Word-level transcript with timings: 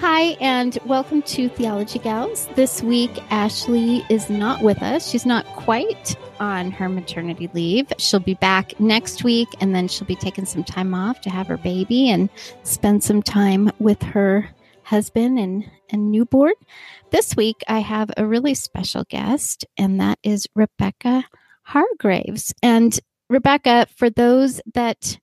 Hi, 0.00 0.34
and 0.40 0.78
welcome 0.86 1.20
to 1.24 1.50
Theology 1.50 1.98
Gals. 1.98 2.48
This 2.54 2.82
week, 2.82 3.10
Ashley 3.30 4.02
is 4.08 4.30
not 4.30 4.62
with 4.62 4.82
us. 4.82 5.06
She's 5.06 5.26
not 5.26 5.44
quite 5.44 6.16
on 6.40 6.70
her 6.70 6.88
maternity 6.88 7.50
leave. 7.52 7.92
She'll 7.98 8.18
be 8.18 8.32
back 8.32 8.80
next 8.80 9.24
week, 9.24 9.48
and 9.60 9.74
then 9.74 9.88
she'll 9.88 10.06
be 10.06 10.16
taking 10.16 10.46
some 10.46 10.64
time 10.64 10.94
off 10.94 11.20
to 11.20 11.28
have 11.28 11.48
her 11.48 11.58
baby 11.58 12.08
and 12.08 12.30
spend 12.62 13.04
some 13.04 13.22
time 13.22 13.70
with 13.78 14.02
her 14.02 14.48
husband 14.84 15.38
and, 15.38 15.70
and 15.90 16.10
newborn. 16.10 16.54
This 17.10 17.36
week, 17.36 17.62
I 17.68 17.80
have 17.80 18.10
a 18.16 18.24
really 18.24 18.54
special 18.54 19.04
guest, 19.04 19.66
and 19.76 20.00
that 20.00 20.18
is 20.22 20.46
Rebecca 20.54 21.24
Hargraves. 21.64 22.54
And 22.62 22.98
Rebecca, 23.28 23.86
for 23.94 24.08
those 24.08 24.62
that 24.72 25.18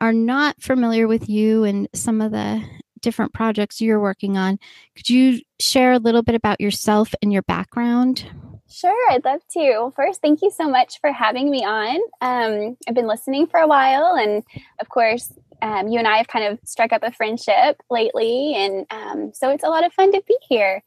are 0.00 0.12
not 0.12 0.60
familiar 0.60 1.06
with 1.06 1.28
you 1.28 1.62
and 1.62 1.88
some 1.94 2.20
of 2.20 2.32
the 2.32 2.64
different 3.00 3.32
projects 3.32 3.80
you're 3.80 4.00
working 4.00 4.36
on, 4.36 4.58
could 4.96 5.08
you 5.08 5.40
share 5.60 5.92
a 5.92 5.98
little 5.98 6.22
bit 6.22 6.34
about 6.34 6.60
yourself 6.60 7.14
and 7.22 7.32
your 7.32 7.42
background? 7.42 8.24
Sure, 8.70 9.10
I'd 9.10 9.24
love 9.24 9.40
to. 9.54 9.92
First, 9.96 10.20
thank 10.20 10.42
you 10.42 10.50
so 10.50 10.68
much 10.68 11.00
for 11.00 11.10
having 11.10 11.50
me 11.50 11.64
on. 11.64 11.96
Um, 12.20 12.76
I've 12.86 12.94
been 12.94 13.06
listening 13.06 13.46
for 13.46 13.58
a 13.60 13.66
while, 13.66 14.14
and 14.14 14.44
of 14.80 14.88
course, 14.90 15.32
um, 15.62 15.88
you 15.88 15.98
and 15.98 16.06
I 16.06 16.18
have 16.18 16.28
kind 16.28 16.44
of 16.44 16.58
struck 16.64 16.92
up 16.92 17.02
a 17.02 17.10
friendship 17.12 17.82
lately, 17.90 18.54
and 18.54 18.86
um, 18.90 19.32
so 19.34 19.50
it's 19.50 19.64
a 19.64 19.68
lot 19.68 19.84
of 19.84 19.92
fun 19.92 20.12
to 20.12 20.22
be 20.26 20.36
here. 20.48 20.82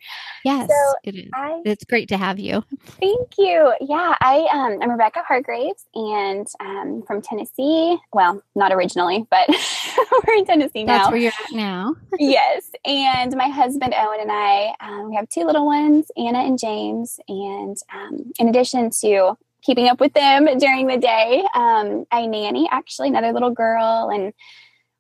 Yes, 0.46 0.69
so 0.69 0.94
it 1.03 1.16
is. 1.16 1.30
I, 1.34 1.62
it's 1.66 1.84
great 1.84 2.09
to 2.09 2.18
have 2.18 2.40
you. 2.40 2.63
Thank 3.00 3.31
you. 3.38 3.74
Yeah, 3.81 4.16
I 4.22 4.47
um, 4.52 4.80
I'm 4.81 4.91
Rebecca 4.91 5.24
Hargraves, 5.28 5.86
and 5.96 6.47
um, 6.59 7.03
from 7.06 7.22
Tennessee. 7.22 7.97
Well, 8.13 8.41
not 8.56 8.72
originally, 8.72 9.25
but 9.30 9.50
we're 10.28 10.34
in 10.35 10.46
Tennessee 10.46 10.84
now. 10.84 10.97
That's 10.97 11.12
where 11.12 11.19
you're 11.19 11.31
at 11.31 11.53
now. 11.53 11.96
yes, 12.19 12.72
and 12.85 13.35
my 13.35 13.47
husband 13.47 13.94
Owen 13.97 14.19
and 14.22 14.31
I, 14.31 14.74
um, 14.79 15.09
we 15.09 15.16
have 15.16 15.29
two 15.29 15.44
little 15.44 15.66
ones, 15.66 16.12
Anna 16.18 16.40
and 16.40 16.57
James, 16.59 17.19
and 17.28 17.78
um, 17.94 18.31
in 18.40 18.47
addition 18.47 18.90
to 19.01 19.38
keeping 19.63 19.88
up 19.88 20.00
with 20.00 20.13
them 20.13 20.47
during 20.57 20.88
the 20.88 20.97
day. 20.97 21.44
Um, 21.53 22.06
I 22.12 22.25
nanny 22.25 22.68
actually 22.72 23.09
another 23.09 23.31
little 23.31 23.51
girl 23.51 24.09
and 24.12 24.34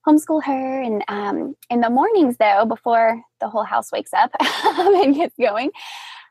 homeschool 0.07 0.43
her. 0.43 0.81
And 0.81 1.03
um, 1.07 1.55
in 1.69 1.81
the 1.81 1.89
mornings, 1.89 2.37
though, 2.37 2.65
before 2.65 3.21
the 3.39 3.49
whole 3.49 3.63
house 3.63 3.91
wakes 3.91 4.13
up 4.13 4.31
and 4.39 5.15
gets 5.15 5.35
going, 5.37 5.71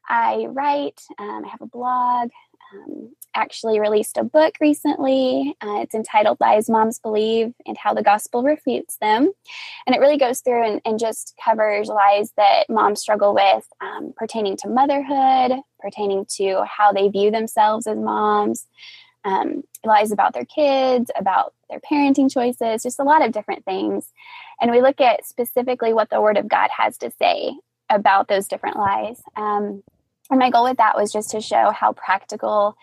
I 0.09 0.47
write. 0.49 1.01
Um, 1.19 1.45
I 1.45 1.49
have 1.49 1.61
a 1.61 1.67
blog. 1.67 2.31
Um, 2.73 3.15
actually 3.35 3.81
released 3.81 4.17
a 4.17 4.25
book 4.25 4.55
recently. 4.61 5.57
Uh, 5.61 5.81
it's 5.81 5.95
entitled 5.95 6.39
Lies 6.41 6.69
Moms 6.69 6.99
Believe 6.99 7.53
and 7.67 7.77
How 7.77 7.95
the 7.95 8.03
Gospel 8.03 8.43
Refutes 8.43 8.97
Them. 8.97 9.31
And 9.87 9.95
it 9.95 10.01
really 10.01 10.19
goes 10.19 10.41
through 10.41 10.65
and, 10.67 10.81
and 10.85 10.99
just 10.99 11.35
covers 11.43 11.89
lies 11.89 12.33
that 12.37 12.65
moms 12.69 13.01
struggle 13.01 13.35
with 13.35 13.67
um, 13.81 14.13
pertaining 14.17 14.57
to 14.59 14.69
motherhood, 14.69 15.61
pertaining 15.79 16.27
to 16.37 16.65
how 16.65 16.93
they 16.93 17.09
view 17.09 17.31
themselves 17.31 17.87
as 17.87 17.97
moms, 17.97 18.67
um, 19.25 19.63
lies 19.85 20.13
about 20.13 20.35
their 20.35 20.45
kids, 20.45 21.11
about 21.17 21.55
their 21.69 21.81
parenting 21.81 22.33
choices, 22.33 22.83
just 22.83 23.01
a 23.01 23.05
lot 23.05 23.25
of 23.25 23.33
different 23.33 23.65
things. 23.65 24.07
And 24.61 24.71
we 24.71 24.83
look 24.83 25.01
at 25.01 25.27
specifically 25.27 25.93
what 25.93 26.11
the 26.11 26.21
Word 26.21 26.37
of 26.37 26.49
God 26.49 26.71
has 26.77 26.99
to 26.99 27.11
say 27.19 27.53
about 27.89 28.29
those 28.29 28.49
different 28.49 28.77
lies. 28.77 29.21
Um, 29.37 29.83
and 30.31 30.39
my 30.39 30.51
goal 30.51 30.65
with 30.65 30.79
that 30.79 30.97
was 30.97 31.13
just 31.13 31.31
to 31.31 31.41
show 31.41 31.71
how 31.71 31.93
practical 31.93 32.77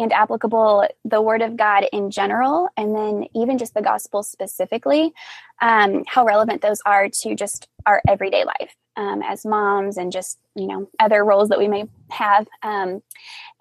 and 0.00 0.12
applicable 0.12 0.86
the 1.04 1.20
Word 1.20 1.42
of 1.42 1.56
God 1.56 1.84
in 1.92 2.10
general, 2.10 2.68
and 2.76 2.94
then 2.94 3.26
even 3.34 3.58
just 3.58 3.74
the 3.74 3.82
gospel 3.82 4.22
specifically, 4.22 5.12
um, 5.60 6.04
how 6.06 6.24
relevant 6.24 6.62
those 6.62 6.80
are 6.86 7.08
to 7.08 7.34
just 7.34 7.66
our 7.84 8.00
everyday 8.06 8.44
life 8.44 8.76
um, 8.96 9.22
as 9.22 9.44
moms 9.44 9.96
and 9.96 10.12
just, 10.12 10.38
you 10.54 10.68
know, 10.68 10.88
other 11.00 11.24
roles 11.24 11.48
that 11.48 11.58
we 11.58 11.66
may 11.66 11.84
have. 12.10 12.46
Um, 12.62 13.02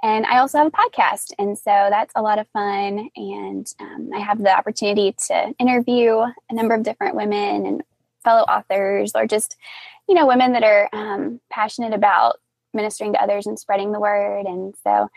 and 0.04 0.28
I 0.28 0.38
also 0.38 0.60
have 0.60 0.68
a 0.68 0.72
podcast, 0.72 1.34
and 1.40 1.58
so 1.58 1.72
that's 1.90 2.14
a 2.16 2.22
lot 2.22 2.38
of 2.38 2.48
fun. 2.50 3.10
And 3.16 3.66
um, 3.80 4.12
I 4.14 4.20
have 4.20 4.38
the 4.38 4.56
opportunity 4.56 5.16
to 5.28 5.56
interview 5.58 6.20
a 6.20 6.54
number 6.54 6.76
of 6.76 6.84
different 6.84 7.16
women 7.16 7.66
and 7.66 7.84
fellow 8.24 8.44
authors, 8.44 9.14
or 9.16 9.26
just, 9.26 9.58
you 10.08 10.14
know, 10.14 10.28
women 10.28 10.54
that 10.54 10.64
are 10.64 10.88
um, 10.94 11.40
passionate 11.50 11.94
about 11.94 12.40
ministering 12.78 13.12
to 13.14 13.22
others 13.22 13.46
and 13.46 13.60
spreading 13.60 13.92
the 13.92 14.00
word. 14.00 14.46
And 14.46 14.74
so 14.84 15.10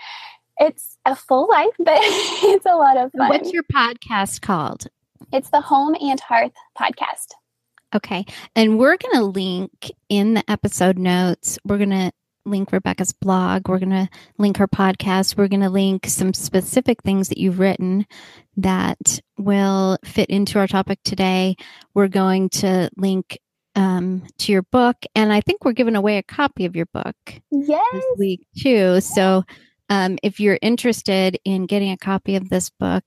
it's 0.58 0.98
a 1.06 1.14
full 1.14 1.48
life, 1.48 1.72
but 1.78 1.98
it's 2.02 2.66
a 2.66 2.74
lot 2.74 2.96
of 2.96 3.12
fun. 3.12 3.28
What's 3.28 3.52
your 3.52 3.62
podcast 3.72 4.40
called? 4.40 4.86
It's 5.32 5.50
the 5.50 5.60
Home 5.60 5.94
and 6.00 6.18
Hearth 6.18 6.52
podcast. 6.76 7.28
Okay. 7.94 8.24
And 8.56 8.78
we're 8.78 8.96
going 8.96 9.14
to 9.14 9.24
link 9.24 9.92
in 10.08 10.34
the 10.34 10.50
episode 10.50 10.98
notes, 10.98 11.58
we're 11.64 11.78
going 11.78 11.90
to 11.90 12.12
link 12.46 12.72
Rebecca's 12.72 13.12
blog. 13.12 13.68
We're 13.68 13.78
going 13.78 13.90
to 13.90 14.08
link 14.38 14.56
her 14.58 14.68
podcast. 14.68 15.36
We're 15.36 15.48
going 15.48 15.60
to 15.60 15.70
link 15.70 16.06
some 16.06 16.34
specific 16.34 17.02
things 17.02 17.28
that 17.28 17.38
you've 17.38 17.58
written 17.58 18.06
that 18.56 19.20
will 19.38 19.98
fit 20.04 20.30
into 20.30 20.58
our 20.58 20.66
topic 20.66 21.00
today. 21.04 21.56
We're 21.94 22.08
going 22.08 22.48
to 22.50 22.90
link 22.96 23.38
um, 23.74 24.24
to 24.38 24.52
your 24.52 24.62
book, 24.62 24.96
and 25.14 25.32
I 25.32 25.40
think 25.40 25.64
we're 25.64 25.72
giving 25.72 25.96
away 25.96 26.18
a 26.18 26.22
copy 26.22 26.64
of 26.64 26.76
your 26.76 26.86
book 26.86 27.16
yes. 27.50 27.84
this 27.92 28.04
week 28.18 28.46
too. 28.56 29.00
So, 29.00 29.44
um, 29.88 30.18
if 30.22 30.38
you're 30.38 30.58
interested 30.62 31.38
in 31.44 31.66
getting 31.66 31.90
a 31.90 31.96
copy 31.96 32.36
of 32.36 32.48
this 32.48 32.70
book, 32.70 33.04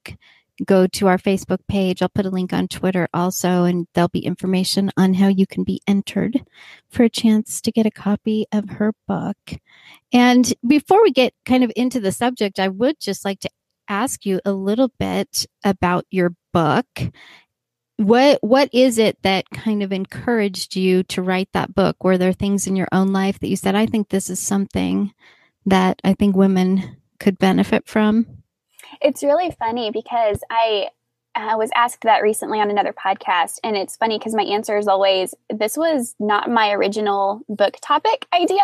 go 0.66 0.88
to 0.88 1.08
our 1.08 1.18
Facebook 1.18 1.60
page. 1.68 2.02
I'll 2.02 2.10
put 2.10 2.26
a 2.26 2.30
link 2.30 2.54
on 2.54 2.68
Twitter 2.68 3.08
also, 3.14 3.64
and 3.64 3.88
there'll 3.94 4.10
be 4.10 4.26
information 4.26 4.92
on 4.98 5.14
how 5.14 5.28
you 5.28 5.48
can 5.48 5.64
be 5.64 5.82
entered 5.88 6.44
for 6.90 7.04
a 7.04 7.10
chance 7.10 7.62
to 7.62 7.72
get 7.72 7.86
a 7.86 7.92
copy 7.92 8.46
of 8.52 8.70
her 8.70 8.94
book. 9.08 9.38
And 10.12 10.54
before 10.66 11.02
we 11.02 11.12
get 11.12 11.34
kind 11.46 11.64
of 11.64 11.72
into 11.76 12.00
the 12.00 12.12
subject, 12.12 12.60
I 12.60 12.68
would 12.68 13.00
just 13.00 13.26
like 13.26 13.40
to 13.42 13.50
ask 13.90 14.26
you 14.26 14.40
a 14.46 14.54
little 14.54 14.92
bit 15.00 15.46
about 15.64 16.06
your 16.10 16.36
book 16.54 16.86
what 17.98 18.40
what 18.42 18.70
is 18.74 18.98
it 18.98 19.22
that 19.22 19.50
kind 19.52 19.84
of 19.84 19.92
encouraged 19.92 20.76
you 20.76 21.04
to 21.04 21.22
write 21.22 21.50
that 21.54 21.76
book 21.76 22.04
were 22.04 22.18
there 22.18 22.34
things 22.34 22.66
in 22.66 22.76
your 22.76 22.88
own 22.92 23.14
life 23.14 23.40
that 23.40 23.48
you 23.48 23.56
said 23.56 23.76
i 23.76 23.86
think 23.86 24.10
this 24.10 24.30
is 24.30 24.40
something 24.40 25.14
that 25.66 26.00
i 26.04 26.14
think 26.14 26.36
women 26.36 26.98
could 27.20 27.38
benefit 27.38 27.88
from 27.88 28.26
it's 29.02 29.24
really 29.24 29.52
funny 29.52 29.92
because 29.92 30.40
i 30.50 30.90
uh, 31.36 31.56
was 31.58 31.72
asked 31.76 32.04
that 32.04 32.22
recently 32.22 32.60
on 32.60 32.70
another 32.70 32.94
podcast, 32.94 33.60
and 33.64 33.76
it's 33.76 33.98
funny 33.98 34.18
because 34.18 34.36
my 34.36 34.44
answer 34.44 34.78
is 34.78 34.88
always 34.88 35.34
this 35.50 35.78
was 35.78 36.16
not 36.20 36.50
my 36.50 36.72
original 36.72 37.42
book 37.50 37.78
topic 37.82 38.28
idea. 38.34 38.62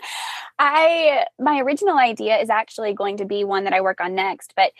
I 0.58 1.24
my 1.38 1.60
original 1.60 1.98
idea 1.98 2.38
is 2.38 2.50
actually 2.50 2.92
going 2.92 3.16
to 3.18 3.24
be 3.24 3.44
one 3.44 3.64
that 3.64 3.72
I 3.72 3.80
work 3.80 4.00
on 4.00 4.14
next, 4.14 4.52
but 4.56 4.72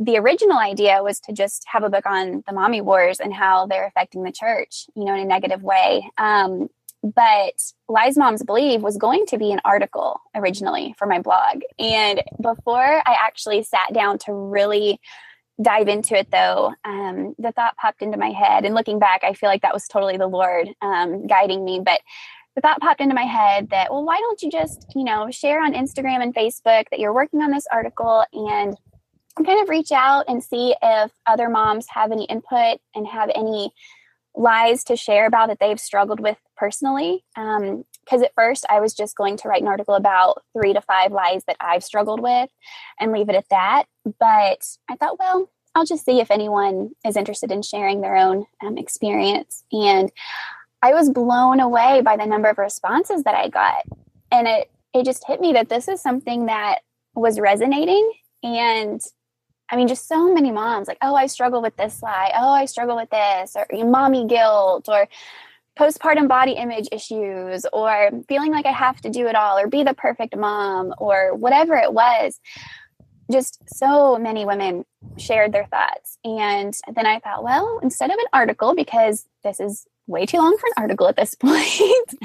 the 0.00 0.16
original 0.16 0.58
idea 0.58 1.02
was 1.02 1.20
to 1.20 1.32
just 1.32 1.64
have 1.66 1.84
a 1.84 1.90
book 1.90 2.06
on 2.06 2.42
the 2.46 2.54
mommy 2.54 2.80
wars 2.80 3.20
and 3.20 3.34
how 3.34 3.66
they're 3.66 3.86
affecting 3.86 4.22
the 4.22 4.32
church, 4.32 4.86
you 4.96 5.04
know, 5.04 5.14
in 5.14 5.20
a 5.20 5.24
negative 5.26 5.62
way. 5.62 6.10
Um, 6.16 6.68
but 7.02 7.54
Lies 7.86 8.16
Moms 8.16 8.42
Believe 8.42 8.82
was 8.82 8.96
going 8.96 9.26
to 9.26 9.38
be 9.38 9.52
an 9.52 9.60
article 9.62 10.18
originally 10.34 10.94
for 10.98 11.06
my 11.06 11.20
blog. 11.20 11.60
And 11.78 12.22
before 12.40 13.02
I 13.06 13.16
actually 13.22 13.62
sat 13.62 13.92
down 13.92 14.18
to 14.20 14.32
really 14.32 15.00
dive 15.60 15.88
into 15.88 16.16
it, 16.16 16.30
though, 16.30 16.72
um, 16.84 17.34
the 17.38 17.52
thought 17.52 17.76
popped 17.76 18.00
into 18.00 18.16
my 18.16 18.30
head. 18.30 18.64
And 18.64 18.74
looking 18.74 18.98
back, 18.98 19.22
I 19.22 19.34
feel 19.34 19.50
like 19.50 19.62
that 19.62 19.74
was 19.74 19.86
totally 19.86 20.16
the 20.16 20.26
Lord 20.26 20.68
um, 20.80 21.26
guiding 21.26 21.62
me. 21.62 21.80
But 21.84 22.00
the 22.54 22.62
thought 22.62 22.80
popped 22.80 23.02
into 23.02 23.14
my 23.14 23.24
head 23.24 23.68
that, 23.70 23.90
well, 23.90 24.04
why 24.04 24.18
don't 24.18 24.40
you 24.40 24.50
just, 24.50 24.92
you 24.94 25.04
know, 25.04 25.30
share 25.30 25.62
on 25.62 25.74
Instagram 25.74 26.22
and 26.22 26.34
Facebook 26.34 26.84
that 26.90 26.98
you're 26.98 27.14
working 27.14 27.42
on 27.42 27.50
this 27.50 27.66
article 27.70 28.24
and 28.32 28.76
kind 29.36 29.62
of 29.62 29.68
reach 29.68 29.92
out 29.92 30.24
and 30.28 30.42
see 30.42 30.74
if 30.82 31.10
other 31.26 31.48
moms 31.48 31.86
have 31.90 32.12
any 32.12 32.24
input 32.24 32.80
and 32.94 33.06
have 33.06 33.30
any 33.34 33.72
lies 34.34 34.84
to 34.84 34.96
share 34.96 35.26
about 35.26 35.48
that 35.48 35.58
they've 35.60 35.80
struggled 35.80 36.20
with 36.20 36.36
personally. 36.56 37.24
Because 37.34 38.20
um, 38.20 38.24
at 38.24 38.34
first 38.34 38.64
I 38.68 38.80
was 38.80 38.94
just 38.94 39.16
going 39.16 39.36
to 39.38 39.48
write 39.48 39.62
an 39.62 39.68
article 39.68 39.94
about 39.94 40.42
three 40.52 40.72
to 40.72 40.80
five 40.80 41.12
lies 41.12 41.42
that 41.46 41.56
I've 41.60 41.84
struggled 41.84 42.20
with 42.20 42.50
and 42.98 43.12
leave 43.12 43.28
it 43.28 43.34
at 43.34 43.48
that. 43.50 43.84
But 44.04 44.64
I 44.88 44.96
thought, 44.98 45.18
well, 45.18 45.50
I'll 45.74 45.84
just 45.84 46.04
see 46.04 46.20
if 46.20 46.30
anyone 46.30 46.90
is 47.06 47.16
interested 47.16 47.50
in 47.50 47.62
sharing 47.62 48.00
their 48.00 48.16
own 48.16 48.46
um, 48.64 48.78
experience. 48.78 49.64
And 49.72 50.10
I 50.82 50.94
was 50.94 51.10
blown 51.10 51.60
away 51.60 52.00
by 52.00 52.16
the 52.16 52.26
number 52.26 52.48
of 52.48 52.58
responses 52.58 53.24
that 53.24 53.34
I 53.34 53.48
got. 53.48 53.84
And 54.32 54.48
it, 54.48 54.70
it 54.94 55.04
just 55.04 55.26
hit 55.26 55.40
me 55.40 55.52
that 55.52 55.68
this 55.68 55.88
is 55.88 56.00
something 56.00 56.46
that 56.46 56.80
was 57.14 57.38
resonating 57.38 58.10
and 58.42 59.00
I 59.70 59.76
mean, 59.76 59.88
just 59.88 60.08
so 60.08 60.32
many 60.32 60.50
moms 60.50 60.88
like, 60.88 60.98
oh, 61.02 61.14
I 61.14 61.26
struggle 61.26 61.62
with 61.62 61.76
this 61.76 62.02
lie. 62.02 62.32
Oh, 62.36 62.50
I 62.50 62.64
struggle 62.64 62.96
with 62.96 63.10
this, 63.10 63.56
or 63.56 63.66
mommy 63.84 64.26
guilt, 64.26 64.88
or 64.88 65.08
postpartum 65.78 66.28
body 66.28 66.52
image 66.52 66.88
issues, 66.92 67.64
or 67.72 68.10
feeling 68.28 68.52
like 68.52 68.66
I 68.66 68.72
have 68.72 69.00
to 69.02 69.10
do 69.10 69.26
it 69.28 69.36
all, 69.36 69.58
or 69.58 69.68
be 69.68 69.82
the 69.82 69.94
perfect 69.94 70.36
mom, 70.36 70.94
or 70.98 71.34
whatever 71.34 71.76
it 71.76 71.92
was. 71.92 72.40
Just 73.30 73.62
so 73.68 74.18
many 74.18 74.44
women 74.44 74.84
shared 75.16 75.52
their 75.52 75.66
thoughts. 75.66 76.18
And 76.24 76.74
then 76.92 77.06
I 77.06 77.20
thought, 77.20 77.44
well, 77.44 77.78
instead 77.80 78.10
of 78.10 78.18
an 78.18 78.26
article, 78.32 78.74
because 78.74 79.26
this 79.44 79.60
is 79.60 79.86
way 80.08 80.26
too 80.26 80.38
long 80.38 80.56
for 80.58 80.66
an 80.66 80.82
article 80.82 81.06
at 81.06 81.16
this 81.16 81.34
point. 81.40 81.60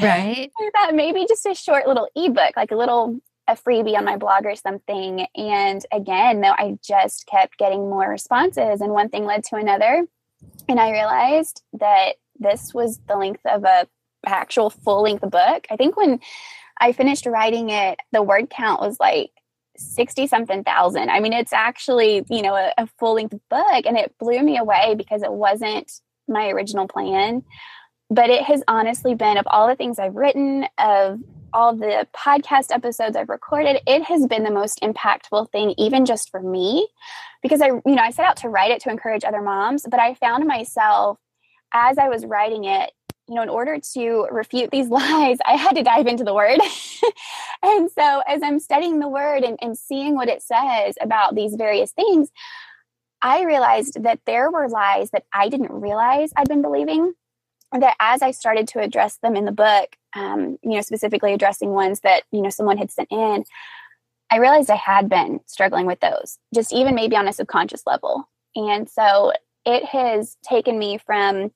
Right. 0.01 0.51
I 0.59 0.69
thought 0.75 0.95
maybe 0.95 1.25
just 1.29 1.45
a 1.45 1.53
short 1.53 1.87
little 1.87 2.09
ebook, 2.15 2.57
like 2.57 2.71
a 2.71 2.75
little 2.75 3.19
a 3.47 3.55
freebie 3.55 3.97
on 3.97 4.05
my 4.05 4.17
blog 4.17 4.45
or 4.45 4.55
something. 4.55 5.27
And 5.35 5.85
again, 5.91 6.41
though, 6.41 6.55
I 6.57 6.77
just 6.83 7.27
kept 7.27 7.57
getting 7.57 7.89
more 7.89 8.09
responses, 8.09 8.81
and 8.81 8.91
one 8.91 9.09
thing 9.09 9.25
led 9.25 9.43
to 9.45 9.55
another. 9.55 10.05
And 10.67 10.79
I 10.79 10.91
realized 10.91 11.61
that 11.73 12.15
this 12.39 12.73
was 12.73 12.99
the 13.07 13.15
length 13.15 13.45
of 13.45 13.63
a 13.63 13.87
actual 14.25 14.69
full 14.69 15.03
length 15.03 15.29
book. 15.29 15.67
I 15.69 15.75
think 15.75 15.95
when 15.95 16.19
I 16.79 16.91
finished 16.91 17.25
writing 17.25 17.69
it, 17.69 17.99
the 18.11 18.23
word 18.23 18.49
count 18.49 18.81
was 18.81 18.99
like 18.99 19.31
60 19.77 20.27
something 20.27 20.63
thousand. 20.63 21.09
I 21.09 21.19
mean, 21.19 21.33
it's 21.33 21.53
actually, 21.53 22.25
you 22.29 22.41
know, 22.41 22.55
a, 22.55 22.73
a 22.77 22.87
full 22.99 23.15
length 23.15 23.35
book 23.49 23.85
and 23.85 23.97
it 23.97 24.15
blew 24.19 24.41
me 24.41 24.57
away 24.57 24.95
because 24.95 25.23
it 25.23 25.31
wasn't 25.31 25.91
my 26.27 26.49
original 26.49 26.87
plan. 26.87 27.43
But 28.09 28.29
it 28.29 28.43
has 28.43 28.63
honestly 28.67 29.15
been 29.15 29.37
of 29.37 29.47
all 29.47 29.67
the 29.67 29.75
things 29.75 29.97
I've 29.97 30.15
written, 30.15 30.67
of 30.77 31.19
all 31.55 31.73
the 31.73 32.05
podcast 32.13 32.71
episodes 32.71 33.15
I've 33.15 33.29
recorded, 33.29 33.81
it 33.87 34.03
has 34.03 34.27
been 34.27 34.43
the 34.43 34.51
most 34.51 34.81
impactful 34.81 35.51
thing, 35.51 35.73
even 35.77 36.05
just 36.05 36.29
for 36.29 36.41
me, 36.41 36.87
because 37.41 37.61
I, 37.61 37.67
you 37.67 37.81
know, 37.85 38.03
I 38.03 38.11
set 38.11 38.25
out 38.25 38.37
to 38.37 38.49
write 38.49 38.71
it 38.71 38.81
to 38.81 38.89
encourage 38.89 39.23
other 39.23 39.41
moms, 39.41 39.85
but 39.89 39.99
I 39.99 40.15
found 40.15 40.45
myself 40.45 41.17
as 41.73 41.97
I 41.97 42.09
was 42.09 42.25
writing 42.25 42.65
it, 42.65 42.91
you 43.27 43.35
know, 43.35 43.41
in 43.41 43.49
order 43.49 43.79
to 43.93 44.27
refute 44.31 44.69
these 44.69 44.87
lies, 44.89 45.37
I 45.45 45.55
had 45.55 45.77
to 45.77 45.83
dive 45.83 46.07
into 46.07 46.25
the 46.25 46.33
word. 46.33 46.59
and 47.63 47.89
so 47.89 48.21
as 48.27 48.43
I'm 48.43 48.59
studying 48.59 48.99
the 48.99 49.07
word 49.07 49.43
and, 49.43 49.57
and 49.61 49.77
seeing 49.77 50.15
what 50.15 50.27
it 50.27 50.43
says 50.43 50.95
about 51.01 51.35
these 51.35 51.55
various 51.55 51.93
things, 51.93 52.31
I 53.21 53.43
realized 53.43 54.03
that 54.03 54.19
there 54.25 54.51
were 54.51 54.67
lies 54.67 55.11
that 55.11 55.23
I 55.33 55.47
didn't 55.47 55.71
realize 55.71 56.31
I'd 56.35 56.49
been 56.49 56.61
believing 56.61 57.13
that 57.79 57.95
as 57.99 58.21
I 58.21 58.31
started 58.31 58.67
to 58.69 58.79
address 58.79 59.17
them 59.17 59.35
in 59.35 59.45
the 59.45 59.51
book, 59.51 59.95
um, 60.15 60.57
you 60.63 60.71
know, 60.71 60.81
specifically 60.81 61.33
addressing 61.33 61.71
ones 61.71 62.01
that, 62.01 62.23
you 62.31 62.41
know, 62.41 62.49
someone 62.49 62.77
had 62.77 62.91
sent 62.91 63.11
in, 63.11 63.43
I 64.31 64.37
realized 64.37 64.69
I 64.69 64.75
had 64.75 65.09
been 65.09 65.39
struggling 65.45 65.85
with 65.85 65.99
those, 65.99 66.39
just 66.53 66.73
even 66.73 66.95
maybe 66.95 67.15
on 67.15 67.27
a 67.27 67.33
subconscious 67.33 67.83
level. 67.85 68.27
And 68.55 68.89
so 68.89 69.33
it 69.65 69.85
has 69.85 70.37
taken 70.43 70.79
me 70.79 70.97
from, 70.97 71.51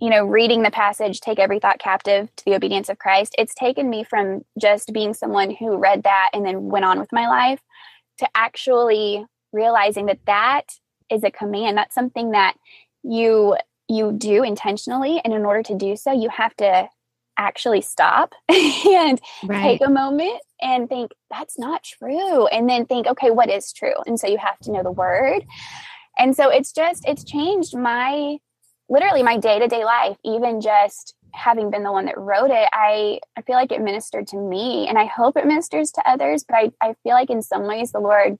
you 0.00 0.10
know, 0.10 0.24
reading 0.24 0.62
the 0.62 0.70
passage, 0.70 1.20
take 1.20 1.38
every 1.38 1.58
thought 1.58 1.78
captive 1.78 2.34
to 2.36 2.44
the 2.44 2.54
obedience 2.54 2.88
of 2.88 2.98
Christ. 2.98 3.34
It's 3.38 3.54
taken 3.54 3.90
me 3.90 4.04
from 4.04 4.44
just 4.60 4.92
being 4.92 5.14
someone 5.14 5.50
who 5.50 5.76
read 5.76 6.04
that 6.04 6.30
and 6.32 6.44
then 6.44 6.68
went 6.68 6.84
on 6.84 6.98
with 6.98 7.12
my 7.12 7.26
life 7.28 7.60
to 8.18 8.28
actually 8.34 9.24
realizing 9.52 10.06
that 10.06 10.20
that 10.26 10.72
is 11.10 11.24
a 11.24 11.30
command. 11.30 11.76
That's 11.76 11.94
something 11.94 12.32
that 12.32 12.56
you 13.02 13.56
you 13.88 14.12
do 14.12 14.42
intentionally 14.42 15.20
and 15.24 15.32
in 15.32 15.44
order 15.44 15.62
to 15.62 15.74
do 15.74 15.96
so 15.96 16.12
you 16.12 16.28
have 16.28 16.54
to 16.56 16.88
actually 17.36 17.80
stop 17.80 18.32
and 18.48 19.20
right. 19.44 19.78
take 19.78 19.86
a 19.86 19.90
moment 19.90 20.40
and 20.60 20.88
think 20.88 21.12
that's 21.30 21.58
not 21.58 21.82
true 21.82 22.46
and 22.46 22.68
then 22.68 22.86
think 22.86 23.06
okay 23.06 23.30
what 23.30 23.50
is 23.50 23.72
true? 23.72 23.94
And 24.06 24.18
so 24.18 24.26
you 24.26 24.38
have 24.38 24.58
to 24.60 24.72
know 24.72 24.82
the 24.82 24.90
word. 24.90 25.44
And 26.18 26.36
so 26.36 26.48
it's 26.48 26.72
just 26.72 27.06
it's 27.06 27.24
changed 27.24 27.76
my 27.76 28.38
literally 28.88 29.22
my 29.22 29.38
day-to-day 29.38 29.84
life. 29.84 30.16
Even 30.24 30.60
just 30.60 31.14
having 31.32 31.70
been 31.70 31.82
the 31.82 31.90
one 31.90 32.04
that 32.04 32.16
wrote 32.16 32.50
it 32.52 32.68
i 32.72 33.18
i 33.36 33.42
feel 33.42 33.56
like 33.56 33.72
it 33.72 33.80
ministered 33.80 34.24
to 34.24 34.36
me 34.36 34.86
and 34.86 34.96
i 34.96 35.04
hope 35.04 35.36
it 35.36 35.44
ministers 35.44 35.90
to 35.90 36.08
others 36.08 36.44
but 36.44 36.54
i, 36.54 36.70
I 36.80 36.94
feel 37.02 37.14
like 37.14 37.28
in 37.28 37.42
some 37.42 37.66
ways 37.66 37.90
the 37.90 37.98
lord 37.98 38.38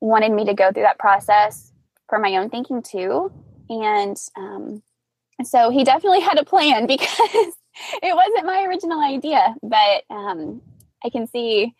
wanted 0.00 0.32
me 0.32 0.44
to 0.46 0.52
go 0.52 0.72
through 0.72 0.82
that 0.82 0.98
process 0.98 1.72
for 2.08 2.18
my 2.18 2.36
own 2.36 2.50
thinking 2.50 2.82
too 2.82 3.30
and 3.68 4.16
um, 4.36 4.82
so 5.44 5.70
he 5.70 5.84
definitely 5.84 6.20
had 6.20 6.38
a 6.38 6.44
plan 6.44 6.86
because 6.86 7.54
it 8.02 8.14
wasn't 8.14 8.46
my 8.46 8.64
original 8.68 9.02
idea, 9.02 9.54
but 9.62 10.04
um, 10.10 10.62
I 11.04 11.10
can 11.10 11.26
see 11.26 11.74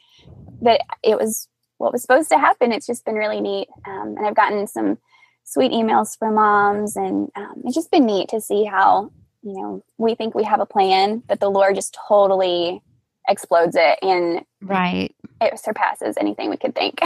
that 0.63 0.81
it 1.03 1.19
was 1.19 1.49
what 1.79 1.93
was 1.93 2.03
supposed 2.03 2.31
to 2.31 2.39
happen. 2.39 2.73
It's 2.73 2.87
just 2.87 3.05
been 3.05 3.15
really 3.15 3.41
neat. 3.41 3.69
Um, 3.87 4.15
and 4.17 4.27
I've 4.27 4.35
gotten 4.35 4.67
some 4.67 4.99
sweet 5.45 5.73
emails 5.73 6.19
from 6.19 6.35
moms, 6.35 6.97
and 6.97 7.31
um, 7.37 7.63
it's 7.65 7.75
just 7.75 7.91
been 7.91 8.07
neat 8.07 8.29
to 8.31 8.41
see 8.41 8.65
how, 8.65 9.11
you 9.43 9.53
know, 9.53 9.85
we 9.99 10.15
think 10.15 10.35
we 10.35 10.45
have 10.45 10.61
a 10.61 10.67
plan, 10.67 11.23
but 11.27 11.41
the 11.41 11.51
Lord 11.51 11.75
just 11.75 11.97
totally 12.09 12.83
explodes 13.29 13.77
it 13.77 13.99
and 14.03 14.45
right 14.63 15.15
it 15.41 15.59
surpasses 15.59 16.17
anything 16.19 16.49
we 16.49 16.57
could 16.57 16.75
think 16.75 17.01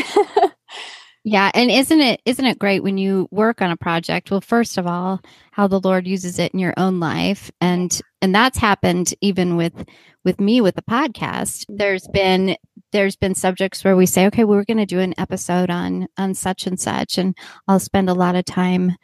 Yeah, 1.24 1.50
and 1.52 1.70
isn't 1.70 2.00
it 2.00 2.22
isn't 2.24 2.46
it 2.46 2.58
great 2.58 2.82
when 2.82 2.96
you 2.96 3.28
work 3.30 3.60
on 3.60 3.70
a 3.70 3.76
project? 3.76 4.30
Well, 4.30 4.40
first 4.40 4.78
of 4.78 4.86
all, 4.86 5.20
how 5.52 5.66
the 5.66 5.80
Lord 5.80 6.06
uses 6.06 6.38
it 6.38 6.52
in 6.52 6.58
your 6.58 6.72
own 6.78 6.98
life 6.98 7.50
and 7.60 8.00
and 8.22 8.34
that's 8.34 8.58
happened 8.58 9.12
even 9.20 9.56
with 9.56 9.84
with 10.24 10.40
me 10.40 10.60
with 10.62 10.76
the 10.76 10.82
podcast. 10.82 11.66
Mm-hmm. 11.66 11.76
There's 11.76 12.08
been 12.08 12.56
there's 12.92 13.16
been 13.16 13.34
subjects 13.34 13.84
where 13.84 13.96
we 13.96 14.06
say, 14.06 14.26
"Okay, 14.28 14.44
we're 14.44 14.64
going 14.64 14.78
to 14.78 14.86
do 14.86 15.00
an 15.00 15.14
episode 15.18 15.68
on 15.70 16.06
on 16.16 16.34
such 16.34 16.66
and 16.66 16.80
such." 16.80 17.18
And 17.18 17.36
I'll 17.68 17.80
spend 17.80 18.08
a 18.08 18.14
lot 18.14 18.34
of 18.34 18.46
time 18.46 18.96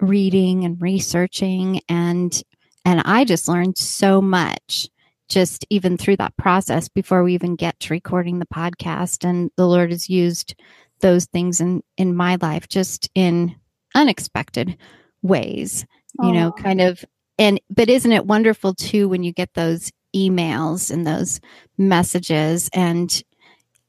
reading 0.00 0.64
and 0.64 0.80
researching 0.80 1.80
and 1.88 2.40
and 2.84 3.02
I 3.04 3.24
just 3.24 3.48
learned 3.48 3.76
so 3.78 4.22
much 4.22 4.88
just 5.28 5.66
even 5.70 5.98
through 5.98 6.16
that 6.18 6.36
process 6.36 6.88
before 6.88 7.22
we 7.22 7.34
even 7.34 7.56
get 7.56 7.78
to 7.80 7.92
recording 7.92 8.38
the 8.38 8.46
podcast 8.46 9.28
and 9.28 9.50
the 9.56 9.66
Lord 9.66 9.90
has 9.90 10.08
used 10.08 10.54
those 11.00 11.26
things 11.26 11.60
in 11.60 11.82
in 11.96 12.14
my 12.14 12.36
life 12.40 12.68
just 12.68 13.10
in 13.14 13.54
unexpected 13.94 14.76
ways 15.22 15.86
you 16.22 16.32
know 16.32 16.52
kind 16.52 16.80
of 16.80 17.04
and 17.38 17.60
but 17.70 17.88
isn't 17.88 18.12
it 18.12 18.26
wonderful 18.26 18.74
too 18.74 19.08
when 19.08 19.22
you 19.22 19.32
get 19.32 19.54
those 19.54 19.92
emails 20.14 20.90
and 20.90 21.06
those 21.06 21.40
messages 21.76 22.68
and 22.72 23.22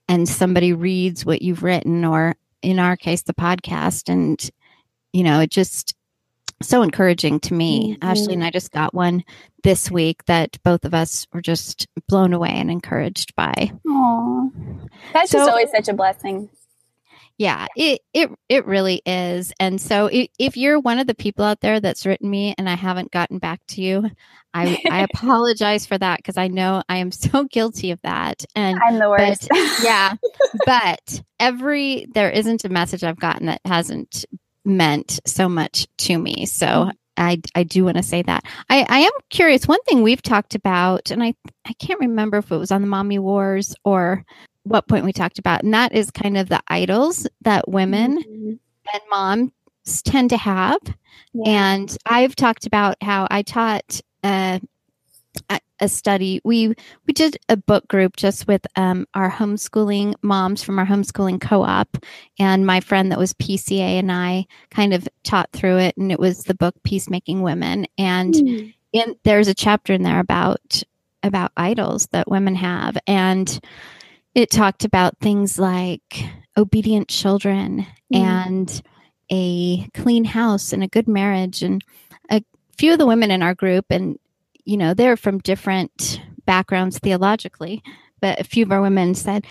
and 0.08 0.28
somebody 0.28 0.74
reads 0.74 1.26
what 1.26 1.42
you've 1.42 1.64
written 1.64 2.06
or 2.06 2.36
in 2.62 2.80
our 2.80 2.98
case 2.98 3.24
the 3.24 3.34
podcast 3.34 4.10
and 4.10 4.50
you 5.14 5.24
know 5.24 5.40
it 5.40 5.50
just 5.50 5.96
so 6.62 6.82
encouraging 6.82 7.40
to 7.40 7.54
me 7.54 7.94
mm-hmm. 7.94 8.04
ashley 8.04 8.34
and 8.34 8.44
i 8.44 8.52
just 8.52 8.72
got 8.72 8.94
one 8.94 9.24
this 9.64 9.90
week 9.90 10.24
that 10.26 10.58
both 10.64 10.84
of 10.84 10.94
us 10.94 11.26
were 11.34 11.42
just 11.42 11.88
blown 12.08 12.34
away 12.34 12.50
and 12.50 12.70
encouraged 12.70 13.34
by 13.36 13.72
Aww. 13.88 14.90
that's 15.14 15.32
so, 15.32 15.40
just 15.40 15.50
always 15.50 15.72
such 15.72 15.88
a 15.88 15.94
blessing 15.94 16.50
Yeah, 17.40 17.68
it 17.78 18.02
it 18.14 18.30
it 18.50 18.66
really 18.66 19.02
is. 19.06 19.54
And 19.62 19.80
so 19.80 20.08
if, 20.08 20.28
if 20.38 20.58
you're 20.58 20.78
one 20.78 21.00
of 21.00 21.08
the 21.08 21.16
people 21.16 21.46
out 21.46 21.62
there 21.62 21.80
that's 21.80 22.06
written 22.06 22.30
me 22.30 22.54
and 22.58 22.70
I 22.70 22.76
haven't 22.76 23.12
gotten 23.12 23.40
back 23.40 23.62
to 23.70 23.82
you, 23.82 24.12
I 24.54 24.78
I 24.92 25.04
apologize 25.14 25.86
for 25.86 25.98
that 25.98 26.18
because 26.18 26.36
I 26.36 26.50
know 26.50 26.84
I 26.90 26.98
am 26.98 27.12
so 27.14 27.46
guilty 27.46 27.92
of 27.92 28.02
that. 28.02 28.44
And 28.56 28.78
I'm 28.86 29.00
the 29.00 29.10
worst. 29.10 29.48
But, 29.48 29.84
yeah, 29.84 30.16
but 30.66 31.24
every 31.40 32.08
there 32.14 32.30
isn't 32.30 32.66
a 32.66 32.70
message 32.70 33.06
I've 33.06 33.20
gotten 33.20 33.46
that 33.46 33.62
hasn't 33.64 34.26
meant 34.66 35.22
so 35.26 35.48
much 35.48 35.88
to 36.00 36.18
me. 36.18 36.46
So 36.46 36.68
mm-hmm. 36.68 36.90
I, 37.16 37.42
I 37.56 37.64
do 37.64 37.86
want 37.86 37.98
to 37.98 38.04
say 38.04 38.22
that. 38.22 38.46
I, 38.70 38.86
I 38.88 39.00
am 39.00 39.12
curious. 39.30 39.68
One 39.68 39.82
thing 39.84 40.04
we've 40.04 40.22
talked 40.22 40.56
about, 40.56 41.12
and 41.12 41.22
I, 41.22 41.34
I 41.66 41.74
can't 41.74 42.00
remember 42.00 42.38
if 42.38 42.50
it 42.50 42.58
was 42.58 42.72
on 42.72 42.82
the 42.82 42.88
Mommy 42.88 43.20
Wars 43.20 43.76
or 43.84 44.24
what 44.64 44.88
point 44.88 45.06
we 45.06 45.14
talked 45.14 45.40
about, 45.40 45.64
and 45.64 45.74
that 45.74 45.94
is 45.94 46.12
kind 46.12 46.38
of 46.38 46.50
the 46.50 46.62
idols 46.68 47.28
that 47.42 47.70
women 47.70 48.20
mm-hmm. 48.20 48.54
and 48.94 49.04
moms 49.10 49.52
tend 50.04 50.30
to 50.32 50.38
have. 50.38 50.80
Yeah. 51.34 51.44
And 51.76 51.98
I've 52.06 52.36
talked 52.36 52.66
about 52.66 52.98
how 53.02 53.28
I 53.30 53.42
taught 53.42 54.02
uh, 54.24 54.60
a 55.80 55.88
study. 55.88 56.42
We 56.44 56.74
we 57.08 57.14
did 57.14 57.38
a 57.48 57.58
book 57.58 57.88
group 57.88 58.18
just 58.18 58.48
with 58.48 58.66
um, 58.76 59.08
our 59.14 59.32
homeschooling 59.32 60.16
moms 60.22 60.64
from 60.64 60.80
our 60.80 60.86
homeschooling 60.86 61.42
co-op, 61.42 61.98
and 62.38 62.66
my 62.66 62.80
friend 62.80 63.12
that 63.12 63.20
was 63.20 63.34
PCA 63.34 64.00
and 64.00 64.12
I 64.12 64.46
kind 64.72 64.94
of 64.94 65.08
taught 65.24 65.50
through 65.52 65.78
it, 65.78 65.98
and 65.98 66.12
it 66.12 66.20
was 66.20 66.44
the 66.44 66.54
book 66.54 66.76
Peacemaking 66.84 67.42
Women, 67.42 67.88
and 67.98 68.34
mm. 68.34 68.74
in, 68.92 69.16
there's 69.24 69.48
a 69.48 69.54
chapter 69.54 69.94
in 69.94 70.04
there 70.04 70.20
about 70.20 70.84
about 71.24 71.52
idols 71.58 72.08
that 72.08 72.30
women 72.30 72.56
have, 72.56 72.98
and 73.08 73.60
it 74.36 74.50
talked 74.50 74.86
about 74.86 75.18
things 75.20 75.60
like 75.60 76.24
obedient 76.58 77.08
children 77.08 77.86
mm. 78.14 78.20
and 78.20 78.82
a 79.32 79.88
clean 79.94 80.26
house 80.26 80.74
and 80.74 80.84
a 80.84 80.88
good 80.88 81.08
marriage 81.08 81.62
and 81.62 81.84
a 82.32 82.44
few 82.78 82.94
of 82.94 83.00
the 83.00 83.06
women 83.06 83.32
in 83.32 83.44
our 83.44 83.54
group 83.54 83.86
and 83.90 84.18
you 84.70 84.78
know, 84.78 84.94
they're 84.94 85.18
from 85.18 85.40
different 85.40 86.22
backgrounds 86.46 87.00
theologically, 87.00 87.82
but 88.22 88.40
a 88.40 88.44
few 88.44 88.64
of 88.64 88.72
our 88.72 88.82
women 88.82 89.16
said, 89.16 89.48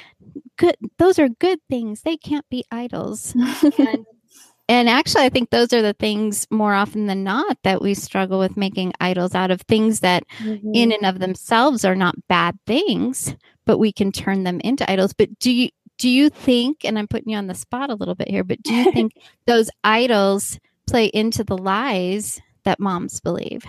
good, 0.56 0.76
those 0.98 1.18
are 1.18 1.28
good 1.28 1.58
things. 1.68 2.02
They 2.02 2.16
can't 2.16 2.48
be 2.48 2.64
idols. 2.70 3.34
and, 3.78 4.06
and 4.68 4.88
actually, 4.88 5.24
I 5.24 5.28
think 5.28 5.50
those 5.50 5.72
are 5.72 5.82
the 5.82 5.94
things 5.94 6.46
more 6.52 6.72
often 6.72 7.06
than 7.06 7.24
not 7.24 7.58
that 7.64 7.82
we 7.82 7.94
struggle 7.94 8.38
with 8.38 8.56
making 8.56 8.92
idols 9.00 9.34
out 9.34 9.50
of 9.50 9.62
things 9.62 10.00
that, 10.00 10.22
mm-hmm. 10.38 10.70
in 10.72 10.92
and 10.92 11.04
of 11.04 11.18
themselves, 11.18 11.84
are 11.84 11.96
not 11.96 12.14
bad 12.28 12.56
things, 12.64 13.34
but 13.68 13.78
we 13.78 13.92
can 13.92 14.10
turn 14.10 14.44
them 14.44 14.60
into 14.64 14.90
idols. 14.90 15.12
But 15.12 15.38
do 15.38 15.52
you 15.52 15.68
do 15.98 16.08
you 16.08 16.30
think? 16.30 16.84
And 16.84 16.98
I'm 16.98 17.06
putting 17.06 17.32
you 17.32 17.36
on 17.36 17.48
the 17.48 17.54
spot 17.54 17.90
a 17.90 17.94
little 17.94 18.14
bit 18.14 18.30
here, 18.30 18.42
but 18.42 18.62
do 18.62 18.74
you 18.74 18.90
think 18.92 19.12
those 19.46 19.70
idols 19.84 20.58
play 20.88 21.06
into 21.06 21.44
the 21.44 21.58
lies 21.58 22.40
that 22.64 22.80
moms 22.80 23.20
believe? 23.20 23.64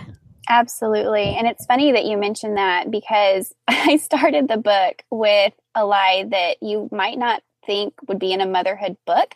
Absolutely. 0.48 1.36
And 1.36 1.46
it's 1.46 1.66
funny 1.66 1.92
that 1.92 2.06
you 2.06 2.16
mentioned 2.16 2.56
that 2.56 2.90
because 2.90 3.52
I 3.68 3.98
started 3.98 4.48
the 4.48 4.56
book 4.56 5.02
with 5.10 5.52
a 5.74 5.84
lie 5.84 6.24
that 6.30 6.56
you 6.62 6.88
might 6.90 7.18
not 7.18 7.42
think 7.64 7.94
would 8.08 8.18
be 8.18 8.32
in 8.32 8.40
a 8.40 8.46
motherhood 8.46 8.96
book, 9.06 9.34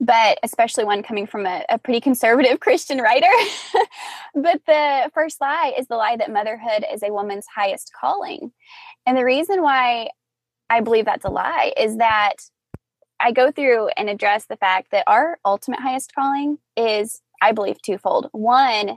but 0.00 0.38
especially 0.42 0.84
one 0.84 1.02
coming 1.02 1.26
from 1.26 1.46
a, 1.46 1.64
a 1.68 1.78
pretty 1.78 2.00
conservative 2.00 2.60
Christian 2.60 2.98
writer. 2.98 3.26
but 4.34 4.60
the 4.66 5.10
first 5.14 5.40
lie 5.40 5.74
is 5.78 5.86
the 5.86 5.96
lie 5.96 6.16
that 6.16 6.32
motherhood 6.32 6.84
is 6.92 7.02
a 7.02 7.12
woman's 7.12 7.46
highest 7.54 7.92
calling. 7.98 8.52
And 9.06 9.16
the 9.16 9.24
reason 9.24 9.62
why 9.62 10.10
I 10.68 10.80
believe 10.80 11.04
that's 11.04 11.24
a 11.24 11.30
lie 11.30 11.72
is 11.76 11.96
that 11.98 12.34
I 13.20 13.32
go 13.32 13.50
through 13.50 13.88
and 13.96 14.08
address 14.08 14.46
the 14.46 14.56
fact 14.56 14.92
that 14.92 15.04
our 15.06 15.38
ultimate 15.44 15.80
highest 15.80 16.14
calling 16.14 16.58
is, 16.76 17.20
I 17.42 17.52
believe, 17.52 17.82
twofold. 17.82 18.28
One, 18.32 18.96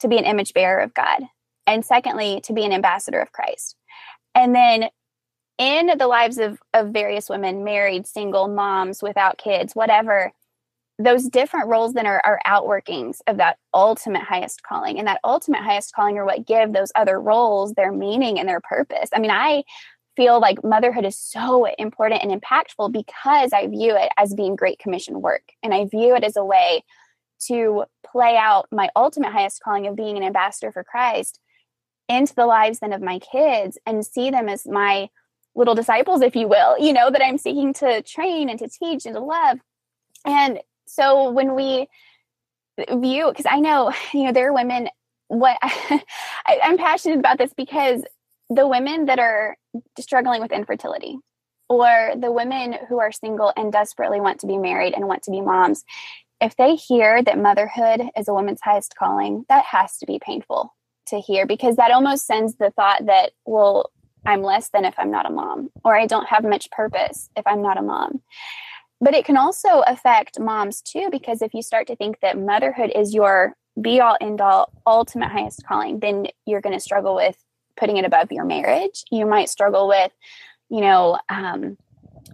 to 0.00 0.08
be 0.08 0.18
an 0.18 0.24
image 0.24 0.52
bearer 0.52 0.80
of 0.80 0.94
God. 0.94 1.22
And 1.66 1.84
secondly, 1.84 2.40
to 2.44 2.52
be 2.52 2.64
an 2.64 2.72
ambassador 2.72 3.20
of 3.20 3.32
Christ. 3.32 3.76
And 4.34 4.54
then 4.54 4.88
in 5.60 5.98
the 5.98 6.06
lives 6.06 6.38
of, 6.38 6.58
of 6.72 6.88
various 6.88 7.28
women, 7.28 7.64
married, 7.64 8.06
single, 8.06 8.48
moms, 8.48 9.02
without 9.02 9.36
kids, 9.36 9.74
whatever, 9.74 10.32
those 10.98 11.28
different 11.28 11.68
roles 11.68 11.92
then 11.92 12.06
are, 12.06 12.22
are 12.24 12.40
outworkings 12.46 13.18
of 13.26 13.36
that 13.36 13.58
ultimate 13.74 14.22
highest 14.22 14.62
calling. 14.62 14.98
And 14.98 15.06
that 15.06 15.20
ultimate 15.22 15.62
highest 15.62 15.94
calling 15.94 16.16
are 16.16 16.24
what 16.24 16.46
give 16.46 16.72
those 16.72 16.90
other 16.94 17.20
roles 17.20 17.74
their 17.74 17.92
meaning 17.92 18.38
and 18.38 18.48
their 18.48 18.62
purpose. 18.62 19.10
I 19.14 19.18
mean, 19.18 19.30
I 19.30 19.64
feel 20.16 20.40
like 20.40 20.64
motherhood 20.64 21.04
is 21.04 21.18
so 21.18 21.66
important 21.78 22.22
and 22.24 22.40
impactful 22.40 22.90
because 22.92 23.52
I 23.52 23.66
view 23.66 23.94
it 23.96 24.10
as 24.16 24.34
being 24.34 24.56
great 24.56 24.78
commission 24.78 25.20
work. 25.20 25.42
And 25.62 25.74
I 25.74 25.84
view 25.84 26.14
it 26.14 26.24
as 26.24 26.36
a 26.36 26.44
way 26.44 26.84
to 27.48 27.84
play 28.10 28.38
out 28.38 28.66
my 28.72 28.88
ultimate 28.96 29.32
highest 29.32 29.62
calling 29.62 29.86
of 29.86 29.94
being 29.94 30.16
an 30.16 30.22
ambassador 30.22 30.72
for 30.72 30.84
Christ 30.84 31.38
into 32.08 32.34
the 32.34 32.46
lives 32.46 32.78
then 32.78 32.94
of 32.94 33.02
my 33.02 33.18
kids 33.18 33.76
and 33.84 34.04
see 34.06 34.30
them 34.30 34.48
as 34.48 34.66
my 34.66 35.10
little 35.54 35.74
disciples, 35.74 36.22
if 36.22 36.36
you 36.36 36.48
will, 36.48 36.78
you 36.78 36.92
know, 36.92 37.10
that 37.10 37.24
I'm 37.24 37.38
seeking 37.38 37.72
to 37.74 38.02
train 38.02 38.48
and 38.48 38.58
to 38.58 38.68
teach 38.68 39.06
and 39.06 39.14
to 39.14 39.20
love. 39.20 39.58
And 40.24 40.60
so 40.86 41.30
when 41.30 41.54
we 41.54 41.88
view, 42.78 43.28
because 43.28 43.46
I 43.48 43.60
know, 43.60 43.92
you 44.14 44.24
know, 44.24 44.32
there 44.32 44.48
are 44.48 44.54
women, 44.54 44.88
what 45.28 45.58
I, 45.62 46.02
I'm 46.62 46.78
passionate 46.78 47.18
about 47.18 47.38
this 47.38 47.52
because 47.54 48.02
the 48.48 48.66
women 48.66 49.06
that 49.06 49.18
are 49.18 49.56
struggling 49.98 50.40
with 50.40 50.52
infertility, 50.52 51.18
or 51.68 52.14
the 52.18 52.32
women 52.32 52.74
who 52.88 52.98
are 52.98 53.12
single 53.12 53.52
and 53.56 53.72
desperately 53.72 54.20
want 54.20 54.40
to 54.40 54.48
be 54.48 54.58
married 54.58 54.92
and 54.92 55.06
want 55.06 55.22
to 55.22 55.30
be 55.30 55.40
moms, 55.40 55.84
if 56.40 56.56
they 56.56 56.74
hear 56.74 57.22
that 57.22 57.38
motherhood 57.38 58.02
is 58.16 58.26
a 58.26 58.34
woman's 58.34 58.60
highest 58.60 58.96
calling, 58.96 59.44
that 59.48 59.64
has 59.66 59.96
to 59.98 60.06
be 60.06 60.18
painful 60.18 60.74
to 61.06 61.20
hear 61.20 61.46
because 61.46 61.76
that 61.76 61.92
almost 61.92 62.26
sends 62.26 62.56
the 62.56 62.70
thought 62.72 63.06
that, 63.06 63.30
well, 63.44 63.90
I'm 64.26 64.42
less 64.42 64.68
than 64.70 64.84
if 64.84 64.94
I'm 64.98 65.10
not 65.10 65.26
a 65.26 65.30
mom, 65.30 65.70
or 65.84 65.98
I 65.98 66.06
don't 66.06 66.28
have 66.28 66.44
much 66.44 66.70
purpose 66.70 67.30
if 67.36 67.46
I'm 67.46 67.62
not 67.62 67.78
a 67.78 67.82
mom. 67.82 68.20
But 69.00 69.14
it 69.14 69.24
can 69.24 69.36
also 69.36 69.82
affect 69.86 70.38
moms 70.38 70.82
too, 70.82 71.08
because 71.10 71.40
if 71.40 71.54
you 71.54 71.62
start 71.62 71.86
to 71.86 71.96
think 71.96 72.20
that 72.20 72.38
motherhood 72.38 72.92
is 72.94 73.14
your 73.14 73.54
be 73.80 74.00
all 74.00 74.16
end 74.20 74.40
all, 74.40 74.72
ultimate 74.86 75.30
highest 75.30 75.64
calling, 75.66 76.00
then 76.00 76.26
you're 76.44 76.60
going 76.60 76.74
to 76.74 76.80
struggle 76.80 77.14
with 77.14 77.36
putting 77.76 77.96
it 77.96 78.04
above 78.04 78.30
your 78.30 78.44
marriage. 78.44 79.04
You 79.10 79.26
might 79.26 79.48
struggle 79.48 79.88
with, 79.88 80.12
you 80.68 80.80
know, 80.80 81.18
um, 81.28 81.78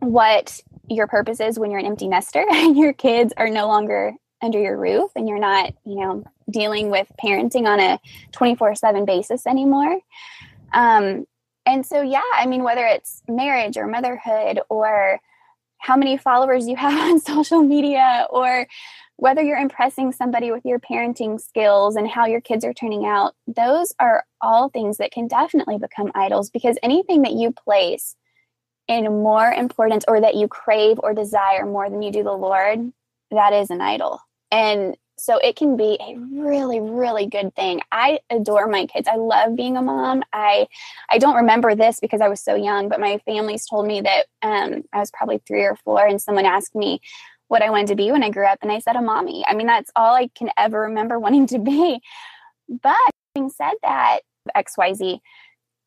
what 0.00 0.60
your 0.88 1.06
purpose 1.06 1.40
is 1.40 1.58
when 1.58 1.70
you're 1.70 1.80
an 1.80 1.86
empty 1.86 2.08
nester 2.08 2.44
and 2.50 2.76
your 2.76 2.92
kids 2.92 3.32
are 3.36 3.48
no 3.48 3.66
longer 3.68 4.12
under 4.42 4.60
your 4.60 4.76
roof 4.76 5.10
and 5.14 5.28
you're 5.28 5.38
not, 5.38 5.72
you 5.84 5.96
know, 5.96 6.24
dealing 6.50 6.90
with 6.90 7.10
parenting 7.22 7.66
on 7.66 7.80
a 7.80 8.00
24 8.32 8.74
7 8.74 9.04
basis 9.04 9.46
anymore. 9.46 9.98
Um, 10.72 11.26
and 11.66 11.84
so, 11.84 12.00
yeah, 12.00 12.22
I 12.34 12.46
mean, 12.46 12.62
whether 12.62 12.86
it's 12.86 13.22
marriage 13.28 13.76
or 13.76 13.86
motherhood 13.88 14.60
or 14.68 15.20
how 15.78 15.96
many 15.96 16.16
followers 16.16 16.66
you 16.66 16.76
have 16.76 16.98
on 16.98 17.20
social 17.20 17.62
media 17.62 18.26
or 18.30 18.66
whether 19.16 19.42
you're 19.42 19.58
impressing 19.58 20.12
somebody 20.12 20.52
with 20.52 20.64
your 20.64 20.78
parenting 20.78 21.40
skills 21.40 21.96
and 21.96 22.08
how 22.08 22.26
your 22.26 22.40
kids 22.40 22.64
are 22.64 22.74
turning 22.74 23.06
out, 23.06 23.34
those 23.46 23.94
are 23.98 24.24
all 24.42 24.68
things 24.68 24.98
that 24.98 25.10
can 25.10 25.26
definitely 25.26 25.78
become 25.78 26.12
idols 26.14 26.50
because 26.50 26.78
anything 26.82 27.22
that 27.22 27.32
you 27.32 27.50
place 27.50 28.14
in 28.88 29.04
more 29.04 29.50
importance 29.50 30.04
or 30.06 30.20
that 30.20 30.36
you 30.36 30.46
crave 30.46 31.00
or 31.02 31.14
desire 31.14 31.64
more 31.64 31.90
than 31.90 32.02
you 32.02 32.12
do 32.12 32.22
the 32.22 32.32
Lord, 32.32 32.92
that 33.30 33.52
is 33.52 33.70
an 33.70 33.80
idol. 33.80 34.20
And 34.50 34.96
so 35.18 35.38
it 35.38 35.56
can 35.56 35.76
be 35.76 35.98
a 36.00 36.16
really 36.16 36.80
really 36.80 37.26
good 37.26 37.54
thing. 37.54 37.80
I 37.90 38.20
adore 38.30 38.66
my 38.66 38.86
kids. 38.86 39.08
I 39.08 39.16
love 39.16 39.56
being 39.56 39.76
a 39.76 39.82
mom. 39.82 40.22
I 40.32 40.66
i 41.10 41.18
don't 41.18 41.36
remember 41.36 41.74
this 41.74 42.00
because 42.00 42.20
i 42.20 42.28
was 42.28 42.40
so 42.40 42.54
young 42.54 42.88
but 42.88 43.00
my 43.00 43.18
family's 43.18 43.66
told 43.66 43.86
me 43.86 44.00
that 44.00 44.26
um, 44.42 44.82
i 44.92 44.98
was 44.98 45.10
probably 45.10 45.40
three 45.46 45.62
or 45.64 45.76
four 45.76 46.06
and 46.06 46.20
someone 46.20 46.46
asked 46.46 46.74
me 46.74 47.00
what 47.48 47.62
i 47.62 47.70
wanted 47.70 47.88
to 47.88 47.94
be 47.94 48.10
when 48.10 48.22
i 48.22 48.30
grew 48.30 48.46
up 48.46 48.58
and 48.62 48.72
i 48.72 48.78
said 48.78 48.96
a 48.96 49.02
mommy. 49.02 49.44
I 49.46 49.54
mean 49.54 49.66
that's 49.66 49.90
all 49.96 50.14
i 50.14 50.28
can 50.36 50.50
ever 50.56 50.82
remember 50.82 51.18
wanting 51.26 51.46
to 51.48 51.58
be. 51.58 52.00
But 52.68 52.96
having 53.34 53.50
said 53.50 53.74
that 53.82 54.20
xyz 54.56 55.20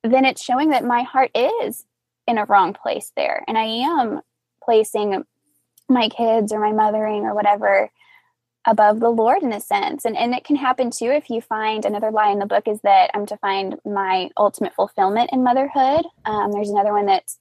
then 0.03 0.25
it's 0.25 0.43
showing 0.43 0.69
that 0.69 0.85
my 0.85 1.03
heart 1.03 1.31
is 1.35 1.85
in 2.29 2.37
a 2.37 2.45
wrong 2.45 2.73
place 2.73 3.11
there. 3.15 3.43
And 3.47 3.57
I 3.57 3.63
am 3.63 4.21
placing 4.63 5.23
my 5.89 6.09
kids 6.09 6.53
or 6.53 6.59
my 6.59 6.71
mothering 6.71 7.23
or 7.23 7.33
whatever 7.33 7.89
above 8.65 8.99
the 8.99 9.09
Lord 9.09 9.41
in 9.41 9.53
a 9.53 9.61
sense. 9.61 10.05
And 10.05 10.17
and 10.17 10.33
it 10.33 10.43
can 10.43 10.55
happen 10.55 10.91
too 10.91 11.09
if 11.11 11.29
you 11.29 11.41
find 11.41 11.85
another 11.85 12.11
lie 12.11 12.31
in 12.31 12.39
the 12.39 12.45
book 12.45 12.67
is 12.67 12.79
that 12.81 13.11
I'm 13.13 13.25
to 13.27 13.37
find 13.37 13.77
my 13.85 14.29
ultimate 14.37 14.73
fulfillment 14.73 15.29
in 15.31 15.43
motherhood. 15.43 16.05
Um, 16.25 16.51
there's 16.51 16.69
another 16.69 16.93
one 16.93 17.05
that's 17.05 17.39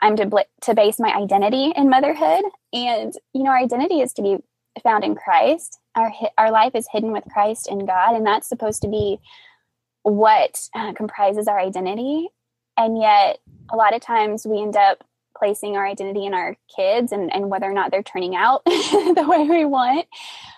I'm 0.00 0.16
to 0.16 0.26
bl- 0.26 0.38
to 0.62 0.74
base 0.74 0.98
my 0.98 1.14
identity 1.14 1.72
in 1.76 1.90
motherhood, 1.90 2.44
and 2.72 3.12
you 3.32 3.42
know 3.42 3.50
our 3.50 3.58
identity 3.58 4.00
is 4.00 4.12
to 4.14 4.22
be 4.22 4.38
found 4.82 5.04
in 5.04 5.14
Christ. 5.14 5.78
Our 5.94 6.12
our 6.38 6.50
life 6.50 6.74
is 6.74 6.88
hidden 6.90 7.12
with 7.12 7.24
Christ 7.32 7.68
in 7.70 7.84
God, 7.84 8.14
and 8.14 8.26
that's 8.26 8.48
supposed 8.48 8.82
to 8.82 8.88
be 8.88 9.18
what 10.02 10.60
uh, 10.74 10.92
comprises 10.94 11.48
our 11.48 11.58
identity. 11.58 12.28
And 12.76 12.98
yet, 12.98 13.38
a 13.70 13.76
lot 13.76 13.94
of 13.94 14.00
times 14.00 14.46
we 14.46 14.62
end 14.62 14.76
up 14.76 15.04
placing 15.40 15.76
our 15.76 15.86
identity 15.86 16.26
in 16.26 16.34
our 16.34 16.56
kids 16.76 17.12
and, 17.12 17.34
and 17.34 17.48
whether 17.50 17.66
or 17.66 17.72
not 17.72 17.90
they're 17.90 18.02
turning 18.02 18.36
out 18.36 18.62
the 18.66 19.24
way 19.26 19.44
we 19.48 19.64
want. 19.64 20.06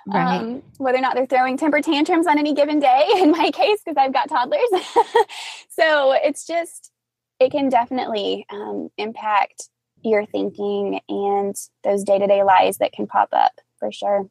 Right. 0.06 0.38
Um, 0.38 0.62
whether 0.78 0.98
or 0.98 1.00
not 1.00 1.14
they're 1.14 1.26
throwing 1.26 1.56
temper 1.56 1.80
tantrums 1.80 2.26
on 2.26 2.38
any 2.38 2.52
given 2.52 2.80
day, 2.80 3.06
in 3.16 3.30
my 3.30 3.50
case, 3.52 3.80
because 3.84 3.96
I've 3.96 4.12
got 4.12 4.28
toddlers. 4.28 4.68
so 5.70 6.12
it's 6.12 6.46
just, 6.46 6.90
it 7.38 7.52
can 7.52 7.68
definitely 7.68 8.44
um, 8.50 8.88
impact 8.98 9.68
your 10.02 10.26
thinking 10.26 11.00
and 11.08 11.54
those 11.84 12.02
day 12.02 12.18
to 12.18 12.26
day 12.26 12.42
lies 12.42 12.78
that 12.78 12.92
can 12.92 13.06
pop 13.06 13.28
up 13.32 13.52
for 13.78 13.92
sure. 13.92 14.28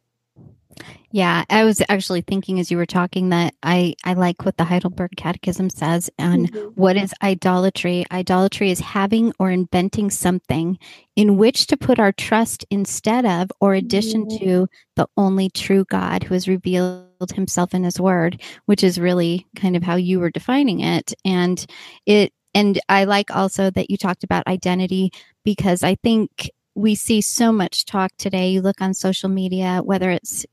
Yeah, 1.12 1.44
I 1.50 1.66
was 1.66 1.82
actually 1.90 2.22
thinking 2.22 2.60
as 2.60 2.72
you 2.72 2.78
were 2.78 2.86
talking 2.86 3.30
that 3.30 3.54
I, 3.64 3.96
I 4.06 4.14
like 4.14 4.46
what 4.46 4.58
the 4.58 4.64
Heidelberg 4.64 5.12
Catechism 5.18 5.70
says 5.70 6.10
on 6.18 6.48
mm-hmm. 6.48 6.70
what 6.76 6.96
is 6.96 7.14
idolatry. 7.22 8.06
Idolatry 8.12 8.72
is 8.72 8.80
having 8.80 9.34
or 9.38 9.52
inventing 9.52 10.10
something 10.10 10.80
in 11.16 11.38
which 11.38 11.68
to 11.68 11.78
put 11.78 12.00
our 12.00 12.14
trust 12.14 12.66
instead 12.70 13.26
of 13.26 13.52
or 13.60 13.74
addition 13.74 14.26
mm-hmm. 14.26 14.46
to 14.46 14.68
the 14.96 15.08
only 15.18 15.50
true 15.50 15.86
God 15.86 16.24
who 16.24 16.34
has 16.34 16.48
revealed 16.48 17.32
himself 17.34 17.74
in 17.74 17.84
his 17.84 18.00
word, 18.00 18.42
which 18.66 18.84
is 18.84 19.00
really 19.00 19.46
kind 19.56 19.76
of 19.76 19.84
how 19.84 19.96
you 19.96 20.20
were 20.20 20.32
defining 20.32 20.80
it. 20.80 21.14
And 21.26 21.66
it 22.06 22.32
and 22.54 22.80
I 22.90 23.06
like 23.06 23.34
also 23.34 23.70
that 23.72 23.90
you 23.90 23.98
talked 23.98 24.24
about 24.24 24.48
identity 24.48 25.12
because 25.44 25.84
I 25.84 25.96
think 25.96 26.50
we 26.76 26.96
see 26.96 27.22
so 27.22 27.52
much 27.52 27.86
talk 27.86 28.12
today. 28.18 28.50
You 28.50 28.62
look 28.62 28.82
on 28.82 28.94
social 28.94 29.30
media, 29.30 29.82
whether 29.84 30.12
it's 30.12 30.46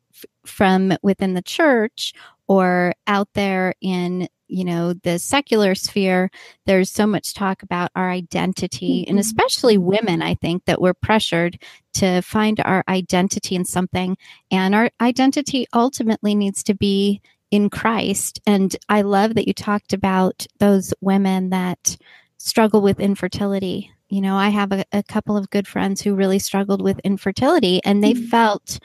from 0.49 0.93
within 1.03 1.35
the 1.35 1.43
church 1.43 2.13
or 2.49 2.95
out 3.07 3.29
there 3.35 3.75
in 3.81 4.29
you 4.49 4.65
know 4.65 4.95
the 4.95 5.19
secular 5.19 5.75
sphere 5.75 6.31
there's 6.67 6.91
so 6.91 7.07
much 7.07 7.35
talk 7.35 7.63
about 7.63 7.91
our 7.95 8.11
identity 8.11 9.03
mm-hmm. 9.03 9.11
and 9.11 9.19
especially 9.19 9.79
women 9.79 10.23
i 10.23 10.35
think 10.35 10.65
that 10.65 10.81
we're 10.81 10.95
pressured 10.95 11.63
to 11.93 12.21
find 12.23 12.61
our 12.65 12.83
identity 12.89 13.55
in 13.55 13.65
something 13.65 14.17
and 14.51 14.75
our 14.75 14.91
identity 15.01 15.67
ultimately 15.75 16.35
needs 16.35 16.63
to 16.63 16.75
be 16.75 17.21
in 17.51 17.71
christ 17.71 18.41
and 18.47 18.77
i 18.89 19.03
love 19.03 19.35
that 19.35 19.47
you 19.47 19.55
talked 19.55 19.93
about 19.93 20.47
those 20.59 20.93
women 21.01 21.51
that 21.51 21.97
struggle 22.39 22.81
with 22.81 23.01
infertility 23.01 23.93
you 24.09 24.21
know 24.21 24.37
i 24.37 24.49
have 24.49 24.73
a, 24.73 24.85
a 24.93 25.03
couple 25.03 25.37
of 25.37 25.51
good 25.51 25.69
friends 25.69 26.01
who 26.01 26.15
really 26.15 26.39
struggled 26.39 26.81
with 26.81 26.99
infertility 27.01 27.81
and 27.85 28.03
they 28.03 28.15
mm-hmm. 28.15 28.27
felt 28.27 28.79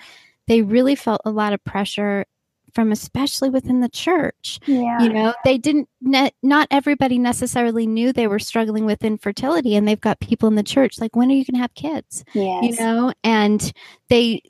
they 0.47 0.62
really 0.62 0.95
felt 0.95 1.21
a 1.25 1.31
lot 1.31 1.53
of 1.53 1.63
pressure 1.63 2.25
from 2.73 2.91
especially 2.91 3.50
within 3.50 3.81
the 3.81 3.89
church. 3.89 4.59
Yeah. 4.65 5.01
You 5.01 5.09
know, 5.09 5.33
they 5.45 5.57
didn't 5.57 5.88
ne- 6.01 6.33
not 6.41 6.67
everybody 6.71 7.17
necessarily 7.19 7.85
knew 7.85 8.12
they 8.12 8.27
were 8.27 8.39
struggling 8.39 8.85
with 8.85 9.03
infertility 9.03 9.75
and 9.75 9.88
they've 9.88 10.01
got 10.01 10.19
people 10.19 10.50
in 10.50 10.55
the 10.55 10.63
church 10.63 11.00
like 11.00 11.15
when 11.15 11.29
are 11.29 11.33
you 11.33 11.45
going 11.45 11.55
to 11.55 11.62
have 11.62 11.75
kids? 11.75 12.23
Yes. 12.33 12.63
You 12.63 12.83
know, 12.83 13.13
and 13.23 13.71
they 14.09 14.41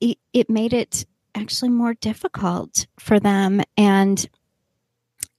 it, 0.00 0.18
it 0.32 0.50
made 0.50 0.72
it 0.72 1.06
actually 1.34 1.70
more 1.70 1.94
difficult 1.94 2.86
for 2.98 3.18
them 3.18 3.62
and 3.76 4.28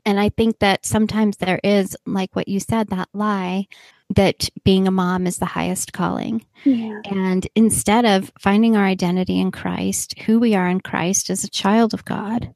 and 0.06 0.20
I 0.20 0.30
think 0.30 0.60
that 0.60 0.86
sometimes 0.86 1.38
there 1.38 1.60
is 1.64 1.96
like 2.06 2.36
what 2.36 2.48
you 2.48 2.60
said 2.60 2.90
that 2.90 3.10
lie 3.14 3.68
that 4.16 4.50
being 4.64 4.88
a 4.88 4.92
mom 4.92 5.26
is 5.26 5.38
the 5.38 5.46
highest 5.46 5.94
calling. 5.94 6.46
Yeah. 6.64 7.02
And 7.06 7.48
instead 7.56 8.06
of 8.06 8.32
finding 8.40 8.76
our 8.76 8.86
identity 8.86 9.40
in 9.40 9.52
Christ, 9.52 10.20
who 10.20 10.40
we 10.40 10.56
are 10.56 10.68
in 10.68 10.82
Christ 10.82 11.30
as 11.30 11.44
a 11.44 11.50
child 11.50 11.94
of 11.94 12.06
God, 12.06 12.54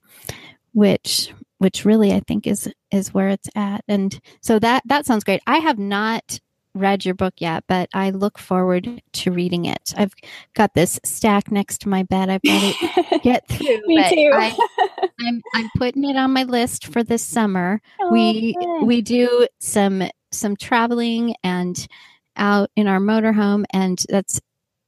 which 0.74 1.34
which 1.60 1.86
really 1.86 2.14
I 2.14 2.20
think 2.20 2.46
is 2.46 2.72
is 2.92 3.14
where 3.14 3.30
it's 3.30 3.50
at. 3.56 3.84
And 3.88 4.20
so 4.42 4.60
that 4.60 4.84
that 4.86 5.06
sounds 5.06 5.24
great. 5.24 5.42
I 5.48 5.58
have 5.58 5.80
not 5.80 6.40
read 6.78 7.06
your 7.06 7.16
book 7.16 7.36
yet, 7.38 7.64
but 7.68 7.90
I 7.94 8.12
look 8.12 8.38
forward 8.38 9.02
to 9.14 9.32
reading 9.32 9.66
it. 9.66 9.94
I've 9.98 10.14
got 10.56 10.74
this 10.74 11.00
stack 11.04 11.52
next 11.52 11.82
to 11.82 11.90
my 11.90 12.04
bed. 12.04 12.30
I've 12.30 12.42
got 12.42 12.76
to 12.76 13.20
get 13.24 13.48
through. 13.48 13.82
Me 13.86 14.10
too. 14.10 14.32
I, 14.34 14.48
am 14.48 15.10
I'm, 15.28 15.42
I'm 15.56 15.70
putting 15.78 16.10
it 16.10 16.16
on 16.16 16.32
my 16.32 16.44
list 16.44 16.88
for 16.88 17.04
this 17.04 17.26
summer. 17.26 17.82
Oh, 18.02 18.12
we 18.12 18.54
good. 18.54 18.86
we 18.86 19.02
do 19.02 19.48
some 19.60 20.04
some 20.32 20.56
traveling 20.56 21.36
and 21.44 21.88
out 22.36 22.70
in 22.76 22.88
our 22.88 23.00
motorhome, 23.00 23.66
and 23.72 24.04
that's 24.10 24.40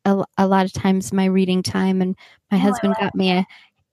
a, 0.05 0.23
a 0.37 0.47
lot 0.47 0.65
of 0.65 0.73
times 0.73 1.11
my 1.11 1.25
reading 1.25 1.63
time. 1.63 2.01
And 2.01 2.15
my 2.51 2.57
oh, 2.57 2.61
husband 2.61 2.95
got 2.99 3.15
me 3.15 3.31
a 3.31 3.45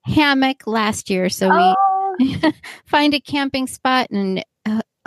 hammock 0.05 0.67
last 0.67 1.11
year, 1.11 1.29
so 1.29 1.49
oh. 1.51 2.17
we 2.19 2.41
find 2.87 3.15
a 3.15 3.21
camping 3.21 3.67
spot 3.67 4.09
and 4.11 4.45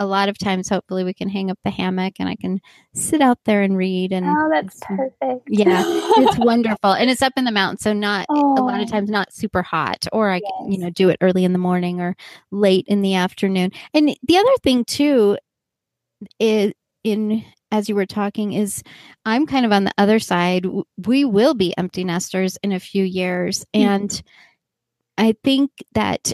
a 0.00 0.06
lot 0.06 0.30
of 0.30 0.38
times 0.38 0.68
hopefully 0.68 1.04
we 1.04 1.12
can 1.12 1.28
hang 1.28 1.50
up 1.50 1.58
the 1.62 1.70
hammock 1.70 2.14
and 2.18 2.28
I 2.28 2.34
can 2.34 2.58
sit 2.94 3.20
out 3.20 3.38
there 3.44 3.62
and 3.62 3.76
read 3.76 4.12
and 4.12 4.26
Oh, 4.26 4.48
that's 4.50 4.80
perfect. 4.80 5.46
Yeah. 5.48 5.82
it's 5.86 6.38
wonderful. 6.38 6.92
And 6.92 7.10
it's 7.10 7.22
up 7.22 7.34
in 7.36 7.44
the 7.44 7.52
mountains, 7.52 7.82
so 7.82 7.92
not 7.92 8.26
oh. 8.30 8.54
a 8.58 8.64
lot 8.64 8.80
of 8.80 8.88
oh. 8.88 8.90
times 8.90 9.10
not 9.10 9.32
super 9.32 9.62
hot 9.62 10.06
or 10.10 10.30
I 10.30 10.36
yes. 10.36 10.50
can, 10.58 10.72
you 10.72 10.78
know, 10.78 10.90
do 10.90 11.10
it 11.10 11.18
early 11.20 11.44
in 11.44 11.52
the 11.52 11.58
morning 11.58 12.00
or 12.00 12.16
late 12.50 12.86
in 12.88 13.02
the 13.02 13.14
afternoon. 13.14 13.72
And 13.92 14.16
the 14.22 14.38
other 14.38 14.56
thing 14.62 14.84
too 14.86 15.36
is 16.38 16.72
in 17.04 17.44
as 17.70 17.88
you 17.88 17.94
were 17.94 18.06
talking 18.06 18.54
is 18.54 18.82
I'm 19.26 19.46
kind 19.46 19.66
of 19.66 19.72
on 19.72 19.84
the 19.84 19.94
other 19.98 20.18
side. 20.18 20.66
We 21.06 21.24
will 21.26 21.54
be 21.54 21.76
empty 21.76 22.04
nesters 22.04 22.56
in 22.62 22.72
a 22.72 22.80
few 22.80 23.04
years. 23.04 23.66
Mm-hmm. 23.74 23.88
And 23.88 24.22
I 25.18 25.34
think 25.44 25.70
that 25.92 26.32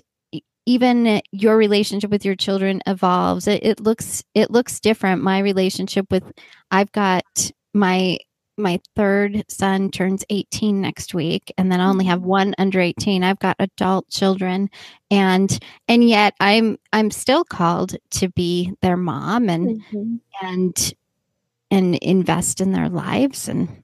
even 0.66 1.20
your 1.30 1.56
relationship 1.56 2.10
with 2.10 2.24
your 2.24 2.34
children 2.34 2.82
evolves. 2.86 3.46
It, 3.46 3.64
it 3.64 3.80
looks 3.80 4.22
it 4.34 4.50
looks 4.50 4.80
different. 4.80 5.22
My 5.22 5.38
relationship 5.38 6.10
with 6.10 6.24
I've 6.70 6.92
got 6.92 7.24
my 7.72 8.18
my 8.58 8.80
third 8.94 9.44
son 9.48 9.90
turns 9.90 10.24
18 10.30 10.80
next 10.80 11.12
week 11.12 11.52
and 11.58 11.70
then 11.70 11.78
i 11.80 11.86
only 11.86 12.06
have 12.06 12.20
mm-hmm. 12.20 12.28
one 12.28 12.54
under 12.56 12.80
18 12.80 13.22
i've 13.22 13.38
got 13.38 13.54
adult 13.58 14.08
children 14.08 14.70
and 15.10 15.58
and 15.88 16.08
yet 16.08 16.34
i'm 16.40 16.78
i'm 16.92 17.10
still 17.10 17.44
called 17.44 17.96
to 18.10 18.28
be 18.30 18.72
their 18.80 18.96
mom 18.96 19.50
and 19.50 19.82
mm-hmm. 19.82 20.16
and 20.46 20.94
and 21.70 21.96
invest 21.96 22.60
in 22.60 22.72
their 22.72 22.88
lives 22.88 23.48
and 23.48 23.82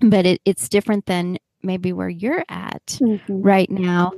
but 0.00 0.26
it, 0.26 0.40
it's 0.44 0.68
different 0.68 1.06
than 1.06 1.36
maybe 1.62 1.92
where 1.92 2.08
you're 2.08 2.44
at 2.48 2.86
mm-hmm. 3.02 3.42
right 3.42 3.70
now 3.70 4.12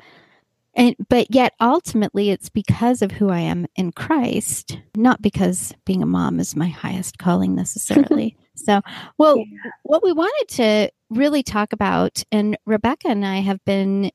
and 0.77 0.95
but 1.09 1.27
yet 1.35 1.55
ultimately 1.61 2.31
it's 2.31 2.49
because 2.49 3.03
of 3.03 3.11
who 3.11 3.31
i 3.31 3.41
am 3.41 3.67
in 3.75 3.91
christ 3.91 4.79
not 4.97 5.21
because 5.21 5.75
being 5.85 6.03
a 6.03 6.07
mom 6.07 6.39
is 6.39 6.55
my 6.55 6.69
highest 6.69 7.19
calling 7.19 7.55
necessarily 7.55 8.37
so, 8.57 8.81
well, 9.19 9.39
yeah. 9.39 9.71
what 9.83 10.03
we 10.03 10.13
wanted 10.13 10.49
to 10.57 10.91
really 11.11 11.43
talk 11.43 11.73
about, 11.73 12.23
and 12.33 12.57
Rebecca 12.67 13.09
and 13.09 13.25
I 13.25 13.41
have 13.41 13.65
been 13.65 14.11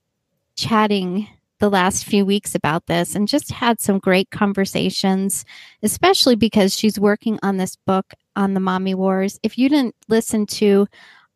chatting 0.56 1.28
the 1.60 1.70
last 1.70 2.06
few 2.06 2.26
weeks 2.26 2.56
about 2.56 2.88
this 2.88 3.16
and 3.16 3.28
just 3.28 3.52
had 3.52 3.80
some 3.80 4.00
great 4.00 4.32
conversations, 4.32 5.46
especially 5.84 6.36
because 6.36 6.76
she's 6.76 7.00
working 7.00 7.40
on 7.44 7.58
this 7.58 7.76
book 7.76 8.14
on 8.36 8.54
the 8.54 8.60
mommy 8.60 8.96
wars. 8.96 9.40
If 9.44 9.58
you 9.58 9.70
didn't 9.70 9.96
listen 10.08 10.48
to 10.48 10.88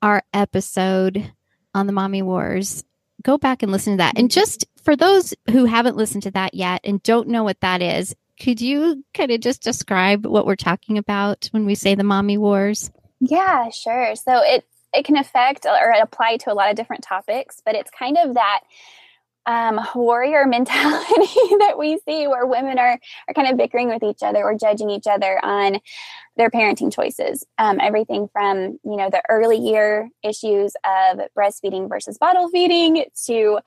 our 0.02 0.24
episode 0.34 1.32
on 1.76 1.86
the 1.86 1.94
mommy 1.94 2.24
wars, 2.24 2.84
go 3.26 3.38
back 3.38 3.64
and 3.64 3.72
listen 3.72 3.94
to 3.94 3.98
that. 3.98 4.18
And 4.18 4.32
just 4.32 4.66
for 4.84 4.96
those 4.96 5.34
who 5.50 5.66
haven't 5.66 5.98
listened 5.98 6.24
to 6.24 6.32
that 6.32 6.54
yet 6.54 6.80
and 6.84 7.02
don't 7.04 7.28
know 7.28 7.44
what 7.44 7.60
that 7.62 7.82
is, 7.82 8.16
could 8.40 8.62
you 8.62 9.04
kind 9.14 9.32
of 9.32 9.42
just 9.42 9.62
describe 9.62 10.26
what 10.26 10.46
we're 10.46 10.56
talking 10.56 10.98
about 10.98 11.50
when 11.52 11.66
we 11.66 11.74
say 11.76 11.96
the 11.96 12.04
mommy 12.04 12.38
wars? 12.38 12.92
Yeah, 13.20 13.70
sure. 13.70 14.16
So 14.16 14.42
it 14.44 14.66
it 14.94 15.04
can 15.04 15.18
affect 15.18 15.66
or 15.66 15.92
apply 16.02 16.38
to 16.38 16.52
a 16.52 16.56
lot 16.56 16.70
of 16.70 16.78
different 16.78 17.04
topics, 17.04 17.62
but 17.66 17.76
it's 17.76 17.92
kind 17.92 18.18
of 18.18 18.36
that 18.36 18.62
um, 19.46 19.80
warrior 19.96 20.46
mentality 20.48 21.56
that 21.60 21.76
we 21.78 22.00
see 22.08 22.28
where 22.28 22.46
women 22.46 22.80
are 22.80 23.00
are 23.28 23.34
kind 23.34 23.50
of 23.50 23.58
bickering 23.58 23.90
with 23.90 24.04
each 24.04 24.24
other 24.24 24.44
or 24.44 24.56
judging 24.56 24.90
each 24.90 25.08
other 25.08 25.40
on 25.44 25.80
their 26.38 26.50
parenting 26.50 26.94
choices. 26.94 27.46
Um, 27.58 27.80
everything 27.82 28.28
from 28.32 28.80
you 28.84 28.98
know 28.98 29.10
the 29.10 29.24
early 29.30 29.58
year 29.58 30.10
issues 30.24 30.74
of 30.84 31.20
breastfeeding 31.38 31.90
versus 31.90 32.18
bottle 32.18 32.50
feeding 32.50 33.06
to 33.26 33.60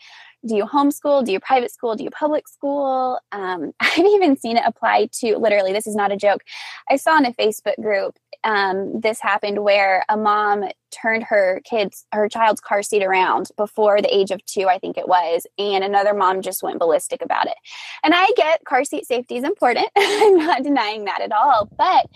do 0.47 0.57
you 0.57 0.65
homeschool 0.65 1.25
do 1.25 1.33
you 1.33 1.41
private 1.41 1.73
school 1.73 1.95
do 1.97 2.05
you 2.05 2.11
public 2.11 2.49
school? 2.49 3.19
Um, 3.33 3.73
i've 3.81 3.99
even 3.99 4.37
seen 4.37 4.57
it 4.57 4.65
apply 4.67 5.09
to 5.21 5.37
literally 5.37 5.73
this 5.73 5.87
is 5.87 5.97
not 5.97 6.13
a 6.13 6.17
joke. 6.17 6.43
I 6.91 6.97
saw 6.97 7.19
in 7.19 7.27
a 7.27 7.33
facebook 7.33 7.81
group 7.83 8.19
um, 8.45 9.01
this 9.01 9.21
happened 9.21 9.65
where 9.65 10.05
a 10.09 10.17
mom 10.17 10.65
turned 10.91 11.25
her 11.25 11.61
kids 11.65 12.07
her 12.13 12.29
child's 12.29 12.61
car 12.61 12.83
seat 12.83 13.03
around 13.03 13.49
before 13.57 14.01
the 14.01 14.15
age 14.15 14.31
of 14.31 14.45
two 14.47 14.69
i 14.69 14.79
think 14.79 14.97
it 14.97 15.07
was 15.07 15.47
and 15.59 15.85
another 15.85 16.15
mom 16.15 16.41
just 16.41 16.63
went 16.63 16.79
ballistic 16.79 17.21
about 17.23 17.47
it. 17.47 17.57
And 18.05 18.15
i 18.15 18.29
get 18.37 18.65
car 18.65 18.85
seat 18.85 19.07
safety 19.07 19.37
is 19.37 19.45
important. 19.45 19.89
I'm 19.97 20.37
not 20.37 20.63
denying 20.63 21.05
that 21.07 21.21
at 21.21 21.33
all 21.33 21.69
but 21.77 22.07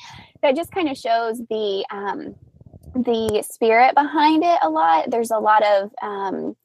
that 0.42 0.56
just 0.56 0.72
kind 0.72 0.88
of 0.88 0.96
shows 0.96 1.38
the 1.48 1.84
um, 1.90 2.34
the 2.94 3.42
spirit 3.48 3.94
behind 3.94 4.44
it 4.44 4.58
a 4.62 4.68
lot. 4.68 5.10
There's 5.10 5.30
a 5.30 5.38
lot 5.38 5.64
of 5.64 5.90
um, 6.02 6.56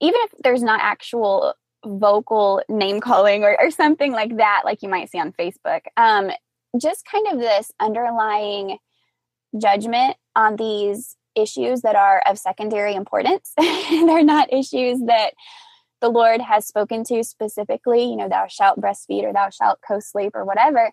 even 0.00 0.20
if 0.24 0.32
there's 0.42 0.62
not 0.62 0.80
actual 0.82 1.54
vocal 1.84 2.62
name 2.68 3.00
calling 3.00 3.42
or, 3.42 3.56
or 3.60 3.70
something 3.70 4.12
like 4.12 4.36
that, 4.36 4.62
like 4.64 4.82
you 4.82 4.88
might 4.88 5.10
see 5.10 5.18
on 5.18 5.32
Facebook, 5.32 5.82
um, 5.96 6.30
just 6.80 7.04
kind 7.04 7.26
of 7.28 7.38
this 7.38 7.72
underlying 7.80 8.78
judgment 9.60 10.16
on 10.36 10.56
these 10.56 11.16
issues 11.34 11.82
that 11.82 11.96
are 11.96 12.22
of 12.26 12.38
secondary 12.38 12.94
importance. 12.94 13.52
They're 13.58 14.24
not 14.24 14.52
issues 14.52 15.00
that 15.06 15.32
the 16.00 16.08
Lord 16.08 16.40
has 16.40 16.66
spoken 16.66 17.04
to 17.04 17.22
specifically, 17.22 18.04
you 18.04 18.16
know, 18.16 18.28
thou 18.28 18.46
shalt 18.46 18.80
breastfeed 18.80 19.24
or 19.24 19.32
thou 19.32 19.50
shalt 19.50 19.78
co 19.86 20.00
sleep 20.00 20.32
or 20.34 20.44
whatever. 20.44 20.90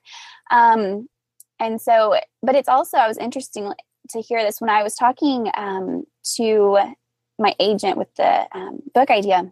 Um, 0.51 1.07
and 1.59 1.81
so, 1.81 2.19
but 2.43 2.55
it's 2.55 2.69
also, 2.69 2.97
I 2.97 3.07
was 3.07 3.17
interesting 3.17 3.71
to 4.09 4.21
hear 4.21 4.43
this 4.43 4.61
when 4.61 4.69
I 4.69 4.83
was 4.83 4.95
talking 4.95 5.49
um, 5.55 6.03
to 6.35 6.79
my 7.39 7.55
agent 7.59 7.97
with 7.97 8.13
the 8.15 8.47
um, 8.57 8.81
book 8.93 9.09
idea. 9.09 9.51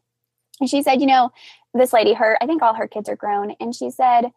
And 0.60 0.69
she 0.69 0.82
said, 0.82 1.02
you 1.02 1.08
know, 1.08 1.32
this 1.74 1.93
lady, 1.93 2.13
her, 2.13 2.38
I 2.41 2.45
think 2.45 2.62
all 2.62 2.74
her 2.74 2.88
kids 2.88 3.10
are 3.10 3.15
grown. 3.15 3.56
And 3.60 3.76
she 3.76 3.89
said, 3.89 4.32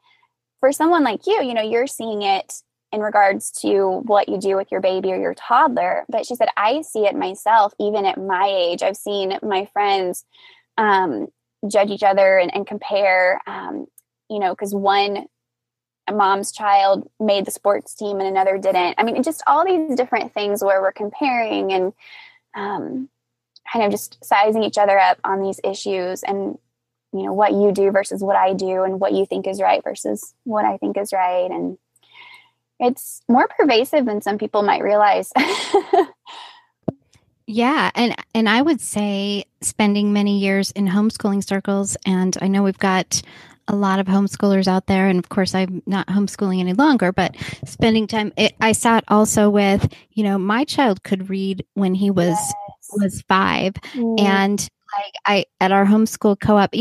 for 0.60 0.72
someone 0.72 1.04
like 1.04 1.26
you, 1.26 1.42
you 1.42 1.54
know, 1.54 1.62
you're 1.62 1.86
seeing 1.86 2.22
it 2.22 2.52
in 2.90 3.00
regards 3.00 3.52
to 3.52 4.02
what 4.06 4.28
you 4.28 4.38
do 4.38 4.56
with 4.56 4.72
your 4.72 4.80
baby 4.80 5.12
or 5.12 5.20
your 5.20 5.34
toddler. 5.34 6.04
But 6.08 6.26
she 6.26 6.34
said, 6.34 6.48
I 6.56 6.82
see 6.82 7.06
it 7.06 7.14
myself, 7.14 7.72
even 7.78 8.04
at 8.04 8.18
my 8.18 8.48
age. 8.48 8.82
I've 8.82 8.96
seen 8.96 9.38
my 9.42 9.66
friends 9.72 10.24
um, 10.76 11.28
judge 11.68 11.90
each 11.90 12.02
other 12.02 12.38
and, 12.38 12.54
and 12.54 12.66
compare, 12.66 13.40
um, 13.46 13.86
you 14.30 14.38
know, 14.38 14.52
because 14.52 14.74
one 14.74 15.26
mom's 16.10 16.52
child 16.52 17.08
made 17.20 17.44
the 17.44 17.50
sports 17.50 17.94
team 17.94 18.18
and 18.20 18.28
another 18.28 18.58
didn't. 18.58 18.94
I 18.98 19.02
mean, 19.02 19.22
just 19.22 19.42
all 19.46 19.64
these 19.64 19.94
different 19.94 20.32
things 20.32 20.64
where 20.64 20.80
we're 20.80 20.92
comparing 20.92 21.72
and 21.72 21.92
um, 22.54 23.08
kind 23.72 23.84
of 23.84 23.90
just 23.90 24.22
sizing 24.24 24.62
each 24.62 24.78
other 24.78 24.98
up 24.98 25.18
on 25.24 25.42
these 25.42 25.60
issues 25.64 26.22
and 26.22 26.58
you 27.12 27.22
know 27.22 27.32
what 27.32 27.52
you 27.52 27.72
do 27.72 27.90
versus 27.90 28.22
what 28.22 28.36
I 28.36 28.52
do 28.52 28.82
and 28.82 29.00
what 29.00 29.12
you 29.12 29.26
think 29.26 29.46
is 29.46 29.60
right 29.60 29.82
versus 29.82 30.34
what 30.44 30.64
I 30.64 30.76
think 30.76 30.96
is 30.96 31.12
right 31.12 31.50
and 31.50 31.78
it's 32.80 33.22
more 33.28 33.48
pervasive 33.48 34.06
than 34.06 34.22
some 34.22 34.38
people 34.38 34.62
might 34.62 34.82
realize. 34.82 35.32
yeah, 37.46 37.90
and 37.94 38.14
and 38.34 38.48
I 38.48 38.62
would 38.62 38.80
say 38.80 39.44
spending 39.60 40.12
many 40.12 40.38
years 40.38 40.70
in 40.72 40.86
homeschooling 40.86 41.44
circles 41.44 41.96
and 42.06 42.36
I 42.40 42.48
know 42.48 42.62
we've 42.62 42.78
got 42.78 43.20
a 43.66 43.76
lot 43.76 44.00
of 44.00 44.06
homeschoolers 44.06 44.66
out 44.66 44.86
there 44.86 45.08
and 45.08 45.18
of 45.18 45.28
course 45.28 45.54
i'm 45.54 45.82
not 45.84 46.06
homeschooling 46.06 46.58
any 46.58 46.72
longer 46.72 47.12
but 47.12 47.36
spending 47.66 48.06
time 48.06 48.32
it, 48.38 48.54
i 48.62 48.72
saw 48.72 48.96
it 48.96 49.04
also 49.08 49.50
with 49.50 49.92
you 50.12 50.24
know 50.24 50.38
my 50.38 50.64
child 50.64 51.02
could 51.02 51.28
read 51.28 51.66
when 51.74 51.94
he 51.94 52.10
was. 52.10 52.38
Was 52.92 53.22
five 53.22 53.74
mm. 53.94 54.20
and 54.20 54.68
like 54.96 55.14
I 55.26 55.44
at 55.60 55.72
our 55.72 55.84
homeschool 55.84 56.40
co-op 56.40 56.74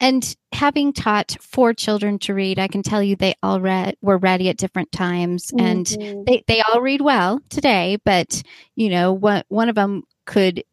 and 0.00 0.36
having 0.52 0.92
taught 0.92 1.36
four 1.40 1.72
children 1.72 2.18
to 2.20 2.34
read, 2.34 2.58
I 2.58 2.68
can 2.68 2.82
tell 2.82 3.02
you 3.02 3.16
they 3.16 3.34
all 3.42 3.60
read 3.60 3.96
were 4.00 4.18
ready 4.18 4.48
at 4.48 4.56
different 4.56 4.92
times 4.92 5.50
mm-hmm. 5.52 5.64
and 5.64 6.26
they, 6.26 6.44
they 6.46 6.62
all 6.62 6.80
read 6.80 7.00
well 7.00 7.40
today, 7.48 7.98
but 8.04 8.42
you 8.74 8.88
know, 8.88 9.12
one 9.12 9.44
one 9.48 9.68
of 9.68 9.74
them 9.74 10.04
could 10.24 10.64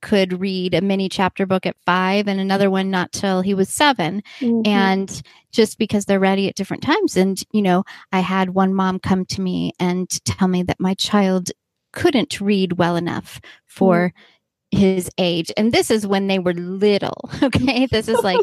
could 0.00 0.38
read 0.38 0.74
a 0.74 0.82
mini 0.82 1.08
chapter 1.08 1.46
book 1.46 1.64
at 1.64 1.76
five 1.86 2.28
and 2.28 2.38
another 2.38 2.70
one 2.70 2.90
not 2.90 3.10
till 3.10 3.40
he 3.40 3.54
was 3.54 3.70
7 3.70 4.22
mm-hmm. 4.38 4.60
and 4.66 5.22
just 5.50 5.78
because 5.78 6.04
they're 6.04 6.20
ready 6.20 6.46
at 6.46 6.54
different 6.54 6.82
times 6.82 7.16
and 7.16 7.42
you 7.52 7.62
know 7.62 7.84
i 8.12 8.20
had 8.20 8.50
one 8.50 8.74
mom 8.74 8.98
come 8.98 9.24
to 9.24 9.40
me 9.40 9.72
and 9.80 10.22
tell 10.26 10.46
me 10.46 10.62
that 10.62 10.78
my 10.78 10.92
child 10.92 11.50
couldn't 11.94 12.40
read 12.40 12.74
well 12.74 12.96
enough 12.96 13.40
for 13.66 14.08
mm-hmm 14.08 14.18
his 14.74 15.10
age. 15.18 15.52
And 15.56 15.72
this 15.72 15.90
is 15.90 16.06
when 16.06 16.26
they 16.26 16.38
were 16.38 16.54
little. 16.54 17.30
Okay. 17.42 17.86
This 17.86 18.08
is 18.08 18.22
like, 18.22 18.40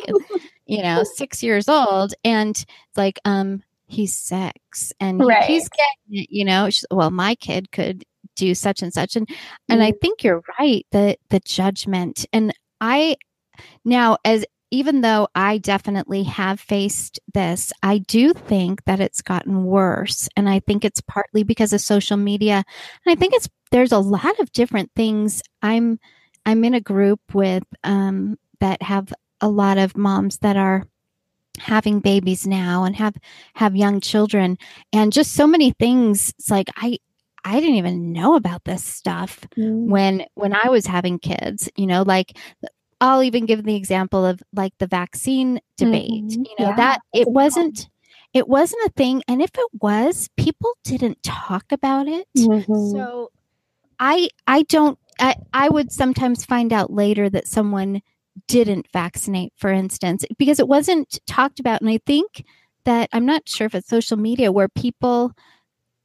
you 0.68 0.82
know, 0.82 1.04
six 1.16 1.42
years 1.42 1.68
old. 1.68 2.14
And 2.24 2.64
like, 2.96 3.20
um, 3.26 3.64
he's 3.88 4.16
six 4.16 4.94
and 5.00 5.26
right. 5.26 5.44
he's 5.44 5.68
getting 5.70 6.24
it, 6.24 6.28
you 6.30 6.46
know, 6.46 6.70
well, 6.92 7.10
my 7.10 7.34
kid 7.36 7.72
could 7.72 8.06
do 8.36 8.54
such 8.54 8.84
and 8.84 8.94
such. 8.94 9.16
And, 9.16 9.28
and 9.70 9.82
I 9.82 9.90
mm-hmm. 9.92 9.98
think 10.00 10.24
you're 10.24 10.44
right 10.60 10.86
that 10.92 11.18
the 11.30 11.40
judgment 11.40 12.26
and 12.32 12.54
I 12.80 13.16
now 13.84 14.18
as, 14.24 14.46
even 14.72 15.02
though 15.02 15.28
I 15.36 15.58
definitely 15.58 16.24
have 16.24 16.60
faced 16.60 17.20
this, 17.34 17.74
I 17.84 18.00
do 18.00 18.34
think 18.34 18.86
that 18.86 19.02
it's 19.02 19.22
gotten 19.22 19.66
worse. 19.66 20.30
And 20.38 20.50
I 20.50 20.60
think 20.60 20.86
it's 20.86 21.02
partly 21.02 21.44
because 21.44 21.74
of 21.74 21.82
social 21.82 22.18
media. 22.18 22.64
And 23.06 23.12
I 23.12 23.16
think 23.16 23.34
it's, 23.34 23.50
there's 23.72 23.92
a 23.92 24.00
lot 24.00 24.40
of 24.40 24.52
different 24.54 24.92
things 24.96 25.44
I'm, 25.62 26.00
I'm 26.46 26.64
in 26.64 26.74
a 26.74 26.82
group 26.82 27.20
with 27.34 27.64
um, 27.84 28.40
that 28.62 28.82
have 28.82 29.14
a 29.42 29.50
lot 29.50 29.78
of 29.78 29.98
moms 29.98 30.38
that 30.38 30.56
are 30.56 30.86
having 31.58 32.00
babies 32.00 32.48
now 32.48 32.86
and 32.86 32.96
have 32.96 33.16
have 33.56 33.76
young 33.76 34.00
children 34.00 34.58
and 34.94 35.12
just 35.12 35.34
so 35.34 35.46
many 35.46 35.72
things 35.72 36.34
it's 36.40 36.50
like 36.50 36.70
i 36.78 36.98
i 37.44 37.60
didn't 37.60 37.76
even 37.76 38.14
know 38.14 38.36
about 38.36 38.64
this 38.64 38.84
stuff 38.84 39.46
mm. 39.58 39.86
when 39.88 40.26
when 40.36 40.56
i 40.56 40.70
was 40.70 40.86
having 40.86 41.20
kids 41.20 41.70
you 41.76 41.86
know 41.86 42.04
like 42.04 42.38
i'll 43.02 43.24
even 43.24 43.46
give 43.46 43.64
the 43.64 43.76
example 43.76 44.26
of 44.26 44.42
like 44.54 44.74
the 44.78 44.88
vaccine 44.88 45.60
debate 45.78 46.10
mm-hmm. 46.10 46.44
you 46.44 46.56
know 46.60 46.70
yeah, 46.70 46.76
that 46.76 47.02
it 47.14 47.28
wasn't 47.28 47.90
it 48.34 48.48
wasn't 48.48 48.82
a 48.86 48.92
thing 48.92 49.22
and 49.28 49.42
if 49.42 49.52
it 49.58 49.70
was 49.82 50.30
people 50.38 50.72
didn't 50.84 51.22
talk 51.24 51.66
about 51.72 52.08
it 52.08 52.28
mm-hmm. 52.38 52.98
so 52.98 53.30
i 54.00 54.30
i 54.48 54.64
don't 54.64 54.98
I, 55.20 55.36
I 55.54 55.70
would 55.70 55.92
sometimes 55.92 56.46
find 56.46 56.74
out 56.74 56.92
later 56.92 57.30
that 57.30 57.48
someone 57.48 58.02
didn't 58.48 58.88
vaccinate, 58.92 59.54
for 59.56 59.70
instance, 59.70 60.26
because 60.38 60.60
it 60.60 60.68
wasn't 60.68 61.20
talked 61.28 61.60
about. 61.60 61.82
And 61.82 61.90
I 61.90 62.00
think 62.06 62.44
that 62.86 63.10
I'm 63.14 63.26
not 63.26 63.48
sure 63.48 63.66
if 63.66 63.76
it's 63.76 63.88
social 63.88 64.18
media 64.18 64.52
where 64.52 64.70
people 64.70 65.34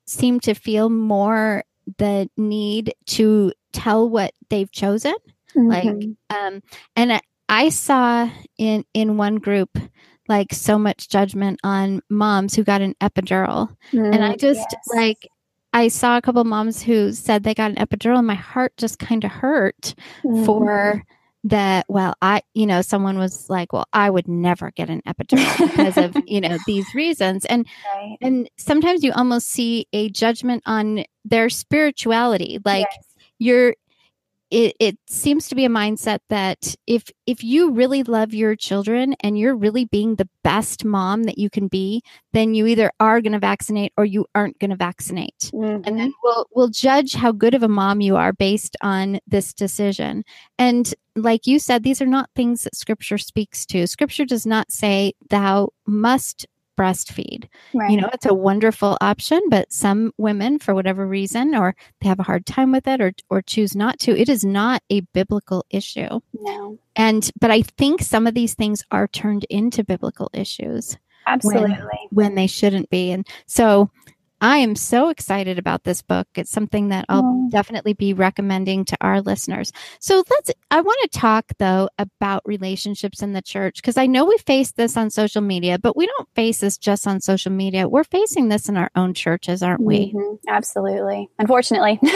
seem 0.06 0.40
to 0.40 0.54
feel 0.54 0.90
more 0.90 1.64
the 1.98 2.28
need 2.36 2.94
to 3.06 3.52
tell 3.72 4.08
what 4.08 4.32
they've 4.50 4.70
chosen. 4.70 5.14
Mm-hmm. 5.56 5.68
Like, 5.68 6.08
um, 6.30 6.62
and 6.94 7.12
I, 7.14 7.20
I 7.48 7.68
saw 7.68 8.28
in 8.58 8.84
in 8.94 9.16
one 9.16 9.36
group 9.36 9.78
like 10.28 10.52
so 10.52 10.78
much 10.78 11.08
judgment 11.08 11.60
on 11.62 12.00
moms 12.10 12.54
who 12.54 12.64
got 12.64 12.80
an 12.80 12.94
epidural, 13.00 13.74
mm, 13.92 14.14
and 14.14 14.24
I 14.24 14.34
mm, 14.34 14.40
just 14.40 14.66
yes. 14.72 14.88
like 14.94 15.28
I 15.72 15.88
saw 15.88 16.16
a 16.16 16.22
couple 16.22 16.42
moms 16.44 16.82
who 16.82 17.12
said 17.12 17.42
they 17.42 17.54
got 17.54 17.70
an 17.70 17.76
epidural, 17.76 18.18
and 18.18 18.26
my 18.26 18.34
heart 18.34 18.76
just 18.76 18.98
kind 18.98 19.24
of 19.24 19.30
hurt 19.30 19.94
mm-hmm. 20.24 20.44
for 20.44 21.04
that. 21.44 21.86
Well, 21.88 22.14
I, 22.22 22.42
you 22.54 22.66
know, 22.66 22.82
someone 22.82 23.18
was 23.18 23.48
like, 23.48 23.72
"Well, 23.72 23.86
I 23.92 24.10
would 24.10 24.26
never 24.26 24.72
get 24.72 24.90
an 24.90 25.02
epidural 25.06 25.70
because 25.70 25.96
of 25.96 26.16
you 26.26 26.40
know 26.40 26.58
these 26.66 26.86
reasons," 26.94 27.44
and 27.44 27.66
right. 27.94 28.16
and 28.20 28.50
sometimes 28.56 29.04
you 29.04 29.12
almost 29.12 29.48
see 29.48 29.86
a 29.92 30.08
judgment 30.08 30.62
on 30.66 31.04
their 31.24 31.48
spirituality, 31.48 32.58
like 32.64 32.88
yes. 32.90 33.04
you're 33.38 33.76
it, 34.50 34.76
it 34.78 34.98
seems 35.08 35.48
to 35.48 35.54
be 35.54 35.64
a 35.64 35.68
mindset 35.68 36.20
that 36.28 36.76
if 36.86 37.10
if 37.26 37.42
you 37.42 37.72
really 37.72 38.04
love 38.04 38.32
your 38.32 38.54
children 38.54 39.14
and 39.20 39.38
you're 39.38 39.56
really 39.56 39.84
being 39.86 40.14
the 40.14 40.28
best 40.44 40.84
mom 40.84 41.24
that 41.24 41.38
you 41.38 41.50
can 41.50 41.66
be 41.66 42.02
then 42.32 42.54
you 42.54 42.66
either 42.66 42.92
are 43.00 43.20
going 43.20 43.32
to 43.32 43.38
vaccinate 43.38 43.92
or 43.96 44.04
you 44.04 44.26
aren't 44.34 44.58
going 44.58 44.70
to 44.70 44.76
vaccinate. 44.76 45.50
Mm-hmm. 45.52 45.82
and 45.84 45.98
then 45.98 46.14
we'll 46.22 46.46
we'll 46.54 46.68
judge 46.68 47.14
how 47.14 47.32
good 47.32 47.54
of 47.54 47.62
a 47.62 47.68
mom 47.68 48.00
you 48.00 48.16
are 48.16 48.32
based 48.32 48.76
on 48.82 49.18
this 49.26 49.52
decision. 49.52 50.24
And 50.58 50.94
like 51.16 51.46
you 51.46 51.58
said 51.58 51.82
these 51.82 52.00
are 52.00 52.06
not 52.06 52.30
things 52.36 52.62
that 52.64 52.76
scripture 52.76 53.18
speaks 53.18 53.66
to. 53.66 53.86
Scripture 53.86 54.24
does 54.24 54.46
not 54.46 54.70
say 54.70 55.12
thou 55.28 55.70
must 55.86 56.46
breastfeed. 56.76 57.48
Right. 57.74 57.90
You 57.90 58.00
know, 58.00 58.10
it's 58.12 58.26
a 58.26 58.34
wonderful 58.34 58.96
option, 59.00 59.40
but 59.48 59.72
some 59.72 60.12
women, 60.18 60.58
for 60.58 60.74
whatever 60.74 61.06
reason, 61.06 61.54
or 61.54 61.74
they 62.00 62.08
have 62.08 62.20
a 62.20 62.24
hard 62.24 62.46
time 62.46 62.72
with 62.72 62.86
it 62.86 63.00
or, 63.00 63.12
or 63.30 63.42
choose 63.42 63.74
not 63.74 63.98
to, 64.00 64.16
it 64.16 64.28
is 64.28 64.44
not 64.44 64.82
a 64.90 65.00
biblical 65.12 65.64
issue. 65.70 66.20
No. 66.32 66.78
And, 66.94 67.30
but 67.40 67.50
I 67.50 67.62
think 67.62 68.02
some 68.02 68.26
of 68.26 68.34
these 68.34 68.54
things 68.54 68.84
are 68.90 69.08
turned 69.08 69.44
into 69.50 69.84
biblical 69.84 70.30
issues. 70.32 70.96
Absolutely. 71.26 71.70
When, 71.70 71.88
when 72.10 72.34
they 72.36 72.46
shouldn't 72.46 72.88
be. 72.88 73.10
And 73.10 73.26
so 73.46 73.90
I 74.40 74.58
am 74.58 74.76
so 74.76 75.08
excited 75.08 75.58
about 75.58 75.84
this 75.84 76.02
book. 76.02 76.26
It's 76.34 76.50
something 76.50 76.88
that 76.88 77.06
I'll 77.08 77.24
oh. 77.24 77.48
definitely 77.50 77.94
be 77.94 78.12
recommending 78.12 78.84
to 78.86 78.96
our 79.00 79.20
listeners. 79.22 79.72
So 79.98 80.22
let's, 80.30 80.50
I 80.70 80.80
want 80.82 80.98
to 81.02 81.18
talk 81.18 81.46
though 81.58 81.88
about 81.98 82.42
relationships 82.44 83.22
in 83.22 83.32
the 83.32 83.42
church 83.42 83.76
because 83.76 83.96
I 83.96 84.06
know 84.06 84.26
we 84.26 84.36
face 84.38 84.72
this 84.72 84.96
on 84.96 85.10
social 85.10 85.42
media, 85.42 85.78
but 85.78 85.96
we 85.96 86.06
don't 86.06 86.28
face 86.34 86.60
this 86.60 86.76
just 86.76 87.06
on 87.06 87.20
social 87.20 87.52
media. 87.52 87.88
We're 87.88 88.04
facing 88.04 88.48
this 88.48 88.68
in 88.68 88.76
our 88.76 88.90
own 88.94 89.14
churches, 89.14 89.62
aren't 89.62 89.82
we? 89.82 90.12
Mm-hmm. 90.12 90.48
Absolutely. 90.48 91.30
Unfortunately. 91.38 91.98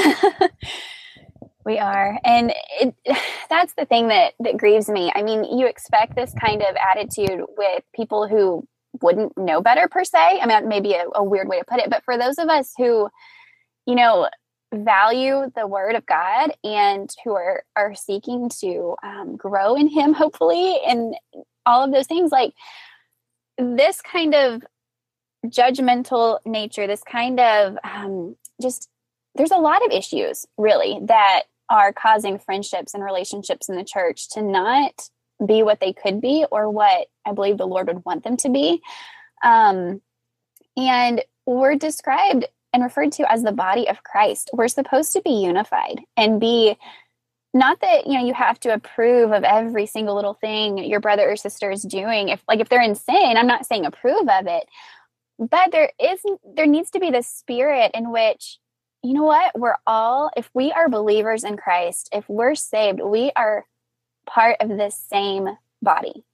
we 1.64 1.78
are 1.78 2.18
and 2.24 2.52
it, 2.80 2.94
that's 3.50 3.74
the 3.74 3.84
thing 3.84 4.08
that 4.08 4.32
that 4.40 4.56
grieves 4.56 4.88
me 4.88 5.12
i 5.14 5.22
mean 5.22 5.44
you 5.44 5.66
expect 5.66 6.14
this 6.14 6.32
kind 6.40 6.62
of 6.62 6.74
attitude 6.90 7.40
with 7.56 7.82
people 7.94 8.26
who 8.26 8.66
wouldn't 9.00 9.36
know 9.36 9.60
better 9.60 9.88
per 9.88 10.04
se. 10.04 10.40
I 10.40 10.46
mean, 10.46 10.68
maybe 10.68 10.94
a, 10.94 11.04
a 11.14 11.24
weird 11.24 11.48
way 11.48 11.58
to 11.58 11.64
put 11.64 11.80
it, 11.80 11.90
but 11.90 12.04
for 12.04 12.18
those 12.18 12.38
of 12.38 12.48
us 12.48 12.72
who, 12.76 13.08
you 13.86 13.94
know, 13.94 14.28
value 14.72 15.50
the 15.56 15.66
word 15.66 15.96
of 15.96 16.06
God 16.06 16.52
and 16.62 17.10
who 17.24 17.34
are 17.34 17.64
are 17.76 17.94
seeking 17.94 18.48
to 18.60 18.96
um, 19.02 19.36
grow 19.36 19.74
in 19.74 19.88
Him, 19.88 20.12
hopefully, 20.12 20.80
and 20.86 21.14
all 21.66 21.84
of 21.84 21.92
those 21.92 22.06
things, 22.06 22.30
like 22.32 22.52
this 23.58 24.00
kind 24.00 24.34
of 24.34 24.62
judgmental 25.46 26.38
nature, 26.44 26.86
this 26.86 27.02
kind 27.02 27.40
of 27.40 27.76
um, 27.84 28.36
just 28.60 28.88
there's 29.34 29.50
a 29.50 29.56
lot 29.56 29.84
of 29.84 29.92
issues 29.92 30.46
really 30.58 30.98
that 31.04 31.42
are 31.68 31.92
causing 31.92 32.38
friendships 32.38 32.94
and 32.94 33.04
relationships 33.04 33.68
in 33.68 33.76
the 33.76 33.84
church 33.84 34.28
to 34.30 34.42
not 34.42 35.08
be 35.44 35.62
what 35.62 35.80
they 35.80 35.92
could 35.92 36.20
be 36.20 36.44
or 36.50 36.70
what 36.70 37.08
I 37.24 37.32
believe 37.32 37.58
the 37.58 37.66
Lord 37.66 37.88
would 37.88 38.04
want 38.04 38.24
them 38.24 38.36
to 38.38 38.48
be. 38.48 38.82
Um, 39.42 40.00
and 40.76 41.22
we're 41.46 41.76
described 41.76 42.46
and 42.72 42.82
referred 42.82 43.12
to 43.12 43.30
as 43.30 43.42
the 43.42 43.52
body 43.52 43.88
of 43.88 44.02
Christ. 44.02 44.50
We're 44.52 44.68
supposed 44.68 45.12
to 45.12 45.22
be 45.22 45.30
unified 45.30 46.00
and 46.16 46.40
be 46.40 46.76
not 47.52 47.80
that 47.80 48.06
you 48.06 48.14
know 48.14 48.24
you 48.24 48.32
have 48.32 48.60
to 48.60 48.72
approve 48.72 49.32
of 49.32 49.44
every 49.44 49.86
single 49.86 50.14
little 50.14 50.34
thing 50.34 50.78
your 50.78 51.00
brother 51.00 51.28
or 51.28 51.36
sister 51.36 51.70
is 51.70 51.82
doing 51.82 52.28
if 52.28 52.40
like 52.46 52.60
if 52.60 52.68
they're 52.68 52.80
in 52.80 52.94
sin 52.94 53.34
i'm 53.36 53.46
not 53.46 53.66
saying 53.66 53.84
approve 53.84 54.28
of 54.28 54.46
it 54.46 54.68
but 55.38 55.72
there 55.72 55.90
is 56.00 56.20
there 56.54 56.66
needs 56.66 56.90
to 56.90 57.00
be 57.00 57.10
this 57.10 57.26
spirit 57.26 57.90
in 57.94 58.12
which 58.12 58.58
you 59.02 59.14
know 59.14 59.24
what 59.24 59.58
we're 59.58 59.74
all 59.86 60.30
if 60.36 60.48
we 60.54 60.70
are 60.70 60.88
believers 60.88 61.42
in 61.42 61.56
christ 61.56 62.08
if 62.12 62.28
we're 62.28 62.54
saved 62.54 63.00
we 63.02 63.32
are 63.34 63.64
part 64.26 64.56
of 64.60 64.68
this 64.68 64.96
same 64.96 65.48
body 65.82 66.24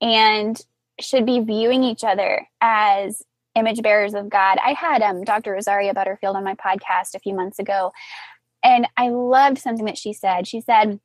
and 0.00 0.60
should 1.00 1.26
be 1.26 1.40
viewing 1.40 1.84
each 1.84 2.04
other 2.04 2.46
as 2.60 3.22
image 3.54 3.82
bearers 3.82 4.14
of 4.14 4.28
god 4.28 4.58
i 4.64 4.72
had 4.72 5.02
um, 5.02 5.24
dr 5.24 5.50
rosaria 5.50 5.94
butterfield 5.94 6.36
on 6.36 6.44
my 6.44 6.54
podcast 6.54 7.14
a 7.14 7.18
few 7.18 7.34
months 7.34 7.58
ago 7.58 7.92
and 8.62 8.86
i 8.96 9.08
loved 9.08 9.58
something 9.58 9.86
that 9.86 9.98
she 9.98 10.12
said 10.12 10.46
she 10.46 10.60
said 10.60 11.00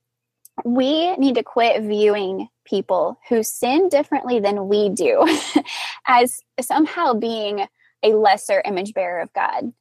we 0.64 1.16
need 1.16 1.36
to 1.36 1.44
quit 1.44 1.82
viewing 1.82 2.48
people 2.66 3.20
who 3.30 3.44
sin 3.44 3.90
differently 3.90 4.40
than 4.40 4.68
we 4.68 4.90
do 4.90 5.26
as 6.08 6.42
somehow 6.62 7.14
being 7.14 7.68
a 8.04 8.10
lesser 8.10 8.62
image 8.66 8.94
bearer 8.94 9.22
of 9.22 9.34
God. 9.34 9.74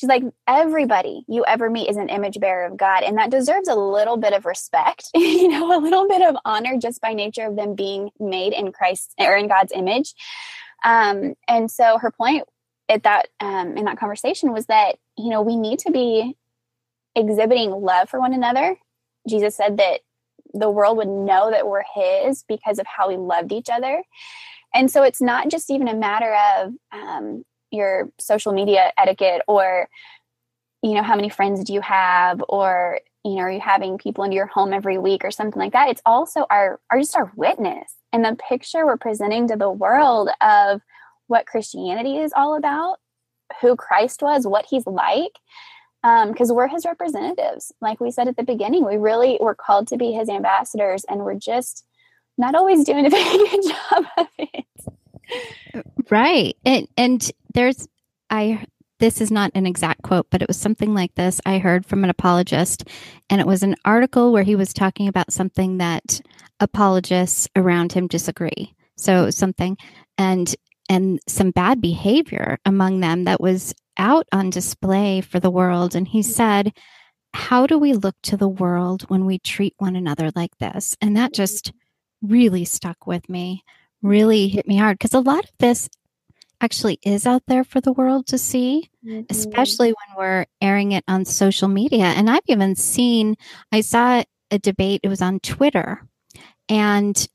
She's 0.00 0.08
like, 0.08 0.22
everybody 0.46 1.26
you 1.28 1.44
ever 1.44 1.68
meet 1.68 1.90
is 1.90 1.98
an 1.98 2.08
image 2.08 2.40
bearer 2.40 2.64
of 2.64 2.78
God, 2.78 3.02
and 3.02 3.18
that 3.18 3.28
deserves 3.28 3.68
a 3.68 3.74
little 3.74 4.16
bit 4.16 4.32
of 4.32 4.46
respect, 4.46 5.10
you 5.14 5.48
know, 5.48 5.76
a 5.76 5.78
little 5.78 6.08
bit 6.08 6.22
of 6.22 6.36
honor 6.46 6.78
just 6.80 7.02
by 7.02 7.12
nature 7.12 7.46
of 7.46 7.54
them 7.54 7.74
being 7.74 8.08
made 8.18 8.54
in 8.54 8.72
Christ 8.72 9.12
or 9.18 9.36
in 9.36 9.46
God's 9.46 9.72
image. 9.72 10.14
Um, 10.82 11.34
and 11.46 11.70
so 11.70 11.98
her 11.98 12.10
point 12.10 12.44
at 12.88 13.02
that 13.02 13.28
um, 13.40 13.76
in 13.76 13.84
that 13.84 13.98
conversation 13.98 14.54
was 14.54 14.64
that 14.66 14.96
you 15.18 15.28
know 15.28 15.42
we 15.42 15.56
need 15.56 15.80
to 15.80 15.90
be 15.90 16.34
exhibiting 17.14 17.70
love 17.70 18.08
for 18.08 18.18
one 18.18 18.32
another. 18.32 18.78
Jesus 19.28 19.54
said 19.54 19.76
that 19.76 20.00
the 20.54 20.70
world 20.70 20.96
would 20.96 21.08
know 21.08 21.50
that 21.50 21.68
we're 21.68 21.84
his 21.94 22.42
because 22.48 22.78
of 22.78 22.86
how 22.86 23.08
we 23.08 23.18
loved 23.18 23.52
each 23.52 23.68
other 23.68 24.02
and 24.74 24.90
so 24.90 25.02
it's 25.02 25.20
not 25.20 25.48
just 25.48 25.70
even 25.70 25.88
a 25.88 25.94
matter 25.94 26.36
of 26.56 26.72
um, 26.92 27.44
your 27.70 28.10
social 28.18 28.52
media 28.52 28.92
etiquette 28.98 29.42
or 29.48 29.88
you 30.82 30.94
know 30.94 31.02
how 31.02 31.16
many 31.16 31.28
friends 31.28 31.62
do 31.64 31.72
you 31.72 31.80
have 31.80 32.42
or 32.48 33.00
you 33.24 33.36
know 33.36 33.42
are 33.42 33.50
you 33.50 33.60
having 33.60 33.98
people 33.98 34.24
into 34.24 34.34
your 34.34 34.46
home 34.46 34.72
every 34.72 34.98
week 34.98 35.24
or 35.24 35.30
something 35.30 35.60
like 35.60 35.72
that 35.72 35.88
it's 35.88 36.02
also 36.06 36.46
our 36.50 36.80
our 36.90 36.98
just 36.98 37.16
our 37.16 37.30
witness 37.36 37.94
and 38.12 38.24
the 38.24 38.36
picture 38.48 38.86
we're 38.86 38.96
presenting 38.96 39.48
to 39.48 39.56
the 39.56 39.70
world 39.70 40.30
of 40.40 40.80
what 41.26 41.46
christianity 41.46 42.18
is 42.18 42.32
all 42.34 42.56
about 42.56 42.98
who 43.60 43.76
christ 43.76 44.22
was 44.22 44.46
what 44.46 44.66
he's 44.66 44.86
like 44.86 45.32
because 46.02 46.50
um, 46.50 46.56
we're 46.56 46.68
his 46.68 46.86
representatives. 46.86 47.72
Like 47.80 48.00
we 48.00 48.10
said 48.10 48.28
at 48.28 48.36
the 48.36 48.42
beginning, 48.42 48.86
we 48.86 48.96
really 48.96 49.38
we're 49.40 49.54
called 49.54 49.88
to 49.88 49.96
be 49.96 50.12
his 50.12 50.28
ambassadors, 50.28 51.04
and 51.08 51.20
we're 51.20 51.34
just 51.34 51.84
not 52.38 52.54
always 52.54 52.84
doing 52.84 53.06
a 53.06 53.10
very 53.10 53.38
good 53.38 53.62
job 53.62 54.04
of 54.16 54.26
it. 54.38 54.64
Right, 56.10 56.56
and 56.64 56.88
and 56.96 57.30
there's 57.54 57.86
I. 58.30 58.64
This 58.98 59.22
is 59.22 59.30
not 59.30 59.50
an 59.54 59.66
exact 59.66 60.02
quote, 60.02 60.26
but 60.30 60.42
it 60.42 60.48
was 60.48 60.58
something 60.58 60.92
like 60.92 61.14
this 61.14 61.40
I 61.46 61.56
heard 61.58 61.86
from 61.86 62.04
an 62.04 62.10
apologist, 62.10 62.84
and 63.30 63.40
it 63.40 63.46
was 63.46 63.62
an 63.62 63.76
article 63.84 64.32
where 64.32 64.42
he 64.42 64.56
was 64.56 64.74
talking 64.74 65.08
about 65.08 65.32
something 65.32 65.78
that 65.78 66.20
apologists 66.60 67.48
around 67.56 67.92
him 67.92 68.06
disagree. 68.08 68.74
So 68.96 69.30
something, 69.30 69.78
and 70.18 70.54
and 70.90 71.20
some 71.28 71.52
bad 71.52 71.80
behavior 71.80 72.58
among 72.66 73.00
them 73.00 73.24
that 73.24 73.40
was 73.40 73.72
out 73.96 74.26
on 74.32 74.50
display 74.50 75.20
for 75.20 75.38
the 75.38 75.50
world. 75.50 75.94
And 75.94 76.08
he 76.08 76.22
said, 76.22 76.72
How 77.32 77.66
do 77.66 77.78
we 77.78 77.92
look 77.92 78.16
to 78.24 78.36
the 78.36 78.48
world 78.48 79.02
when 79.02 79.24
we 79.24 79.38
treat 79.38 79.74
one 79.78 79.94
another 79.94 80.30
like 80.34 80.58
this? 80.58 80.96
And 81.00 81.16
that 81.16 81.32
just 81.32 81.72
really 82.22 82.64
stuck 82.64 83.06
with 83.06 83.28
me, 83.28 83.62
really 84.02 84.48
hit 84.48 84.66
me 84.66 84.76
hard 84.76 84.98
because 84.98 85.14
a 85.14 85.20
lot 85.20 85.44
of 85.44 85.50
this 85.58 85.88
actually 86.60 86.98
is 87.02 87.26
out 87.26 87.42
there 87.46 87.64
for 87.64 87.80
the 87.80 87.92
world 87.92 88.26
to 88.26 88.38
see, 88.38 88.90
mm-hmm. 89.04 89.22
especially 89.30 89.88
when 89.88 90.18
we're 90.18 90.46
airing 90.60 90.92
it 90.92 91.04
on 91.08 91.24
social 91.24 91.68
media. 91.68 92.04
And 92.04 92.28
I've 92.28 92.40
even 92.46 92.76
seen, 92.76 93.36
I 93.72 93.80
saw 93.80 94.22
a 94.50 94.58
debate, 94.58 95.00
it 95.02 95.08
was 95.08 95.22
on 95.22 95.40
Twitter, 95.40 96.06
and 96.68 97.28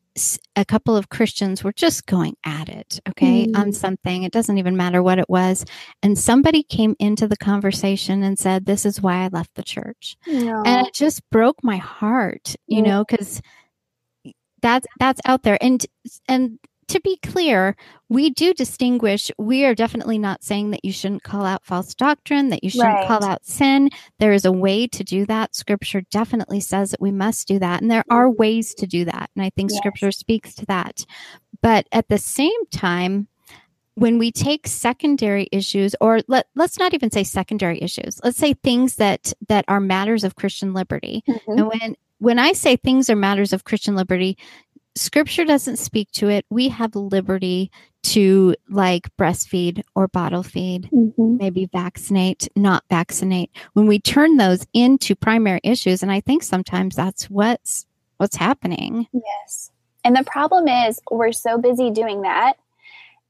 a 0.56 0.64
couple 0.64 0.96
of 0.96 1.10
Christians 1.10 1.64
were 1.64 1.74
just 1.74 2.06
going 2.06 2.38
at 2.46 2.70
it, 2.70 3.02
okay, 3.10 3.48
mm. 3.48 3.58
on 3.58 3.74
something. 3.74 4.24
It 4.24 4.32
doesn't 4.32 4.58
even 4.58 4.78
matter 4.78 5.04
what 5.04 5.20
it 5.20 5.30
was. 5.30 5.66
And 6.02 6.18
somebody 6.18 6.64
came 6.64 6.96
into 7.00 7.28
the 7.28 7.36
conversation 7.36 8.24
and 8.24 8.40
said, 8.40 8.66
This 8.66 8.86
is 8.86 9.02
why 9.02 9.26
I 9.26 9.28
left 9.28 9.56
the 9.56 9.64
church. 9.64 10.16
No. 10.26 10.64
And 10.66 10.88
it 10.88 10.94
just 10.94 11.30
broke 11.32 11.62
my 11.64 11.78
heart, 11.78 12.56
you 12.68 12.82
mm. 12.82 12.86
know, 12.86 13.04
because 13.04 13.42
that's 14.66 14.88
that's 15.00 15.22
out 15.26 15.44
there. 15.44 15.58
And 15.62 15.86
and 16.28 16.60
to 16.88 17.00
be 17.00 17.18
clear, 17.18 17.76
we 18.10 18.30
do 18.30 18.54
distinguish. 18.54 19.32
We 19.38 19.66
are 19.66 19.74
definitely 19.74 20.20
not 20.20 20.44
saying 20.44 20.72
that 20.72 20.86
you 20.86 20.92
shouldn't 20.92 21.24
call 21.24 21.46
out 21.46 21.66
false 21.66 21.96
doctrine, 21.96 22.50
that 22.50 22.64
you 22.64 22.70
shouldn't 22.70 22.94
right. 22.94 23.08
call 23.08 23.24
out 23.24 23.46
sin. 23.46 23.90
There 24.20 24.34
is 24.34 24.46
a 24.46 24.52
way 24.52 24.88
to 24.88 25.04
do 25.04 25.26
that. 25.26 25.56
Scripture 25.56 26.02
definitely 26.12 26.60
says 26.60 26.92
that 26.92 27.02
we 27.02 27.12
must 27.12 27.48
do 27.48 27.58
that. 27.60 27.82
And 27.82 27.90
there 27.90 28.04
are 28.10 28.30
ways 28.30 28.76
to 28.76 28.88
do 28.88 29.06
that. 29.06 29.32
And 29.36 29.44
I 29.44 29.50
think 29.50 29.72
yes. 29.72 29.78
scripture 29.80 30.12
speaks 30.12 30.54
to 30.56 30.66
that. 30.68 31.06
But 31.62 31.88
at 31.92 32.08
the 32.10 32.20
same 32.20 32.66
time, 32.72 33.28
when 33.96 34.20
we 34.20 34.32
take 34.32 34.68
secondary 34.68 35.48
issues 35.52 35.96
or 36.02 36.20
let, 36.28 36.48
let's 36.56 36.78
not 36.78 36.94
even 36.94 37.10
say 37.10 37.24
secondary 37.24 37.82
issues 37.82 38.20
let's 38.26 38.38
say 38.38 38.54
things 38.54 38.98
that 38.98 39.32
that 39.48 39.64
are 39.70 39.80
matters 39.80 40.26
of 40.26 40.36
christian 40.36 40.74
liberty 40.74 41.24
mm-hmm. 41.26 41.52
and 41.52 41.68
when 41.68 41.96
when 42.20 42.40
I 42.40 42.54
say 42.54 42.76
things 42.76 43.10
are 43.10 43.16
matters 43.16 43.54
of 43.54 43.64
Christian 43.64 43.96
liberty, 43.96 44.38
scripture 44.96 45.46
doesn't 45.46 45.78
speak 45.78 46.12
to 46.14 46.30
it. 46.30 46.46
We 46.50 46.70
have 46.70 46.96
liberty 46.96 47.72
to 48.04 48.56
like 48.70 49.10
breastfeed 49.18 49.82
or 49.96 50.08
bottle 50.08 50.44
feed, 50.44 50.90
mm-hmm. 50.94 51.38
maybe 51.38 51.68
vaccinate, 51.72 52.48
not 52.56 52.84
vaccinate. 52.90 53.52
When 53.74 53.88
we 53.88 54.00
turn 54.00 54.38
those 54.38 54.66
into 54.74 55.16
primary 55.16 55.60
issues, 55.64 56.04
and 56.04 56.12
I 56.12 56.22
think 56.22 56.44
sometimes 56.44 56.96
that's 56.96 57.30
what's 57.30 57.86
what's 58.18 58.36
happening. 58.36 59.08
Yes. 59.12 59.72
And 60.04 60.16
the 60.16 60.24
problem 60.24 60.68
is 60.68 61.00
we're 61.10 61.32
so 61.32 61.58
busy 61.58 61.90
doing 61.90 62.22
that 62.22 62.54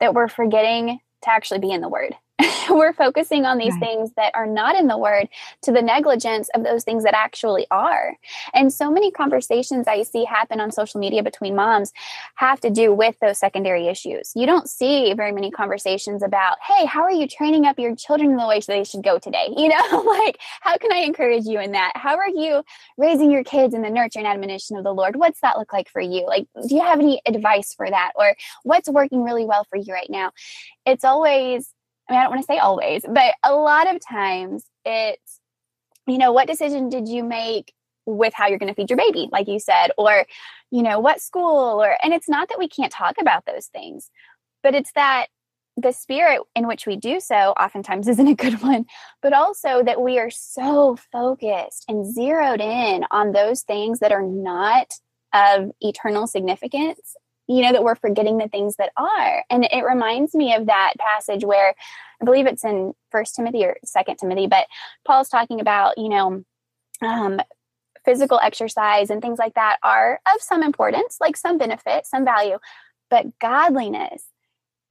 that 0.01 0.13
we're 0.13 0.27
forgetting 0.27 0.99
to 1.21 1.31
actually 1.31 1.59
be 1.59 1.71
in 1.71 1.81
the 1.81 1.89
word. 1.89 2.15
we're 2.69 2.93
focusing 2.93 3.45
on 3.45 3.57
these 3.57 3.73
right. 3.73 3.79
things 3.79 4.11
that 4.17 4.31
are 4.35 4.47
not 4.47 4.75
in 4.75 4.87
the 4.87 4.97
word 4.97 5.27
to 5.61 5.71
the 5.71 5.81
negligence 5.81 6.49
of 6.53 6.63
those 6.63 6.83
things 6.83 7.03
that 7.03 7.15
actually 7.15 7.65
are. 7.71 8.15
And 8.53 8.73
so 8.73 8.91
many 8.91 9.11
conversations 9.11 9.87
I 9.87 10.03
see 10.03 10.25
happen 10.25 10.59
on 10.59 10.71
social 10.71 10.99
media 10.99 11.23
between 11.23 11.55
moms 11.55 11.93
have 12.35 12.59
to 12.61 12.69
do 12.69 12.93
with 12.93 13.17
those 13.19 13.39
secondary 13.39 13.87
issues. 13.87 14.31
You 14.35 14.45
don't 14.45 14.69
see 14.69 15.13
very 15.13 15.31
many 15.31 15.51
conversations 15.51 16.23
about, 16.23 16.57
hey, 16.61 16.85
how 16.85 17.01
are 17.01 17.11
you 17.11 17.27
training 17.27 17.65
up 17.65 17.79
your 17.79 17.95
children 17.95 18.31
in 18.31 18.37
the 18.37 18.47
way 18.47 18.59
they 18.67 18.83
should 18.83 19.03
go 19.03 19.19
today? 19.19 19.53
You 19.65 19.69
know, 19.69 20.03
like, 20.05 20.37
how 20.61 20.77
can 20.77 20.91
I 20.91 20.97
encourage 20.97 21.45
you 21.45 21.59
in 21.59 21.71
that? 21.71 21.93
How 21.95 22.17
are 22.17 22.29
you 22.29 22.63
raising 22.97 23.31
your 23.31 23.43
kids 23.43 23.73
in 23.73 23.81
the 23.81 23.89
nurture 23.89 24.19
and 24.19 24.27
admonition 24.27 24.77
of 24.77 24.83
the 24.83 24.93
Lord? 24.93 25.15
What's 25.15 25.39
that 25.41 25.57
look 25.57 25.73
like 25.73 25.89
for 25.89 26.01
you? 26.01 26.25
Like, 26.27 26.45
do 26.67 26.75
you 26.75 26.81
have 26.81 26.99
any 26.99 27.19
advice 27.25 27.73
for 27.73 27.89
that? 27.89 28.11
Or 28.15 28.35
what's 28.63 28.87
working 28.87 29.23
really 29.23 29.45
well 29.45 29.63
for 29.63 29.77
you 29.77 29.91
right 29.91 30.09
now? 30.09 30.33
It's 30.85 31.03
always 31.03 31.73
I 32.07 32.13
mean, 32.13 32.19
I 32.19 32.23
don't 32.23 32.31
want 32.31 32.41
to 32.41 32.45
say 32.45 32.57
always, 32.59 33.03
but 33.07 33.35
a 33.43 33.53
lot 33.53 33.93
of 33.93 33.99
times 34.05 34.65
it's, 34.83 35.39
you 36.07 36.17
know, 36.17 36.31
what 36.31 36.47
decision 36.47 36.89
did 36.89 37.07
you 37.07 37.23
make 37.23 37.73
with 38.05 38.33
how 38.33 38.47
you're 38.47 38.59
going 38.59 38.69
to 38.69 38.75
feed 38.75 38.89
your 38.89 38.97
baby, 38.97 39.27
like 39.31 39.47
you 39.47 39.59
said, 39.59 39.89
or, 39.97 40.25
you 40.69 40.83
know, 40.83 40.99
what 40.99 41.21
school, 41.21 41.83
or, 41.83 41.97
and 42.03 42.13
it's 42.13 42.29
not 42.29 42.49
that 42.49 42.59
we 42.59 42.67
can't 42.67 42.91
talk 42.91 43.15
about 43.19 43.45
those 43.45 43.65
things, 43.67 44.11
but 44.61 44.75
it's 44.75 44.91
that 44.93 45.27
the 45.77 45.91
spirit 45.91 46.41
in 46.55 46.67
which 46.67 46.85
we 46.85 46.95
do 46.95 47.19
so 47.19 47.35
oftentimes 47.35 48.07
isn't 48.07 48.27
a 48.27 48.35
good 48.35 48.61
one, 48.61 48.85
but 49.21 49.33
also 49.33 49.83
that 49.83 50.01
we 50.01 50.19
are 50.19 50.29
so 50.29 50.97
focused 51.11 51.85
and 51.87 52.05
zeroed 52.13 52.61
in 52.61 53.05
on 53.11 53.31
those 53.31 53.63
things 53.63 53.99
that 53.99 54.11
are 54.11 54.23
not 54.23 54.93
of 55.33 55.71
eternal 55.81 56.27
significance 56.27 57.15
you 57.47 57.61
know 57.61 57.71
that 57.71 57.83
we're 57.83 57.95
forgetting 57.95 58.37
the 58.37 58.47
things 58.47 58.75
that 58.77 58.91
are 58.97 59.43
and 59.49 59.67
it 59.71 59.83
reminds 59.83 60.33
me 60.33 60.53
of 60.53 60.65
that 60.65 60.93
passage 60.99 61.43
where 61.43 61.75
i 62.21 62.25
believe 62.25 62.47
it's 62.47 62.63
in 62.63 62.93
first 63.11 63.35
timothy 63.35 63.63
or 63.63 63.77
second 63.83 64.17
timothy 64.17 64.47
but 64.47 64.65
paul's 65.05 65.29
talking 65.29 65.59
about 65.59 65.97
you 65.97 66.09
know 66.09 66.43
um, 67.01 67.41
physical 68.05 68.39
exercise 68.41 69.09
and 69.09 69.21
things 69.21 69.37
like 69.37 69.53
that 69.55 69.77
are 69.83 70.19
of 70.33 70.41
some 70.41 70.63
importance 70.63 71.17
like 71.19 71.35
some 71.35 71.57
benefit 71.57 72.05
some 72.05 72.23
value 72.23 72.57
but 73.09 73.25
godliness 73.39 74.23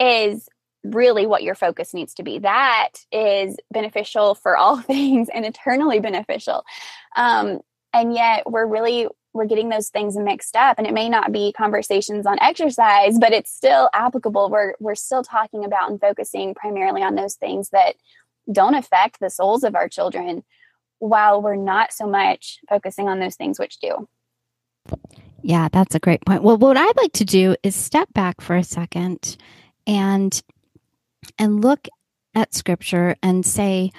is 0.01 0.49
really 0.85 1.27
what 1.27 1.43
your 1.43 1.55
focus 1.55 1.95
needs 1.95 2.15
to 2.15 2.23
be. 2.23 2.39
That 2.39 2.91
is 3.11 3.57
beneficial 3.73 4.35
for 4.35 4.57
all 4.57 4.77
things 4.81 5.29
and 5.33 5.45
eternally 5.45 5.99
beneficial. 5.99 6.65
Um, 7.17 7.61
and 7.93 8.15
yet 8.15 8.51
we're 8.51 8.67
really 8.67 9.09
we're 9.35 9.45
getting 9.45 9.69
those 9.69 9.91
things 9.91 10.17
mixed 10.17 10.57
up 10.57 10.79
and 10.79 10.87
it 10.87 10.95
may 10.95 11.09
not 11.09 11.33
be 11.33 11.53
conversations 11.53 12.25
on 12.25 12.39
exercise 12.41 13.19
but 13.19 13.33
it's 13.33 13.53
still 13.53 13.91
applicable. 13.93 14.49
We're 14.49 14.75
we're 14.81 14.95
still 14.95 15.23
talking 15.23 15.65
about 15.65 15.91
and 15.91 16.01
focusing 16.01 16.55
primarily 16.55 17.03
on 17.03 17.17
those 17.17 17.35
things 17.35 17.69
that 17.71 17.97
don't 18.51 18.75
affect 18.75 19.21
the 19.21 19.31
souls 19.31 19.65
of 19.65 19.75
our 19.75 19.89
children 19.89 20.45
while 20.99 21.43
we're 21.43 21.57
not 21.57 21.93
so 21.93 22.07
much 22.07 22.61
focusing 22.69 23.09
on 23.09 23.19
those 23.19 23.35
things 23.35 23.59
which 23.59 23.79
do. 23.79 24.09
Yeah 25.43 25.69
that's 25.71 25.95
a 25.95 26.01
great 26.01 26.25
point. 26.25 26.43
Well 26.43 26.57
what 26.57 26.77
i'd 26.77 26.97
like 26.97 27.13
to 27.15 27.25
do 27.25 27.57
is 27.63 27.75
step 27.75 28.13
back 28.15 28.41
for 28.41 28.57
a 28.57 28.65
second 28.65 29.37
and 29.87 30.43
and 31.39 31.63
look 31.63 31.89
at 32.35 32.55
scripture 32.55 33.17
and 33.23 33.45
say 33.45 33.91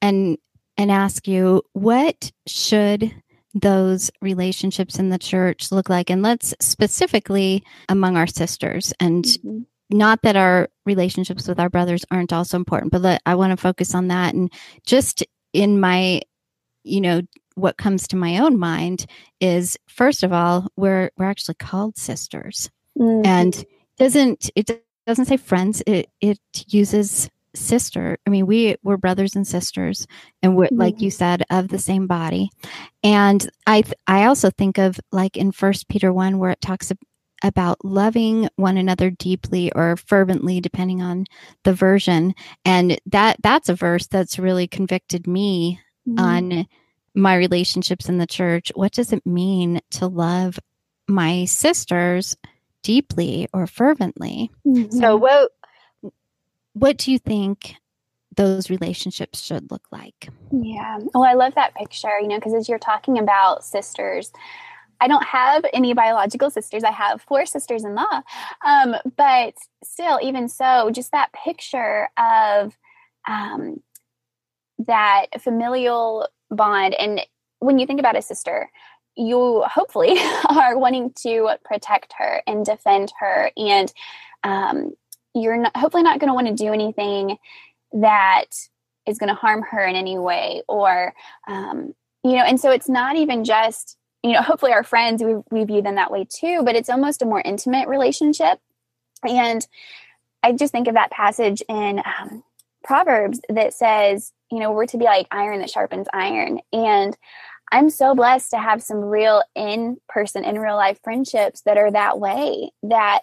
and 0.00 0.36
and 0.76 0.90
ask 0.90 1.28
you 1.28 1.62
what 1.72 2.32
should 2.46 3.12
those 3.54 4.10
relationships 4.20 4.98
in 4.98 5.10
the 5.10 5.18
church 5.18 5.70
look 5.70 5.88
like 5.88 6.10
and 6.10 6.22
let's 6.22 6.54
specifically 6.60 7.62
among 7.88 8.16
our 8.16 8.26
sisters 8.26 8.94
and 8.98 9.24
mm-hmm. 9.24 9.60
not 9.90 10.22
that 10.22 10.36
our 10.36 10.68
relationships 10.86 11.46
with 11.46 11.60
our 11.60 11.68
brothers 11.68 12.04
aren't 12.10 12.32
also 12.32 12.56
important 12.56 12.90
but 12.90 13.02
let, 13.02 13.22
i 13.26 13.34
want 13.34 13.50
to 13.50 13.56
focus 13.56 13.94
on 13.94 14.08
that 14.08 14.34
and 14.34 14.52
just 14.86 15.24
in 15.52 15.78
my 15.78 16.20
you 16.82 17.00
know 17.00 17.20
what 17.54 17.76
comes 17.76 18.08
to 18.08 18.16
my 18.16 18.38
own 18.38 18.58
mind 18.58 19.04
is 19.40 19.76
first 19.86 20.22
of 20.22 20.32
all 20.32 20.66
we're 20.76 21.10
we're 21.18 21.26
actually 21.26 21.54
called 21.54 21.96
sisters 21.96 22.70
mm-hmm. 22.98 23.26
and 23.26 23.64
doesn't 23.98 24.50
it 24.56 24.82
doesn't 25.06 25.26
say 25.26 25.36
friends 25.36 25.82
it 25.86 26.08
it 26.20 26.38
uses 26.68 27.28
sister 27.54 28.18
i 28.26 28.30
mean 28.30 28.46
we 28.46 28.76
we're 28.82 28.96
brothers 28.96 29.36
and 29.36 29.46
sisters 29.46 30.06
and 30.42 30.56
we're 30.56 30.66
mm-hmm. 30.66 30.80
like 30.80 31.00
you 31.00 31.10
said 31.10 31.42
of 31.50 31.68
the 31.68 31.78
same 31.78 32.06
body 32.06 32.50
and 33.02 33.50
i 33.66 33.82
i 34.06 34.24
also 34.24 34.50
think 34.50 34.78
of 34.78 34.98
like 35.10 35.36
in 35.36 35.52
first 35.52 35.88
peter 35.88 36.12
1 36.12 36.38
where 36.38 36.50
it 36.50 36.60
talks 36.60 36.92
about 37.42 37.84
loving 37.84 38.48
one 38.56 38.76
another 38.76 39.10
deeply 39.10 39.72
or 39.72 39.96
fervently 39.96 40.60
depending 40.60 41.02
on 41.02 41.26
the 41.64 41.74
version 41.74 42.34
and 42.64 42.98
that 43.06 43.36
that's 43.42 43.68
a 43.68 43.74
verse 43.74 44.06
that's 44.06 44.38
really 44.38 44.66
convicted 44.66 45.26
me 45.26 45.78
mm-hmm. 46.08 46.18
on 46.18 46.66
my 47.14 47.36
relationships 47.36 48.08
in 48.08 48.18
the 48.18 48.26
church 48.26 48.72
what 48.74 48.92
does 48.92 49.12
it 49.12 49.26
mean 49.26 49.80
to 49.90 50.06
love 50.06 50.58
my 51.08 51.44
sisters 51.44 52.36
deeply 52.82 53.48
or 53.52 53.66
fervently 53.66 54.50
mm-hmm. 54.66 54.96
so 54.96 55.16
what 55.16 55.50
what 56.74 56.96
do 56.98 57.12
you 57.12 57.18
think 57.18 57.76
those 58.36 58.70
relationships 58.70 59.42
should 59.42 59.70
look 59.70 59.86
like? 59.90 60.28
Yeah. 60.50 60.98
Oh, 61.14 61.22
I 61.22 61.34
love 61.34 61.54
that 61.54 61.74
picture, 61.74 62.18
you 62.20 62.28
know, 62.28 62.36
because 62.36 62.54
as 62.54 62.68
you're 62.68 62.78
talking 62.78 63.18
about 63.18 63.64
sisters, 63.64 64.32
I 65.00 65.08
don't 65.08 65.24
have 65.24 65.64
any 65.72 65.94
biological 65.94 66.48
sisters. 66.50 66.84
I 66.84 66.92
have 66.92 67.20
four 67.22 67.44
sisters 67.44 67.84
in 67.84 67.94
law. 67.94 68.22
Um, 68.64 68.94
but 69.16 69.54
still, 69.82 70.20
even 70.22 70.48
so, 70.48 70.90
just 70.90 71.10
that 71.12 71.32
picture 71.32 72.08
of 72.16 72.76
um, 73.28 73.82
that 74.78 75.26
familial 75.40 76.28
bond. 76.50 76.94
And 76.94 77.20
when 77.58 77.78
you 77.78 77.86
think 77.86 78.00
about 78.00 78.16
a 78.16 78.22
sister, 78.22 78.70
you 79.16 79.62
hopefully 79.66 80.16
are 80.48 80.78
wanting 80.78 81.12
to 81.22 81.50
protect 81.64 82.14
her 82.18 82.42
and 82.46 82.64
defend 82.64 83.12
her 83.18 83.50
and 83.56 83.92
um, 84.44 84.92
you're 85.34 85.56
not, 85.56 85.76
hopefully 85.76 86.02
not 86.02 86.18
going 86.18 86.28
to 86.28 86.34
want 86.34 86.48
to 86.48 86.54
do 86.54 86.72
anything 86.72 87.36
that 87.92 88.46
is 89.06 89.18
going 89.18 89.28
to 89.28 89.34
harm 89.34 89.62
her 89.62 89.84
in 89.84 89.96
any 89.96 90.18
way 90.18 90.62
or 90.68 91.14
um, 91.48 91.94
you 92.24 92.32
know 92.32 92.44
and 92.44 92.60
so 92.60 92.70
it's 92.70 92.88
not 92.88 93.16
even 93.16 93.44
just 93.44 93.96
you 94.22 94.32
know 94.32 94.42
hopefully 94.42 94.72
our 94.72 94.84
friends 94.84 95.22
we, 95.22 95.36
we 95.50 95.64
view 95.64 95.82
them 95.82 95.96
that 95.96 96.10
way 96.10 96.26
too 96.28 96.62
but 96.64 96.76
it's 96.76 96.90
almost 96.90 97.22
a 97.22 97.26
more 97.26 97.42
intimate 97.44 97.88
relationship. 97.88 98.58
And 99.28 99.66
i 100.42 100.52
just 100.52 100.72
think 100.72 100.88
of 100.88 100.94
that 100.94 101.10
passage 101.10 101.62
in 101.68 102.00
um, 102.20 102.42
proverbs 102.84 103.40
that 103.48 103.74
says 103.74 104.32
you 104.50 104.58
know 104.58 104.72
we're 104.72 104.86
to 104.86 104.98
be 104.98 105.04
like 105.04 105.26
iron 105.30 105.60
that 105.60 105.70
sharpens 105.70 106.06
iron. 106.12 106.60
And 106.72 107.16
i'm 107.70 107.90
so 107.90 108.14
blessed 108.14 108.50
to 108.50 108.58
have 108.58 108.82
some 108.82 108.98
real 108.98 109.42
in 109.54 109.96
person 110.08 110.44
in 110.44 110.58
real 110.58 110.76
life 110.76 111.00
friendships 111.02 111.62
that 111.62 111.78
are 111.78 111.90
that 111.90 112.20
way 112.20 112.70
that 112.84 113.20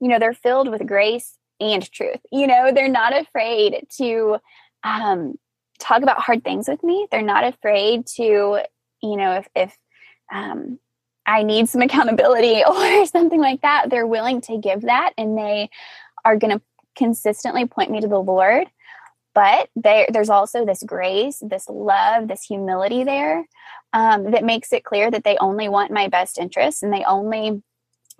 you 0.00 0.08
know 0.08 0.18
they're 0.18 0.34
filled 0.34 0.70
with 0.70 0.86
grace 0.86 1.38
and 1.62 1.90
truth. 1.90 2.20
You 2.30 2.46
know, 2.46 2.72
they're 2.72 2.88
not 2.88 3.16
afraid 3.16 3.86
to 3.98 4.38
um, 4.84 5.38
talk 5.78 6.02
about 6.02 6.20
hard 6.20 6.44
things 6.44 6.68
with 6.68 6.82
me. 6.82 7.06
They're 7.10 7.22
not 7.22 7.44
afraid 7.44 8.06
to, 8.16 8.60
you 9.02 9.16
know, 9.16 9.34
if, 9.34 9.48
if 9.54 9.76
um, 10.32 10.78
I 11.26 11.42
need 11.42 11.68
some 11.68 11.82
accountability 11.82 12.62
or 12.68 13.06
something 13.06 13.40
like 13.40 13.62
that, 13.62 13.90
they're 13.90 14.06
willing 14.06 14.40
to 14.42 14.58
give 14.58 14.82
that 14.82 15.12
and 15.16 15.36
they 15.36 15.70
are 16.24 16.36
going 16.36 16.58
to 16.58 16.62
consistently 16.96 17.66
point 17.66 17.90
me 17.90 18.00
to 18.00 18.08
the 18.08 18.20
Lord. 18.20 18.68
But 19.34 19.70
there's 19.74 20.28
also 20.28 20.66
this 20.66 20.82
grace, 20.82 21.38
this 21.40 21.66
love, 21.66 22.28
this 22.28 22.42
humility 22.42 23.02
there 23.02 23.46
um, 23.94 24.30
that 24.30 24.44
makes 24.44 24.74
it 24.74 24.84
clear 24.84 25.10
that 25.10 25.24
they 25.24 25.38
only 25.38 25.70
want 25.70 25.90
my 25.90 26.08
best 26.08 26.38
interests 26.38 26.82
and 26.82 26.92
they 26.92 27.02
only 27.04 27.62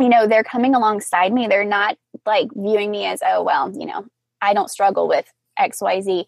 you 0.00 0.08
know, 0.08 0.26
they're 0.26 0.44
coming 0.44 0.74
alongside 0.74 1.32
me. 1.32 1.46
They're 1.46 1.64
not 1.64 1.96
like 2.26 2.48
viewing 2.54 2.90
me 2.90 3.06
as, 3.06 3.20
oh, 3.24 3.42
well, 3.42 3.72
you 3.72 3.86
know, 3.86 4.06
I 4.40 4.54
don't 4.54 4.70
struggle 4.70 5.08
with 5.08 5.26
XYZ. 5.58 6.24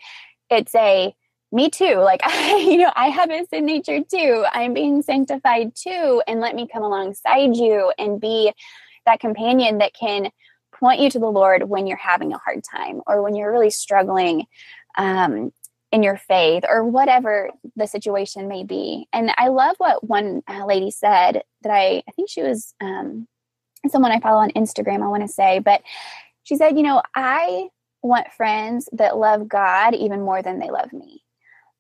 It's 0.50 0.74
a, 0.74 1.14
me 1.53 1.70
too. 1.70 1.96
Like, 1.96 2.20
I, 2.24 2.57
you 2.57 2.79
know, 2.79 2.92
I 2.94 3.09
have 3.09 3.31
a 3.31 3.46
sin 3.46 3.66
nature 3.66 4.00
too. 4.00 4.44
I'm 4.53 4.74
being 4.74 5.03
sanctified 5.03 5.74
too. 5.74 6.22
And 6.27 6.40
let 6.40 6.55
me 6.55 6.68
come 6.70 6.83
alongside 6.83 7.57
you 7.57 7.92
and 7.98 8.20
be 8.20 8.53
that 9.07 9.20
companion 9.20 9.79
that 9.79 9.94
can 9.94 10.31
point 10.74 11.00
you 11.00 11.11
to 11.11 11.18
the 11.18 11.31
Lord 11.31 11.68
when 11.68 11.87
you're 11.87 11.96
having 11.96 12.33
a 12.33 12.38
hard 12.38 12.62
time 12.64 13.00
or 13.07 13.22
when 13.22 13.35
you're 13.35 13.53
really 13.53 13.70
struggling 13.70 14.46
um, 14.98 15.53
in 15.92 16.03
your 16.03 16.16
faith 16.16 16.64
or 16.68 16.85
whatever 16.85 17.50
the 17.77 17.87
situation 17.87 18.48
may 18.48 18.64
be. 18.64 19.07
And 19.12 19.31
I 19.37 19.48
love 19.48 19.77
what 19.79 20.07
one 20.07 20.42
uh, 20.48 20.66
lady 20.66 20.90
said 20.90 21.42
that 21.62 21.70
I, 21.70 22.03
I 22.09 22.11
think 22.16 22.29
she 22.29 22.42
was 22.42 22.74
um, 22.81 23.29
someone 23.90 24.12
I 24.12 24.20
follow 24.20 24.40
on 24.40 24.51
Instagram, 24.51 25.03
I 25.03 25.09
want 25.09 25.23
to 25.23 25.29
say, 25.29 25.59
but 25.59 25.83
she 26.42 26.57
said, 26.57 26.77
you 26.77 26.83
know, 26.83 27.03
I 27.14 27.68
want 28.03 28.33
friends 28.33 28.88
that 28.92 29.16
love 29.16 29.49
God 29.49 29.94
even 29.94 30.23
more 30.23 30.42
than 30.42 30.59
they 30.59 30.70
love 30.70 30.92
me. 30.92 31.23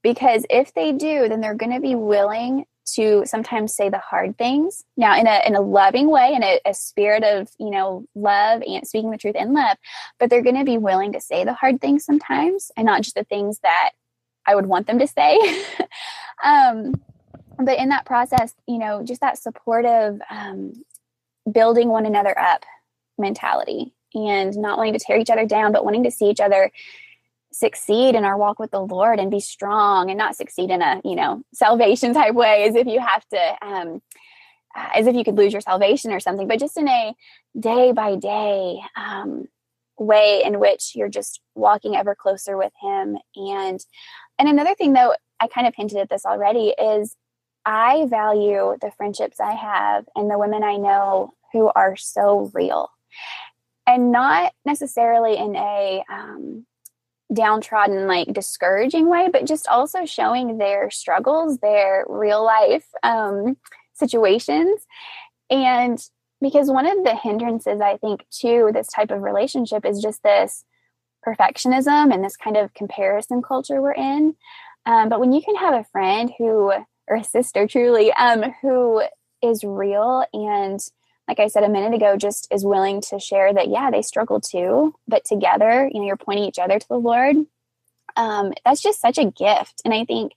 Because 0.02 0.44
if 0.50 0.74
they 0.74 0.92
do, 0.92 1.28
then 1.28 1.40
they're 1.40 1.54
going 1.54 1.72
to 1.72 1.80
be 1.80 1.94
willing 1.94 2.66
to 2.86 3.22
sometimes 3.24 3.74
say 3.74 3.88
the 3.88 3.98
hard 3.98 4.36
things 4.36 4.84
now 4.96 5.18
in 5.18 5.26
a 5.26 5.40
in 5.46 5.54
a 5.54 5.60
loving 5.60 6.10
way 6.10 6.34
in 6.34 6.42
a, 6.42 6.60
a 6.66 6.74
spirit 6.74 7.24
of 7.24 7.48
you 7.58 7.70
know 7.70 8.06
love 8.14 8.62
and 8.66 8.86
speaking 8.86 9.10
the 9.10 9.16
truth 9.16 9.36
in 9.36 9.54
love 9.54 9.76
but 10.18 10.28
they're 10.28 10.42
going 10.42 10.58
to 10.58 10.64
be 10.64 10.76
willing 10.76 11.12
to 11.12 11.20
say 11.20 11.44
the 11.44 11.54
hard 11.54 11.80
things 11.80 12.04
sometimes 12.04 12.70
and 12.76 12.84
not 12.84 13.00
just 13.00 13.14
the 13.14 13.24
things 13.24 13.58
that 13.60 13.92
i 14.46 14.54
would 14.54 14.66
want 14.66 14.86
them 14.86 14.98
to 14.98 15.06
say 15.06 15.38
um 16.44 16.92
but 17.58 17.78
in 17.78 17.88
that 17.88 18.04
process 18.04 18.54
you 18.66 18.78
know 18.78 19.02
just 19.02 19.22
that 19.22 19.38
supportive 19.38 20.20
um 20.30 20.74
building 21.50 21.88
one 21.88 22.06
another 22.06 22.38
up 22.38 22.64
mentality 23.18 23.94
and 24.14 24.56
not 24.56 24.78
wanting 24.78 24.94
to 24.94 24.98
tear 24.98 25.18
each 25.18 25.30
other 25.30 25.46
down, 25.46 25.72
but 25.72 25.84
wanting 25.84 26.04
to 26.04 26.10
see 26.10 26.26
each 26.30 26.40
other 26.40 26.70
succeed 27.52 28.14
in 28.14 28.24
our 28.24 28.36
walk 28.36 28.58
with 28.58 28.70
the 28.70 28.80
Lord 28.80 29.18
and 29.18 29.30
be 29.30 29.40
strong 29.40 30.10
and 30.10 30.18
not 30.18 30.36
succeed 30.36 30.70
in 30.70 30.82
a, 30.82 31.00
you 31.04 31.14
know, 31.14 31.42
salvation 31.52 32.14
type 32.14 32.34
way 32.34 32.64
as 32.64 32.74
if 32.74 32.86
you 32.86 33.00
have 33.00 33.26
to, 33.28 33.56
um, 33.62 34.02
uh, 34.76 34.88
as 34.94 35.06
if 35.06 35.14
you 35.14 35.24
could 35.24 35.36
lose 35.36 35.52
your 35.52 35.60
salvation 35.60 36.12
or 36.12 36.20
something, 36.20 36.48
but 36.48 36.58
just 36.58 36.76
in 36.76 36.88
a 36.88 37.14
day 37.58 37.92
by 37.92 38.16
day 38.16 38.80
um, 38.96 39.46
way 39.98 40.42
in 40.44 40.58
which 40.58 40.92
you're 40.94 41.08
just 41.08 41.40
walking 41.54 41.94
ever 41.94 42.14
closer 42.14 42.56
with 42.56 42.72
Him. 42.80 43.16
And 43.36 43.80
and 44.38 44.48
another 44.48 44.74
thing, 44.74 44.92
though, 44.92 45.14
I 45.38 45.46
kind 45.46 45.66
of 45.66 45.74
hinted 45.76 45.98
at 45.98 46.08
this 46.08 46.26
already, 46.26 46.74
is 46.76 47.16
I 47.66 48.06
value 48.06 48.76
the 48.80 48.92
friendships 48.96 49.40
I 49.40 49.52
have 49.52 50.04
and 50.14 50.30
the 50.30 50.38
women 50.38 50.62
I 50.62 50.76
know 50.76 51.32
who 51.52 51.70
are 51.74 51.96
so 51.96 52.50
real 52.52 52.90
and 53.86 54.12
not 54.12 54.52
necessarily 54.64 55.36
in 55.36 55.56
a 55.56 56.04
um, 56.10 56.66
downtrodden, 57.32 58.06
like 58.06 58.32
discouraging 58.32 59.08
way, 59.08 59.28
but 59.32 59.46
just 59.46 59.68
also 59.68 60.04
showing 60.04 60.58
their 60.58 60.90
struggles, 60.90 61.58
their 61.58 62.04
real 62.08 62.44
life 62.44 62.86
um, 63.02 63.56
situations. 63.94 64.80
And 65.50 65.98
because 66.40 66.70
one 66.70 66.86
of 66.86 67.04
the 67.04 67.14
hindrances, 67.14 67.80
I 67.80 67.96
think, 67.98 68.26
to 68.40 68.70
this 68.72 68.88
type 68.88 69.10
of 69.10 69.22
relationship 69.22 69.84
is 69.84 70.00
just 70.00 70.22
this 70.22 70.64
perfectionism 71.26 72.12
and 72.12 72.22
this 72.22 72.36
kind 72.36 72.56
of 72.56 72.74
comparison 72.74 73.42
culture 73.42 73.80
we're 73.80 73.92
in. 73.92 74.34
Um, 74.86 75.08
but 75.08 75.20
when 75.20 75.32
you 75.32 75.40
can 75.42 75.56
have 75.56 75.74
a 75.74 75.86
friend 75.90 76.30
who 76.36 76.72
or 77.08 77.16
a 77.16 77.24
sister 77.24 77.66
truly 77.66 78.12
um, 78.12 78.52
who 78.62 79.02
is 79.42 79.64
real 79.64 80.24
and 80.32 80.80
like 81.28 81.40
I 81.40 81.48
said 81.48 81.64
a 81.64 81.68
minute 81.68 81.94
ago, 81.94 82.16
just 82.16 82.48
is 82.52 82.64
willing 82.64 83.00
to 83.02 83.18
share 83.18 83.52
that, 83.54 83.68
yeah, 83.68 83.90
they 83.90 84.02
struggle 84.02 84.40
too, 84.40 84.94
but 85.08 85.24
together, 85.24 85.88
you 85.90 86.00
know, 86.00 86.06
you're 86.06 86.16
pointing 86.16 86.44
each 86.44 86.58
other 86.58 86.78
to 86.78 86.88
the 86.88 86.98
Lord. 86.98 87.36
Um, 88.16 88.52
that's 88.64 88.82
just 88.82 89.00
such 89.00 89.18
a 89.18 89.30
gift. 89.30 89.80
And 89.84 89.94
I 89.94 90.04
think 90.04 90.32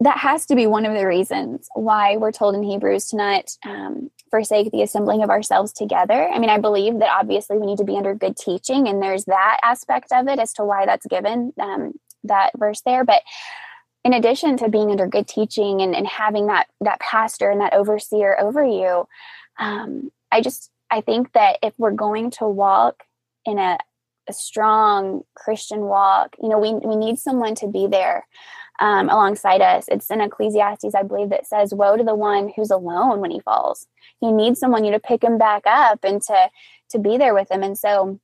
that 0.00 0.18
has 0.18 0.46
to 0.46 0.54
be 0.54 0.66
one 0.66 0.84
of 0.84 0.94
the 0.94 1.06
reasons 1.06 1.68
why 1.74 2.16
we're 2.16 2.32
told 2.32 2.54
in 2.54 2.62
Hebrews 2.62 3.08
to 3.08 3.16
not 3.16 3.50
um, 3.64 4.10
forsake 4.30 4.70
the 4.70 4.82
assembling 4.82 5.22
of 5.22 5.30
ourselves 5.30 5.72
together. 5.72 6.28
I 6.28 6.38
mean, 6.38 6.50
I 6.50 6.58
believe 6.58 6.98
that 6.98 7.10
obviously 7.10 7.58
we 7.58 7.66
need 7.66 7.78
to 7.78 7.84
be 7.84 7.96
under 7.96 8.14
good 8.14 8.36
teaching, 8.36 8.88
and 8.88 9.02
there's 9.02 9.24
that 9.24 9.58
aspect 9.62 10.12
of 10.12 10.28
it 10.28 10.38
as 10.38 10.52
to 10.54 10.64
why 10.64 10.84
that's 10.84 11.06
given 11.06 11.52
um, 11.58 11.94
that 12.24 12.50
verse 12.56 12.82
there. 12.82 13.04
But 13.04 13.22
in 14.06 14.12
addition 14.12 14.56
to 14.56 14.68
being 14.68 14.92
under 14.92 15.08
good 15.08 15.26
teaching 15.26 15.82
and, 15.82 15.92
and 15.92 16.06
having 16.06 16.46
that 16.46 16.68
that 16.80 17.00
pastor 17.00 17.50
and 17.50 17.60
that 17.60 17.74
overseer 17.74 18.38
over 18.40 18.64
you, 18.64 19.08
um, 19.58 20.12
I 20.30 20.40
just 20.40 20.70
I 20.92 21.00
think 21.00 21.32
that 21.32 21.58
if 21.60 21.74
we're 21.76 21.90
going 21.90 22.30
to 22.32 22.46
walk 22.46 23.02
in 23.44 23.58
a, 23.58 23.76
a 24.28 24.32
strong 24.32 25.22
Christian 25.34 25.80
walk, 25.80 26.36
you 26.40 26.48
know, 26.48 26.58
we 26.60 26.74
we 26.74 26.94
need 26.94 27.18
someone 27.18 27.56
to 27.56 27.66
be 27.66 27.88
there 27.88 28.28
um, 28.78 29.08
alongside 29.08 29.60
us. 29.60 29.86
It's 29.88 30.08
in 30.08 30.20
Ecclesiastes, 30.20 30.94
I 30.94 31.02
believe, 31.02 31.30
that 31.30 31.48
says, 31.48 31.74
"Woe 31.74 31.96
to 31.96 32.04
the 32.04 32.14
one 32.14 32.52
who's 32.54 32.70
alone 32.70 33.18
when 33.18 33.32
he 33.32 33.40
falls." 33.40 33.88
He 34.20 34.30
needs 34.30 34.60
someone 34.60 34.84
you 34.84 34.92
know, 34.92 34.98
to 34.98 35.02
pick 35.02 35.24
him 35.24 35.36
back 35.36 35.64
up 35.66 36.04
and 36.04 36.22
to 36.22 36.48
to 36.90 36.98
be 37.00 37.18
there 37.18 37.34
with 37.34 37.50
him. 37.50 37.64
And 37.64 37.76
so, 37.76 38.20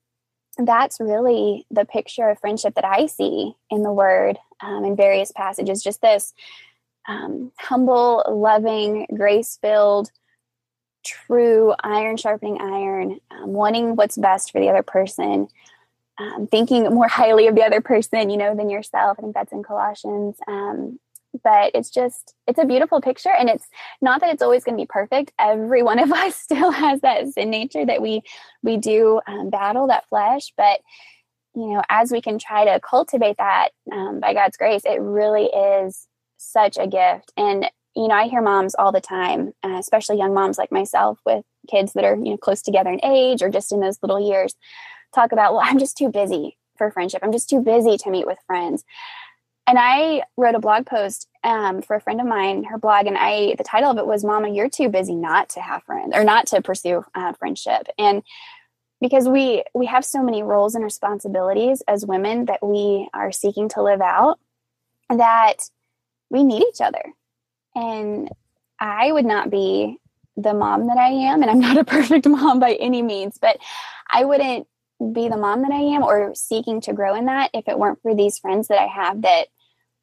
that's 0.58 1.00
really 1.00 1.66
the 1.70 1.84
picture 1.84 2.28
of 2.28 2.38
friendship 2.38 2.74
that 2.74 2.84
I 2.84 3.06
see 3.06 3.54
in 3.70 3.82
the 3.82 3.92
Word 3.92 4.38
um, 4.60 4.84
in 4.84 4.96
various 4.96 5.32
passages. 5.32 5.82
Just 5.82 6.02
this 6.02 6.34
um, 7.08 7.52
humble, 7.58 8.22
loving, 8.28 9.06
grace 9.14 9.58
filled, 9.60 10.10
true 11.04 11.74
iron 11.82 12.16
sharpening 12.16 12.60
iron, 12.60 13.18
um, 13.30 13.52
wanting 13.52 13.96
what's 13.96 14.16
best 14.16 14.52
for 14.52 14.60
the 14.60 14.68
other 14.68 14.82
person 14.82 15.48
um, 16.18 16.46
thinking 16.46 16.84
more 16.84 17.08
highly 17.08 17.46
of 17.46 17.54
the 17.54 17.64
other 17.64 17.80
person, 17.80 18.30
you 18.30 18.36
know, 18.36 18.54
than 18.54 18.70
yourself. 18.70 19.18
I 19.18 19.22
think 19.22 19.34
that's 19.34 19.52
in 19.52 19.62
Colossians. 19.62 20.36
Um, 20.46 20.98
but 21.42 21.70
it's 21.74 21.90
just 21.90 22.34
it's 22.46 22.58
a 22.58 22.64
beautiful 22.64 23.00
picture 23.00 23.32
and 23.32 23.48
it's 23.48 23.66
not 24.00 24.20
that 24.20 24.32
it's 24.32 24.42
always 24.42 24.64
going 24.64 24.76
to 24.76 24.82
be 24.82 24.86
perfect 24.86 25.32
every 25.38 25.82
one 25.82 25.98
of 25.98 26.12
us 26.12 26.36
still 26.36 26.70
has 26.70 27.00
that 27.00 27.28
sin 27.28 27.50
nature 27.50 27.84
that 27.84 28.02
we 28.02 28.22
we 28.62 28.76
do 28.76 29.20
um, 29.26 29.50
battle 29.50 29.86
that 29.86 30.08
flesh 30.08 30.52
but 30.56 30.80
you 31.54 31.72
know 31.72 31.82
as 31.88 32.10
we 32.10 32.20
can 32.20 32.38
try 32.38 32.64
to 32.64 32.80
cultivate 32.80 33.36
that 33.38 33.70
um, 33.92 34.20
by 34.20 34.34
god's 34.34 34.56
grace 34.56 34.82
it 34.84 35.00
really 35.00 35.46
is 35.46 36.06
such 36.36 36.76
a 36.78 36.86
gift 36.86 37.32
and 37.36 37.66
you 37.94 38.08
know 38.08 38.14
i 38.14 38.26
hear 38.26 38.42
moms 38.42 38.74
all 38.74 38.92
the 38.92 39.00
time 39.00 39.52
uh, 39.64 39.78
especially 39.78 40.18
young 40.18 40.34
moms 40.34 40.58
like 40.58 40.72
myself 40.72 41.18
with 41.24 41.44
kids 41.70 41.92
that 41.92 42.04
are 42.04 42.16
you 42.16 42.30
know 42.30 42.36
close 42.36 42.62
together 42.62 42.90
in 42.90 43.04
age 43.04 43.42
or 43.42 43.48
just 43.48 43.72
in 43.72 43.80
those 43.80 43.98
little 44.02 44.20
years 44.20 44.54
talk 45.14 45.32
about, 45.32 45.52
well, 45.52 45.62
I'm 45.64 45.78
just 45.78 45.96
too 45.96 46.08
busy 46.08 46.56
for 46.76 46.90
friendship. 46.90 47.20
I'm 47.22 47.32
just 47.32 47.48
too 47.48 47.60
busy 47.60 47.96
to 47.98 48.10
meet 48.10 48.26
with 48.26 48.38
friends. 48.46 48.84
And 49.66 49.78
I 49.78 50.22
wrote 50.36 50.54
a 50.54 50.60
blog 50.60 50.86
post 50.86 51.28
um, 51.44 51.82
for 51.82 51.96
a 51.96 52.00
friend 52.00 52.20
of 52.20 52.26
mine, 52.26 52.64
her 52.64 52.78
blog, 52.78 53.06
and 53.06 53.16
I 53.16 53.54
the 53.56 53.64
title 53.64 53.90
of 53.90 53.98
it 53.98 54.06
was 54.06 54.24
"Mama, 54.24 54.48
you're 54.48 54.68
too 54.68 54.88
busy 54.88 55.14
not 55.14 55.48
to 55.50 55.60
have 55.60 55.84
friends 55.84 56.12
or 56.14 56.24
not 56.24 56.46
to 56.48 56.62
pursue 56.62 57.04
uh, 57.14 57.32
friendship." 57.34 57.88
And 57.98 58.22
because 59.00 59.28
we 59.28 59.64
we 59.74 59.86
have 59.86 60.04
so 60.04 60.22
many 60.22 60.42
roles 60.42 60.74
and 60.74 60.84
responsibilities 60.84 61.82
as 61.86 62.06
women 62.06 62.46
that 62.46 62.64
we 62.64 63.08
are 63.14 63.32
seeking 63.32 63.68
to 63.70 63.82
live 63.82 64.00
out, 64.00 64.38
that 65.08 65.68
we 66.30 66.44
need 66.44 66.64
each 66.68 66.80
other. 66.80 67.02
And 67.74 68.30
I 68.80 69.12
would 69.12 69.26
not 69.26 69.50
be 69.50 69.98
the 70.36 70.54
mom 70.54 70.86
that 70.86 70.98
I 70.98 71.08
am, 71.08 71.42
and 71.42 71.50
I'm 71.50 71.60
not 71.60 71.78
a 71.78 71.84
perfect 71.98 72.26
mom 72.26 72.58
by 72.58 72.74
any 72.74 73.02
means, 73.02 73.38
but 73.38 73.58
I 74.10 74.24
wouldn't 74.24 74.66
be 75.10 75.28
the 75.28 75.36
mom 75.36 75.62
that 75.62 75.72
I 75.72 75.80
am 75.80 76.02
or 76.02 76.34
seeking 76.34 76.80
to 76.82 76.92
grow 76.92 77.14
in 77.14 77.26
that 77.26 77.50
if 77.54 77.68
it 77.68 77.78
weren't 77.78 78.00
for 78.02 78.14
these 78.14 78.38
friends 78.38 78.68
that 78.68 78.78
I 78.78 78.86
have 78.86 79.22
that 79.22 79.48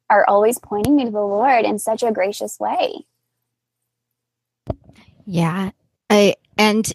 are 0.08 0.24
always 0.28 0.58
pointing 0.58 0.96
me 0.96 1.04
to 1.04 1.10
the 1.10 1.20
Lord 1.20 1.64
in 1.64 1.78
such 1.78 2.02
a 2.02 2.12
gracious 2.12 2.58
way. 2.58 3.06
Yeah. 5.24 5.70
I 6.08 6.34
and 6.58 6.92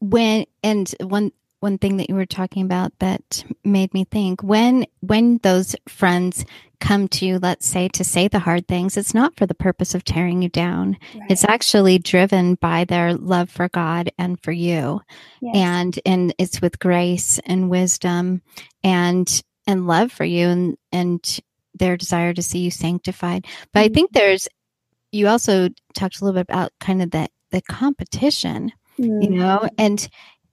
when 0.00 0.46
and 0.62 0.92
one 1.00 1.32
one 1.60 1.78
thing 1.78 1.96
that 1.96 2.08
you 2.08 2.14
were 2.14 2.26
talking 2.26 2.64
about 2.64 2.92
that 3.00 3.44
made 3.64 3.92
me 3.92 4.04
think 4.04 4.42
when 4.42 4.86
when 5.00 5.38
those 5.38 5.74
friends 5.86 6.44
come 6.80 7.08
to 7.08 7.26
you 7.26 7.38
let's 7.38 7.66
say 7.66 7.88
to 7.88 8.04
say 8.04 8.28
the 8.28 8.38
hard 8.38 8.68
things 8.68 8.96
it's 8.96 9.14
not 9.14 9.36
for 9.36 9.46
the 9.46 9.54
purpose 9.54 9.94
of 9.94 10.04
tearing 10.04 10.42
you 10.42 10.48
down 10.48 10.96
right. 11.14 11.30
it's 11.30 11.44
actually 11.44 11.98
driven 11.98 12.54
by 12.56 12.84
their 12.84 13.14
love 13.14 13.50
for 13.50 13.68
god 13.68 14.10
and 14.18 14.40
for 14.42 14.52
you 14.52 15.00
yes. 15.40 15.56
and 15.56 15.98
and 16.06 16.34
it's 16.38 16.62
with 16.62 16.78
grace 16.78 17.40
and 17.46 17.68
wisdom 17.68 18.40
and 18.84 19.42
and 19.66 19.86
love 19.86 20.12
for 20.12 20.24
you 20.24 20.46
and 20.48 20.76
and 20.92 21.40
their 21.74 21.96
desire 21.96 22.32
to 22.32 22.42
see 22.42 22.60
you 22.60 22.70
sanctified 22.70 23.44
but 23.72 23.80
mm-hmm. 23.80 23.90
i 23.90 23.94
think 23.94 24.12
there's 24.12 24.48
you 25.10 25.26
also 25.26 25.68
talked 25.94 26.20
a 26.20 26.24
little 26.24 26.38
bit 26.38 26.48
about 26.48 26.70
kind 26.78 27.02
of 27.02 27.10
that 27.10 27.30
the 27.50 27.62
competition 27.62 28.70
mm-hmm. 28.98 29.22
you 29.22 29.30
know 29.30 29.68
and 29.78 30.08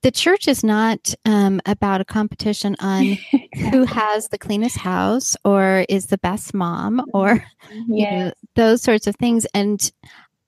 the 0.05 0.11
church 0.11 0.47
is 0.47 0.63
not 0.63 1.15
um, 1.25 1.59
about 1.65 1.99
a 1.99 2.05
competition 2.05 2.75
on 2.79 3.17
who 3.71 3.85
has 3.85 4.27
the 4.27 4.37
cleanest 4.37 4.77
house 4.77 5.35
or 5.43 5.83
is 5.89 6.05
the 6.05 6.19
best 6.19 6.53
mom 6.53 7.03
or 7.11 7.43
yes. 7.87 7.87
you 7.87 8.05
know, 8.05 8.31
those 8.53 8.83
sorts 8.83 9.07
of 9.07 9.15
things 9.15 9.47
and 9.55 9.91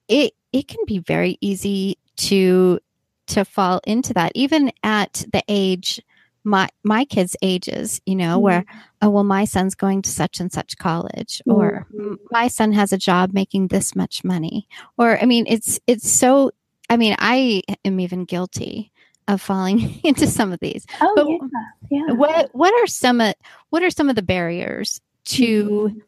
it 0.06 0.32
it 0.52 0.68
can 0.68 0.78
be 0.86 1.00
very 1.00 1.38
easy 1.40 1.98
to 2.14 2.78
to 3.26 3.44
fall 3.44 3.80
into 3.84 4.14
that 4.14 4.30
even 4.36 4.70
at 4.84 5.24
the 5.32 5.42
age 5.48 6.00
my 6.44 6.68
my 6.84 7.04
kids 7.04 7.34
ages 7.42 8.00
you 8.06 8.14
know 8.14 8.36
mm-hmm. 8.36 8.44
where 8.44 8.64
oh 9.02 9.10
well 9.10 9.24
my 9.24 9.44
son's 9.44 9.74
going 9.74 10.02
to 10.02 10.10
such 10.10 10.38
and 10.38 10.52
such 10.52 10.78
college 10.78 11.42
mm-hmm. 11.48 11.50
or 11.50 11.86
my 12.30 12.46
son 12.46 12.70
has 12.70 12.92
a 12.92 12.96
job 12.96 13.32
making 13.32 13.66
this 13.66 13.96
much 13.96 14.22
money 14.22 14.68
or 14.96 15.20
i 15.20 15.26
mean 15.26 15.44
it's 15.48 15.80
it's 15.88 16.08
so 16.08 16.52
i 16.88 16.96
mean 16.96 17.16
i 17.18 17.60
am 17.84 17.98
even 17.98 18.24
guilty 18.24 18.92
of 19.28 19.40
falling 19.40 20.00
into 20.04 20.26
some 20.26 20.52
of 20.52 20.60
these. 20.60 20.86
Oh, 21.00 21.12
but 21.14 21.28
yeah, 21.28 22.06
yeah. 22.08 22.14
What 22.14 22.50
what 22.54 22.74
are 22.74 22.86
some 22.86 23.20
of 23.20 23.34
what 23.70 23.82
are 23.82 23.90
some 23.90 24.08
of 24.08 24.16
the 24.16 24.22
barriers 24.22 25.00
to 25.26 25.64
mm-hmm. 25.64 25.98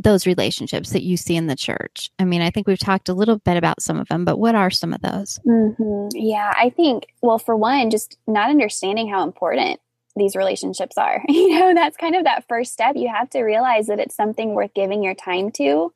those 0.00 0.26
relationships 0.26 0.90
that 0.90 1.02
you 1.02 1.16
see 1.16 1.36
in 1.36 1.46
the 1.46 1.56
church? 1.56 2.10
I 2.18 2.24
mean, 2.24 2.42
I 2.42 2.50
think 2.50 2.66
we've 2.66 2.78
talked 2.78 3.08
a 3.08 3.14
little 3.14 3.38
bit 3.38 3.56
about 3.56 3.82
some 3.82 4.00
of 4.00 4.08
them, 4.08 4.24
but 4.24 4.38
what 4.38 4.54
are 4.54 4.70
some 4.70 4.92
of 4.92 5.02
those? 5.02 5.38
Mm-hmm. 5.46 6.16
Yeah, 6.16 6.52
I 6.58 6.70
think 6.70 7.06
well, 7.20 7.38
for 7.38 7.54
one, 7.56 7.90
just 7.90 8.18
not 8.26 8.50
understanding 8.50 9.08
how 9.08 9.22
important 9.22 9.80
these 10.16 10.36
relationships 10.36 10.98
are. 10.98 11.22
You 11.28 11.58
know, 11.58 11.74
that's 11.74 11.96
kind 11.96 12.14
of 12.14 12.24
that 12.24 12.46
first 12.48 12.72
step. 12.72 12.96
You 12.96 13.08
have 13.08 13.30
to 13.30 13.42
realize 13.42 13.86
that 13.86 14.00
it's 14.00 14.14
something 14.14 14.54
worth 14.54 14.72
giving 14.74 15.02
your 15.02 15.14
time 15.14 15.50
to. 15.52 15.92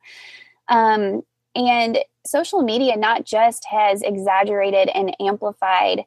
Um, 0.69 1.23
and 1.57 1.97
social 2.25 2.61
media 2.61 2.95
not 2.95 3.25
just 3.25 3.65
has 3.65 4.03
exaggerated 4.03 4.89
and 4.89 5.15
amplified 5.19 6.05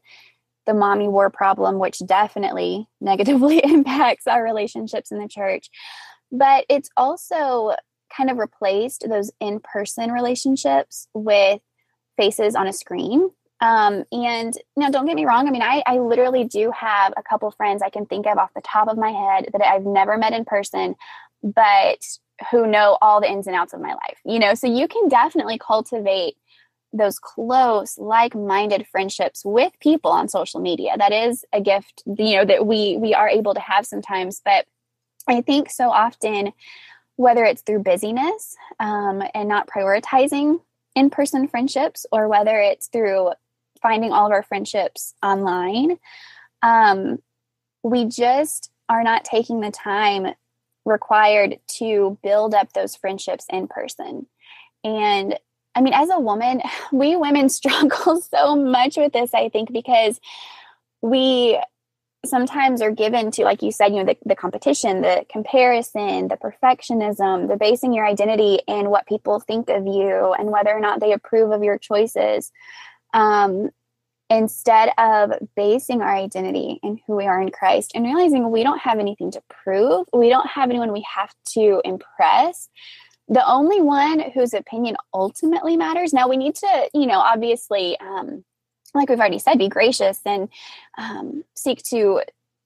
the 0.66 0.74
mommy 0.74 1.08
war 1.08 1.28
problem, 1.28 1.78
which 1.78 1.98
definitely 2.06 2.88
negatively 3.00 3.62
impacts 3.64 4.26
our 4.26 4.42
relationships 4.42 5.10
in 5.10 5.18
the 5.18 5.28
church, 5.28 5.68
but 6.30 6.64
it's 6.68 6.90
also 6.96 7.74
kind 8.16 8.30
of 8.30 8.38
replaced 8.38 9.04
those 9.08 9.30
in 9.40 9.60
person 9.60 10.12
relationships 10.12 11.08
with 11.14 11.60
faces 12.16 12.54
on 12.54 12.66
a 12.66 12.72
screen. 12.72 13.30
Um, 13.60 14.04
and 14.10 14.54
now, 14.76 14.88
don't 14.88 15.06
get 15.06 15.16
me 15.16 15.26
wrong. 15.26 15.46
I 15.46 15.50
mean, 15.50 15.62
I, 15.62 15.82
I 15.84 15.98
literally 15.98 16.44
do 16.44 16.70
have 16.70 17.12
a 17.16 17.22
couple 17.22 17.50
friends 17.50 17.82
I 17.82 17.90
can 17.90 18.06
think 18.06 18.26
of 18.26 18.38
off 18.38 18.54
the 18.54 18.62
top 18.62 18.88
of 18.88 18.96
my 18.96 19.10
head 19.10 19.50
that 19.52 19.62
I've 19.62 19.84
never 19.84 20.16
met 20.16 20.32
in 20.32 20.46
person, 20.46 20.94
but 21.42 21.98
who 22.50 22.66
know 22.66 22.98
all 23.02 23.20
the 23.20 23.30
ins 23.30 23.46
and 23.46 23.56
outs 23.56 23.72
of 23.72 23.80
my 23.80 23.92
life, 23.92 24.18
you 24.24 24.38
know, 24.38 24.54
so 24.54 24.66
you 24.66 24.88
can 24.88 25.08
definitely 25.08 25.58
cultivate 25.58 26.36
those 26.92 27.18
close 27.18 27.96
like-minded 27.98 28.86
friendships 28.90 29.44
with 29.44 29.72
people 29.80 30.10
on 30.10 30.28
social 30.28 30.60
media. 30.60 30.96
That 30.98 31.12
is 31.12 31.44
a 31.52 31.60
gift 31.60 32.02
you 32.06 32.36
know 32.36 32.44
that 32.44 32.66
we 32.66 32.96
we 32.96 33.14
are 33.14 33.28
able 33.28 33.54
to 33.54 33.60
have 33.60 33.86
sometimes 33.86 34.40
but 34.44 34.66
i 35.28 35.40
think 35.40 35.70
so 35.70 35.90
often 35.90 36.52
whether 37.16 37.44
it's 37.44 37.62
through 37.62 37.82
busyness 37.82 38.56
um, 38.78 39.22
and 39.34 39.48
not 39.48 39.68
prioritizing 39.68 40.60
in-person 40.94 41.48
friendships 41.48 42.06
or 42.10 42.28
whether 42.28 42.58
it's 42.58 42.88
through 42.88 43.30
finding 43.82 44.12
all 44.12 44.26
of 44.26 44.32
our 44.32 44.42
friendships 44.42 45.14
online 45.22 45.98
um, 46.62 47.18
we 47.82 48.04
just 48.04 48.70
are 48.88 49.02
not 49.02 49.24
taking 49.24 49.60
the 49.60 49.70
time 49.70 50.34
required 50.84 51.58
to 51.78 52.18
build 52.22 52.54
up 52.54 52.72
those 52.72 52.96
friendships 52.96 53.46
in 53.50 53.68
person. 53.68 54.26
And 54.84 55.38
I 55.74 55.82
mean, 55.82 55.94
as 55.94 56.10
a 56.10 56.18
woman, 56.18 56.62
we 56.92 57.16
women 57.16 57.48
struggle 57.50 58.20
so 58.20 58.56
much 58.56 58.96
with 58.96 59.12
this, 59.12 59.34
I 59.34 59.48
think, 59.48 59.72
because 59.72 60.20
we 61.02 61.58
sometimes 62.24 62.82
are 62.82 62.90
given 62.90 63.30
to, 63.30 63.44
like 63.44 63.62
you 63.62 63.72
said, 63.72 63.92
you 63.92 64.04
know, 64.04 64.12
the, 64.12 64.16
the 64.26 64.36
competition, 64.36 65.00
the 65.00 65.24
comparison, 65.30 66.28
the 66.28 66.36
perfectionism, 66.36 67.48
the 67.48 67.56
basing 67.56 67.94
your 67.94 68.04
identity 68.04 68.60
in 68.66 68.90
what 68.90 69.06
people 69.06 69.40
think 69.40 69.70
of 69.70 69.86
you 69.86 70.34
and 70.38 70.50
whether 70.50 70.70
or 70.70 70.80
not 70.80 71.00
they 71.00 71.12
approve 71.12 71.50
of 71.50 71.62
your 71.62 71.78
choices. 71.78 72.52
Um, 73.14 73.70
instead 74.30 74.90
of 74.96 75.32
basing 75.56 76.00
our 76.00 76.14
identity 76.14 76.78
in 76.84 77.00
who 77.06 77.16
we 77.16 77.26
are 77.26 77.42
in 77.42 77.50
Christ 77.50 77.92
and 77.94 78.04
realizing 78.04 78.50
we 78.50 78.62
don't 78.62 78.78
have 78.78 79.00
anything 79.00 79.32
to 79.32 79.42
prove, 79.48 80.06
we 80.12 80.28
don't 80.28 80.46
have 80.46 80.70
anyone 80.70 80.92
we 80.92 81.04
have 81.14 81.34
to 81.54 81.82
impress. 81.84 82.68
The 83.28 83.46
only 83.46 83.80
one 83.80 84.20
whose 84.30 84.54
opinion 84.54 84.96
ultimately 85.12 85.76
matters. 85.76 86.12
Now, 86.12 86.28
we 86.28 86.36
need 86.36 86.54
to, 86.56 86.90
you 86.94 87.06
know, 87.06 87.18
obviously, 87.18 87.98
um, 88.00 88.44
like 88.94 89.08
we've 89.08 89.18
already 89.18 89.38
said, 89.40 89.58
be 89.58 89.68
gracious 89.68 90.20
and 90.24 90.48
um, 90.96 91.44
seek 91.54 91.82
to 91.84 92.22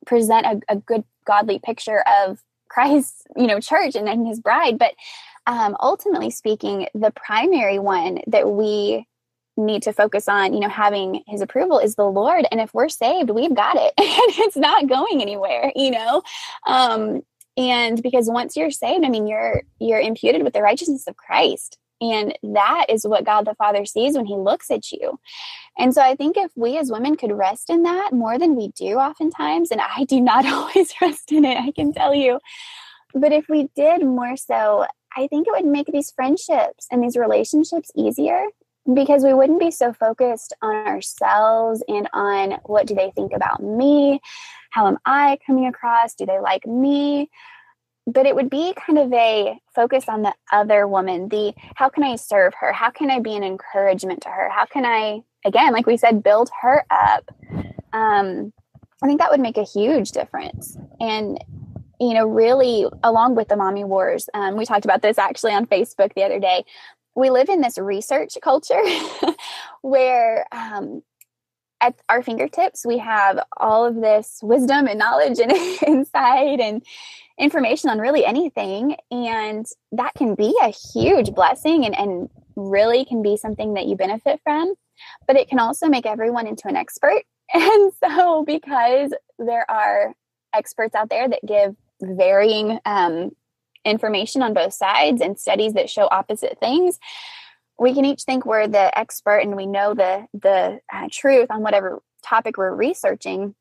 present 0.07 0.47
a, 0.47 0.61
a, 0.75 0.77
good, 0.77 1.05
godly 1.27 1.59
picture 1.59 2.05
of 2.23 2.43
Christ's, 2.69 3.25
you 3.37 3.47
know, 3.47 3.61
church 3.61 3.95
and, 3.95 4.09
and 4.09 4.27
his 4.27 4.41
bride. 4.41 4.79
But 4.79 4.95
um, 5.47 5.77
ultimately 5.81 6.31
speaking, 6.31 6.89
the 6.95 7.11
primary 7.11 7.79
one 7.79 8.21
that 8.27 8.51
we 8.51 9.07
need 9.57 9.83
to 9.83 9.93
focus 9.93 10.29
on, 10.29 10.53
you 10.53 10.61
know, 10.61 10.69
having 10.69 11.23
his 11.27 11.41
approval 11.41 11.79
is 11.79 11.95
the 11.95 12.05
Lord. 12.05 12.47
And 12.51 12.61
if 12.61 12.75
we're 12.75 12.89
saved, 12.89 13.31
we've 13.31 13.55
got 13.55 13.77
it. 13.77 13.93
and 13.99 14.47
it's 14.47 14.57
not 14.57 14.89
going 14.89 15.21
anywhere, 15.21 15.73
you 15.75 15.91
know? 15.91 16.23
Um, 16.67 17.23
and 17.57 18.03
because 18.03 18.29
once 18.29 18.57
you're 18.57 18.71
saved, 18.71 19.05
I 19.05 19.09
mean, 19.09 19.27
you're 19.27 19.63
you're 19.79 20.01
imputed 20.01 20.43
with 20.43 20.55
the 20.55 20.63
righteousness 20.63 21.07
of 21.07 21.17
Christ. 21.17 21.79
And 22.01 22.37
that 22.43 22.87
is 22.89 23.07
what 23.07 23.25
God 23.25 23.47
the 23.47 23.55
Father 23.55 23.85
sees 23.85 24.17
when 24.17 24.27
he 24.27 24.35
looks 24.35 24.71
at 24.71 24.91
you. 24.91 25.19
And 25.79 25.95
so 25.95 26.03
I 26.03 26.17
think 26.17 26.37
if 26.37 26.51
we 26.57 26.77
as 26.77 26.91
women 26.91 27.17
could 27.17 27.33
rest 27.33 27.71
in 27.71 27.85
that 27.85 28.13
more 28.13 28.39
than 28.39 28.57
we 28.57 28.69
do 28.69 28.97
oftentimes, 28.97 29.71
and 29.71 29.81
I 29.81 30.05
do 30.05 30.21
not 30.21 30.45
always 30.53 30.93
rest 31.01 31.31
in 31.33 31.45
it, 31.45 31.57
I 31.57 31.71
can 31.71 31.93
tell 31.93 32.15
you. 32.15 32.41
But 33.15 33.33
if 33.33 33.49
we 33.49 33.69
did 33.77 34.05
more 34.05 34.37
so, 34.37 34.87
I 35.17 35.29
think 35.29 35.47
it 35.47 35.53
would 35.53 35.65
make 35.65 35.87
these 35.87 36.11
friendships 36.11 36.89
and 36.91 37.03
these 37.03 37.17
relationships 37.17 37.93
easier 37.95 38.47
because 38.93 39.25
we 39.25 39.33
wouldn't 39.33 39.61
be 39.61 39.71
so 39.71 39.93
focused 39.93 40.55
on 40.61 40.75
ourselves 40.75 41.83
and 41.89 42.09
on 42.13 42.59
what 42.65 42.87
do 42.87 42.95
they 42.95 43.11
think 43.15 43.33
about 43.33 43.63
me? 43.63 44.21
How 44.71 44.87
am 44.87 44.99
i 45.07 45.39
coming 45.47 45.67
across? 45.67 46.15
Do 46.15 46.27
they 46.27 46.39
like 46.39 46.67
me? 46.67 47.31
But 48.07 48.27
it 48.27 48.35
would 48.35 48.51
be 48.51 48.75
kind 48.75 48.99
of 48.99 49.13
a 49.13 49.59
focus 49.75 50.05
on 50.09 50.23
the 50.23 50.35
other 50.53 50.87
woman 50.87 51.29
the 51.31 51.55
how 51.77 51.89
can 51.89 52.03
i 52.03 52.17
serve 52.17 52.53
her? 52.61 52.73
How 52.73 52.91
can 52.91 53.11
i 53.11 53.21
be 53.21 53.35
an 53.35 53.45
encouragement 53.45 54.23
to 54.23 54.29
her? 54.29 54.51
How 54.51 54.67
can 54.67 54.85
i 54.85 55.23
again 55.47 55.73
like 55.73 55.87
we 55.87 55.97
said 55.97 56.23
build 56.23 56.51
her 56.61 56.85
up? 56.91 57.31
Um, 57.93 58.53
i 59.03 59.07
think 59.07 59.21
that 59.21 59.31
would 59.31 59.41
make 59.41 59.57
a 59.57 59.65
huge 59.65 60.11
difference. 60.11 60.77
And 61.01 61.43
you 62.01 62.13
know 62.13 62.27
really 62.27 62.87
along 63.03 63.37
with 63.37 63.49
the 63.49 63.57
mommy 63.57 63.85
wars 63.85 64.29
um, 64.35 64.57
we 64.57 64.65
talked 64.65 64.85
about 64.85 65.01
this 65.01 65.17
actually 65.17 65.53
on 65.53 65.65
facebook 65.65 66.13
the 66.15 66.25
other 66.25 66.41
day 66.41 66.65
we 67.15 67.31
live 67.31 67.49
in 67.49 67.61
this 67.61 67.79
research 67.79 68.37
culture 68.43 68.83
where 69.83 70.47
um, 70.53 71.03
at 71.81 71.95
our 72.09 72.23
fingertips 72.23 72.85
we 72.87 72.99
have 72.99 73.39
all 73.57 73.85
of 73.85 73.97
this 73.97 74.41
wisdom 74.43 74.87
and 74.87 74.99
knowledge 74.99 75.39
and 75.39 75.53
insight 75.87 76.61
and 76.61 76.85
information 77.39 77.91
on 77.91 77.99
really 77.99 78.25
anything 78.25 78.97
and 79.11 79.67
that 79.93 80.15
can 80.15 80.35
be 80.35 80.55
a 80.63 80.69
huge 80.69 81.35
blessing 81.35 81.85
and, 81.85 81.97
and 81.99 82.29
really 82.57 83.05
can 83.05 83.23
be 83.23 83.37
something 83.37 83.75
that 83.75 83.87
you 83.87 83.97
benefit 83.97 84.41
from 84.45 84.75
but 85.27 85.37
it 85.37 85.49
can 85.49 85.59
also 85.59 85.89
make 85.89 86.07
everyone 86.07 86.47
into 86.47 86.69
an 86.69 86.77
expert. 86.77 87.23
And 87.53 87.93
so 88.03 88.43
because 88.45 89.13
there 89.39 89.71
are 89.71 90.15
experts 90.55 90.95
out 90.95 91.11
there 91.11 91.29
that 91.29 91.41
give 91.47 91.77
varying 92.01 92.81
um, 92.87 93.33
information 93.85 94.43
on 94.43 94.55
both 94.55 94.75
sides 94.75 95.21
and 95.21 95.39
studies 95.39 95.75
that 95.75 95.91
show 95.91 96.09
opposite 96.11 96.59
things 96.59 96.99
we 97.79 97.95
can 97.95 98.05
each 98.05 98.23
think 98.23 98.47
we're 98.47 98.69
the 98.69 98.97
expert 98.97 99.39
and 99.39 99.57
we 99.57 99.67
know 99.67 99.95
the 99.95 100.27
the 100.33 100.81
uh, 100.93 101.09
truth 101.11 101.51
on 101.51 101.63
whatever 101.63 102.03
topic 102.23 102.57
we're 102.57 102.75
researching. 102.75 103.55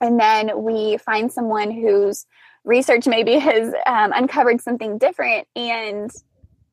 And 0.00 0.18
then 0.18 0.62
we 0.62 0.96
find 0.98 1.30
someone 1.32 1.70
whose 1.70 2.24
research 2.64 3.06
maybe 3.06 3.32
has 3.38 3.74
um, 3.86 4.12
uncovered 4.14 4.60
something 4.60 4.98
different 4.98 5.46
and 5.56 6.10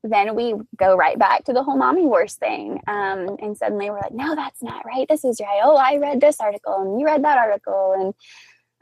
then 0.03 0.35
we 0.35 0.53
go 0.77 0.95
right 0.95 1.17
back 1.17 1.45
to 1.45 1.53
the 1.53 1.63
whole 1.63 1.77
mommy 1.77 2.05
wars 2.05 2.35
thing. 2.35 2.79
Um, 2.85 3.37
and 3.41 3.57
suddenly 3.57 3.89
we're 3.89 3.99
like 3.99 4.13
no 4.13 4.35
that's 4.35 4.61
not 4.61 4.85
right. 4.85 5.07
This 5.09 5.25
is 5.25 5.41
right. 5.41 5.61
Oh 5.63 5.75
i 5.75 5.97
read 5.97 6.21
this 6.21 6.39
article 6.39 6.81
and 6.81 6.99
you 6.99 7.05
read 7.05 7.23
that 7.23 7.39
article. 7.39 7.95
And 7.97 8.13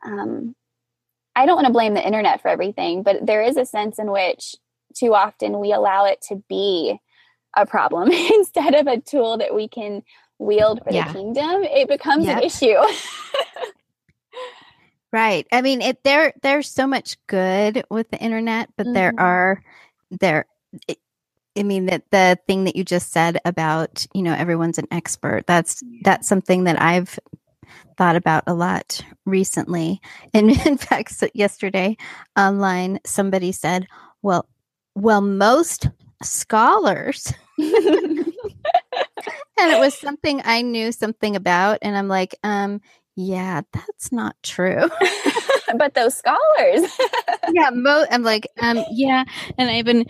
um, 0.05 0.55
I 1.36 1.45
don't 1.45 1.55
want 1.55 1.67
to 1.67 1.73
blame 1.73 1.93
the 1.93 2.05
internet 2.05 2.41
for 2.41 2.49
everything, 2.49 3.03
but 3.03 3.25
there 3.25 3.41
is 3.41 3.57
a 3.57 3.65
sense 3.65 3.99
in 3.99 4.11
which 4.11 4.55
too 4.93 5.13
often 5.13 5.59
we 5.59 5.73
allow 5.73 6.05
it 6.05 6.21
to 6.29 6.43
be 6.47 6.99
a 7.55 7.65
problem 7.65 8.11
instead 8.11 8.75
of 8.75 8.88
a 8.88 8.99
tool 8.99 9.38
that 9.38 9.53
we 9.53 9.67
can 9.67 10.03
wield 10.39 10.81
for 10.84 10.91
yeah. 10.91 11.07
the 11.07 11.13
kingdom. 11.13 11.63
It 11.63 11.88
becomes 11.88 12.25
yep. 12.25 12.38
an 12.38 12.43
issue. 12.43 12.75
right. 15.11 15.47
I 15.51 15.61
mean, 15.61 15.81
it 15.81 16.03
there 16.03 16.34
there's 16.41 16.69
so 16.69 16.88
much 16.88 17.17
good 17.27 17.84
with 17.89 18.09
the 18.11 18.17
internet, 18.17 18.69
but 18.77 18.88
mm-hmm. 18.88 18.93
there 18.93 19.13
are 19.17 19.63
there 20.11 20.45
it, 20.88 20.99
I 21.57 21.63
mean 21.63 21.86
that 21.86 22.09
the 22.11 22.39
thing 22.47 22.63
that 22.63 22.75
you 22.75 22.84
just 22.84 23.11
said 23.11 23.39
about, 23.45 24.07
you 24.13 24.23
know, 24.23 24.34
everyone's 24.34 24.79
an 24.79 24.88
expert. 24.91 25.45
That's 25.47 25.84
that's 26.03 26.27
something 26.27 26.65
that 26.65 26.81
I've 26.81 27.19
thought 27.97 28.15
about 28.15 28.43
a 28.47 28.53
lot 28.53 29.01
recently. 29.25 30.01
And 30.33 30.49
in 30.65 30.77
fact, 30.77 31.23
yesterday 31.33 31.97
online, 32.37 32.99
somebody 33.05 33.51
said, 33.51 33.87
well, 34.21 34.47
well, 34.95 35.21
most 35.21 35.89
scholars. 36.21 37.33
and 37.57 38.27
it 39.57 39.79
was 39.79 39.97
something 39.97 40.41
I 40.43 40.61
knew 40.61 40.91
something 40.91 41.35
about. 41.35 41.79
And 41.81 41.97
I'm 41.97 42.07
like, 42.07 42.35
um, 42.43 42.81
yeah, 43.15 43.61
that's 43.71 44.11
not 44.11 44.35
true. 44.43 44.89
but 45.78 45.93
those 45.93 46.16
scholars. 46.16 46.97
yeah, 47.51 47.70
mo- 47.72 48.05
I'm 48.11 48.24
like, 48.24 48.47
um, 48.59 48.84
yeah, 48.91 49.24
and 49.57 49.70
I 49.70 49.78
even 49.78 50.05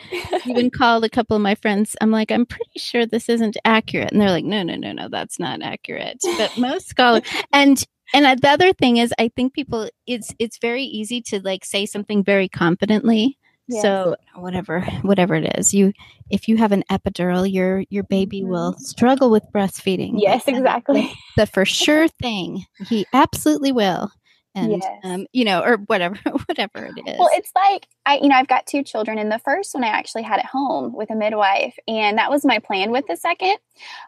even 0.45 0.70
called 0.72 1.04
a 1.04 1.10
couple 1.10 1.36
of 1.36 1.41
my 1.41 1.56
friends. 1.56 1.95
I'm 2.01 2.12
like, 2.12 2.32
I'm 2.32 2.45
pretty 2.45 2.78
sure 2.80 3.06
this 3.06 3.30
isn't 3.30 3.58
accurate, 3.66 4.12
and 4.12 4.22
they're 4.22 4.30
like, 4.30 4.45
no, 4.45 4.64
no, 4.64 4.76
no, 4.76 4.91
no, 4.91 5.10
that's 5.10 5.39
not 5.39 5.62
accurate. 5.62 6.18
But 6.38 6.58
most 6.58 6.88
scholars, 6.88 7.24
and 7.51 7.84
and 8.14 8.39
the 8.39 8.49
other 8.49 8.74
thing 8.74 8.97
is, 8.97 9.14
I 9.18 9.30
think 9.36 9.54
people, 9.54 9.89
it's 10.06 10.34
it's 10.39 10.58
very 10.60 10.84
easy 10.84 11.22
to 11.22 11.41
like 11.41 11.66
say 11.66 11.86
something 11.86 12.24
very 12.24 12.49
confidently. 12.49 13.38
Yes. 13.68 13.82
So 13.82 14.18
whatever 14.36 14.82
whatever 15.04 15.36
it 15.36 15.58
is, 15.58 15.74
you 15.74 15.93
if 16.30 16.47
you 16.47 16.58
have 16.58 16.74
an 16.74 16.84
epidural, 16.91 17.51
your 17.51 17.86
your 17.89 18.04
baby 18.04 18.41
mm-hmm. 18.41 18.51
will 18.51 18.76
struggle 18.78 19.30
with 19.30 19.45
breastfeeding. 19.54 20.16
Yes, 20.18 20.47
exactly. 20.47 21.14
The 21.38 21.45
for 21.47 21.66
sure 21.66 22.08
thing, 22.08 22.66
he 22.88 23.06
absolutely 23.14 23.72
will 23.72 24.12
and 24.56 24.72
yes. 24.72 24.99
um, 25.04 25.26
you 25.34 25.45
know 25.45 25.62
or 25.62 25.78
whatever 25.78 26.16
whatever 26.45 26.86
it 26.86 27.08
is 27.08 27.18
well 27.18 27.30
it's 27.34 27.51
like 27.56 27.88
i 28.06 28.18
you 28.18 28.28
know 28.28 28.36
i've 28.36 28.47
got 28.47 28.66
two 28.66 28.84
children 28.84 29.18
and 29.18 29.32
the 29.32 29.39
first 29.39 29.74
one 29.74 29.84
i 29.84 29.88
actually 29.88 30.24
had 30.24 30.39
at 30.39 30.45
home 30.45 30.93
with 30.93 31.10
a 31.10 31.16
midwife 31.16 31.76
and 31.88 32.18
that 32.18 32.30
was 32.30 32.45
my 32.45 32.60
plan 32.60 32.91
with 32.91 33.06
the 33.08 33.16
second 33.16 33.58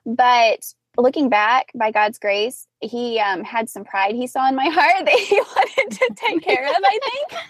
but 0.05 0.59
looking 0.97 1.29
back 1.29 1.71
by 1.75 1.91
god's 1.91 2.19
grace 2.19 2.67
he 2.81 3.19
um, 3.19 3.43
had 3.43 3.69
some 3.69 3.83
pride 3.83 4.15
he 4.15 4.27
saw 4.27 4.47
in 4.47 4.55
my 4.55 4.65
heart 4.71 5.05
that 5.05 5.19
he 5.19 5.35
wanted 5.55 5.91
to 5.91 6.13
take 6.15 6.41
care 6.41 6.67
of 6.67 6.75
i 6.83 6.99
think. 7.03 7.41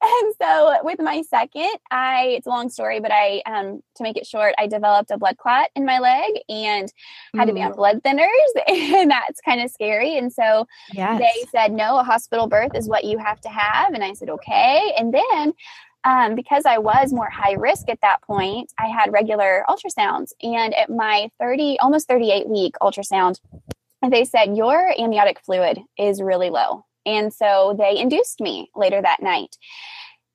And 0.00 0.34
so 0.40 0.76
with 0.84 1.00
my 1.00 1.22
second 1.22 1.74
i 1.90 2.34
it's 2.36 2.46
a 2.46 2.50
long 2.50 2.70
story 2.70 3.00
but 3.00 3.10
i 3.12 3.42
um, 3.46 3.82
to 3.96 4.02
make 4.04 4.16
it 4.16 4.26
short 4.26 4.54
i 4.56 4.68
developed 4.68 5.10
a 5.10 5.18
blood 5.18 5.36
clot 5.36 5.70
in 5.74 5.84
my 5.84 5.98
leg 5.98 6.40
and 6.48 6.92
had 7.36 7.46
to 7.46 7.52
be 7.52 7.62
on 7.62 7.72
blood 7.72 8.00
thinners 8.04 8.28
and 8.68 9.10
that's 9.10 9.40
kind 9.40 9.60
of 9.60 9.70
scary. 9.70 10.16
And 10.16 10.32
so 10.32 10.66
yes. 10.92 11.18
they 11.18 11.46
said 11.50 11.72
no 11.72 11.98
a 11.98 12.02
hospital 12.02 12.46
birth 12.46 12.72
is 12.74 12.88
what 12.88 13.04
you 13.04 13.18
have 13.18 13.40
to 13.42 13.48
have. 13.48 13.94
And 13.94 14.04
i 14.04 14.12
said 14.12 14.30
okay. 14.30 14.92
And 14.98 15.12
then 15.12 15.52
um, 16.04 16.34
because 16.34 16.64
I 16.64 16.78
was 16.78 17.12
more 17.12 17.28
high 17.30 17.54
risk 17.54 17.88
at 17.88 18.00
that 18.02 18.22
point, 18.22 18.72
I 18.78 18.86
had 18.86 19.12
regular 19.12 19.64
ultrasounds. 19.68 20.32
And 20.42 20.74
at 20.74 20.90
my 20.90 21.30
30, 21.40 21.78
almost 21.80 22.08
38 22.08 22.48
week 22.48 22.74
ultrasound, 22.80 23.40
they 24.08 24.24
said, 24.24 24.56
Your 24.56 24.92
amniotic 24.98 25.40
fluid 25.40 25.80
is 25.98 26.22
really 26.22 26.50
low. 26.50 26.84
And 27.04 27.32
so 27.32 27.74
they 27.78 27.98
induced 27.98 28.40
me 28.40 28.70
later 28.76 29.00
that 29.00 29.22
night. 29.22 29.56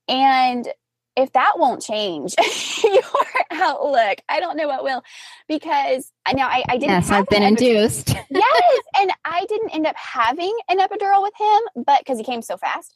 And 0.08 0.68
if 1.16 1.32
that 1.34 1.54
won't 1.58 1.82
change 1.82 2.34
your 2.84 3.04
outlook, 3.52 4.20
I 4.28 4.40
don't 4.40 4.58
know 4.58 4.68
what 4.68 4.84
will. 4.84 5.04
Because 5.48 6.12
I 6.26 6.34
know 6.34 6.44
I, 6.46 6.64
I 6.68 6.78
didn't. 6.78 6.90
Yes, 6.90 7.12
I've 7.12 7.28
been 7.28 7.44
induced. 7.44 8.10
yes, 8.10 8.80
and 9.00 9.12
I 9.24 9.46
didn't 9.48 9.70
end 9.70 9.86
up 9.86 9.96
having 9.96 10.56
an 10.68 10.80
epidural 10.80 11.22
with 11.22 11.34
him, 11.40 11.84
but 11.86 12.00
because 12.00 12.18
he 12.18 12.24
came 12.24 12.42
so 12.42 12.58
fast 12.58 12.94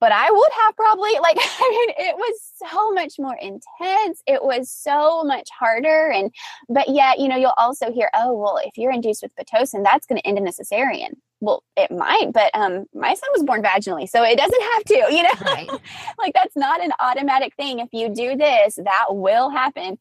but 0.00 0.12
I 0.12 0.30
would 0.30 0.52
have 0.64 0.76
probably 0.76 1.12
like 1.20 1.36
I 1.40 1.68
mean 1.70 2.08
it 2.08 2.16
was 2.16 2.52
so 2.56 2.92
much 2.92 3.14
more 3.18 3.36
intense. 3.40 4.22
It 4.26 4.42
was 4.42 4.70
so 4.70 5.22
much 5.24 5.48
harder 5.58 6.10
and 6.10 6.32
but 6.68 6.88
yet, 6.88 7.18
you 7.18 7.28
know, 7.28 7.36
you'll 7.36 7.54
also 7.56 7.92
hear, 7.92 8.10
oh, 8.14 8.34
well, 8.34 8.58
if 8.64 8.76
you're 8.76 8.92
induced 8.92 9.22
with 9.22 9.34
Pitocin, 9.36 9.84
that's 9.84 10.06
going 10.06 10.20
to 10.20 10.26
end 10.26 10.38
in 10.38 10.46
a 10.46 10.50
cesarean. 10.50 11.14
Well, 11.40 11.62
it 11.76 11.90
might, 11.90 12.32
but 12.32 12.50
um 12.54 12.86
my 12.94 13.14
son 13.14 13.30
was 13.32 13.44
born 13.44 13.62
vaginally, 13.62 14.08
so 14.08 14.22
it 14.24 14.38
doesn't 14.38 14.62
have 14.62 14.84
to, 14.84 15.14
you 15.14 15.22
know. 15.22 15.30
Right. 15.40 15.70
like 16.18 16.34
that's 16.34 16.56
not 16.56 16.82
an 16.82 16.92
automatic 17.00 17.54
thing. 17.56 17.78
If 17.78 17.88
you 17.92 18.08
do 18.08 18.36
this, 18.36 18.76
that 18.76 19.06
will 19.10 19.50
happen. 19.50 19.98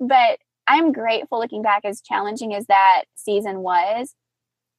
But 0.00 0.38
I'm 0.66 0.92
grateful 0.92 1.38
looking 1.38 1.62
back 1.62 1.84
as 1.84 2.00
challenging 2.00 2.54
as 2.54 2.66
that 2.66 3.04
season 3.14 3.60
was 3.60 4.14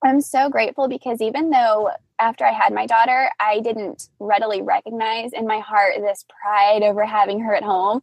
I'm 0.04 0.22
so 0.22 0.50
grateful 0.50 0.88
because 0.88 1.22
even 1.22 1.50
though 1.50 1.92
after 2.20 2.46
I 2.46 2.52
had 2.52 2.74
my 2.74 2.86
daughter, 2.86 3.30
I 3.40 3.60
didn't 3.60 4.10
readily 4.20 4.62
recognize 4.62 5.34
in 5.34 5.48
my 5.48 5.60
heart 5.60 5.96
this 5.98 6.26
pride 6.42 6.84
over 6.84 7.06
having 7.06 7.40
her 7.42 7.56
at 7.56 7.64
home. 7.64 8.02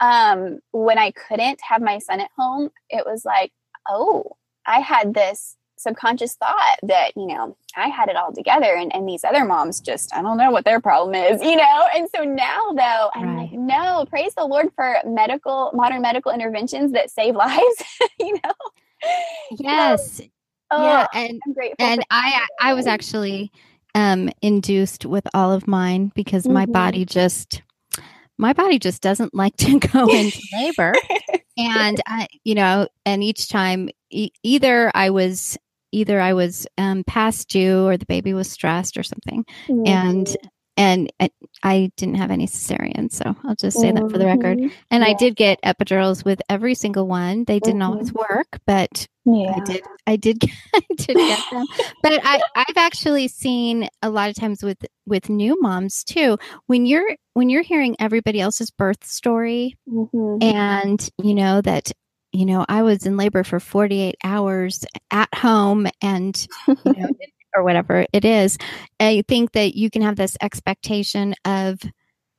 Um, 0.00 0.60
when 0.72 0.98
I 0.98 1.12
couldn't 1.12 1.60
have 1.62 1.82
my 1.82 1.98
son 1.98 2.20
at 2.20 2.30
home, 2.36 2.70
it 2.90 3.04
was 3.06 3.24
like, 3.24 3.52
oh, 3.88 4.36
I 4.66 4.80
had 4.80 5.14
this 5.14 5.56
subconscious 5.76 6.34
thought 6.34 6.78
that, 6.82 7.16
you 7.16 7.26
know, 7.26 7.56
I 7.76 7.88
had 7.88 8.08
it 8.08 8.16
all 8.16 8.32
together 8.32 8.74
and, 8.74 8.94
and 8.94 9.08
these 9.08 9.24
other 9.24 9.44
moms 9.44 9.80
just, 9.80 10.14
I 10.14 10.22
don't 10.22 10.36
know 10.36 10.50
what 10.50 10.64
their 10.64 10.80
problem 10.80 11.14
is, 11.14 11.42
you 11.42 11.56
know? 11.56 11.88
And 11.94 12.08
so 12.14 12.24
now 12.24 12.72
though, 12.72 13.10
I'm 13.14 13.36
right. 13.36 13.50
like, 13.50 13.52
no, 13.52 14.04
praise 14.08 14.34
the 14.34 14.44
Lord 14.44 14.68
for 14.74 14.96
medical, 15.04 15.70
modern 15.74 16.02
medical 16.02 16.32
interventions 16.32 16.92
that 16.92 17.10
save 17.10 17.34
lives, 17.36 17.82
you 18.18 18.34
know? 18.44 18.52
Yes. 19.52 20.18
So, 20.18 20.24
oh, 20.70 20.82
yeah. 20.82 21.06
And, 21.14 21.40
and 21.78 22.04
I, 22.10 22.46
I 22.60 22.74
was 22.74 22.86
actually 22.86 23.52
um, 23.94 24.30
induced 24.42 25.06
with 25.06 25.26
all 25.34 25.52
of 25.52 25.66
mine 25.66 26.12
because 26.14 26.44
mm-hmm. 26.44 26.54
my 26.54 26.66
body 26.66 27.04
just, 27.04 27.62
my 28.36 28.52
body 28.52 28.78
just 28.78 29.02
doesn't 29.02 29.34
like 29.34 29.56
to 29.56 29.78
go 29.92 30.06
into 30.08 30.40
labor. 30.52 30.94
and 31.58 32.00
I, 32.06 32.28
you 32.44 32.54
know, 32.54 32.88
and 33.04 33.22
each 33.22 33.48
time 33.48 33.88
e- 34.10 34.30
either 34.42 34.90
I 34.94 35.10
was 35.10 35.58
either 35.90 36.20
I 36.20 36.34
was 36.34 36.66
um, 36.76 37.02
past 37.04 37.48
due 37.48 37.86
or 37.86 37.96
the 37.96 38.06
baby 38.06 38.34
was 38.34 38.50
stressed 38.50 38.96
or 38.96 39.02
something. 39.02 39.44
Mm-hmm. 39.68 39.86
And 39.86 40.36
and 40.78 41.10
I 41.64 41.90
didn't 41.96 42.14
have 42.14 42.30
any 42.30 42.46
cesarean, 42.46 43.12
so 43.12 43.34
I'll 43.44 43.56
just 43.56 43.80
say 43.80 43.90
that 43.90 44.10
for 44.10 44.16
the 44.16 44.26
record. 44.26 44.58
Mm-hmm. 44.58 44.68
And 44.92 45.02
yeah. 45.02 45.08
I 45.10 45.14
did 45.14 45.34
get 45.34 45.60
epidurals 45.62 46.24
with 46.24 46.40
every 46.48 46.76
single 46.76 47.08
one. 47.08 47.44
They 47.44 47.58
didn't 47.58 47.80
mm-hmm. 47.80 47.92
always 47.92 48.12
work, 48.12 48.60
but 48.64 49.08
yeah. 49.24 49.56
I 49.56 49.60
did. 49.64 49.82
I 50.06 50.16
did. 50.16 50.44
I 50.74 50.80
did 50.94 51.16
get 51.16 51.40
them. 51.50 51.66
but 52.02 52.20
I, 52.24 52.40
I've 52.54 52.76
actually 52.76 53.26
seen 53.26 53.88
a 54.02 54.08
lot 54.08 54.30
of 54.30 54.36
times 54.36 54.62
with 54.62 54.78
with 55.04 55.28
new 55.28 55.60
moms 55.60 56.04
too. 56.04 56.38
When 56.66 56.86
you're 56.86 57.16
when 57.34 57.50
you're 57.50 57.62
hearing 57.62 57.96
everybody 57.98 58.40
else's 58.40 58.70
birth 58.70 59.04
story, 59.04 59.76
mm-hmm. 59.88 60.38
and 60.40 61.10
you 61.20 61.34
know 61.34 61.60
that 61.60 61.90
you 62.32 62.44
know, 62.44 62.64
I 62.68 62.82
was 62.82 63.06
in 63.06 63.16
labor 63.16 63.42
for 63.42 63.58
48 63.58 64.14
hours 64.22 64.84
at 65.10 65.34
home 65.34 65.86
and, 66.02 66.46
you 66.66 66.76
know, 66.84 67.08
or 67.54 67.64
whatever 67.64 68.06
it 68.12 68.24
is. 68.24 68.58
I 69.00 69.24
think 69.28 69.52
that 69.52 69.74
you 69.74 69.90
can 69.90 70.02
have 70.02 70.16
this 70.16 70.36
expectation 70.40 71.34
of, 71.44 71.80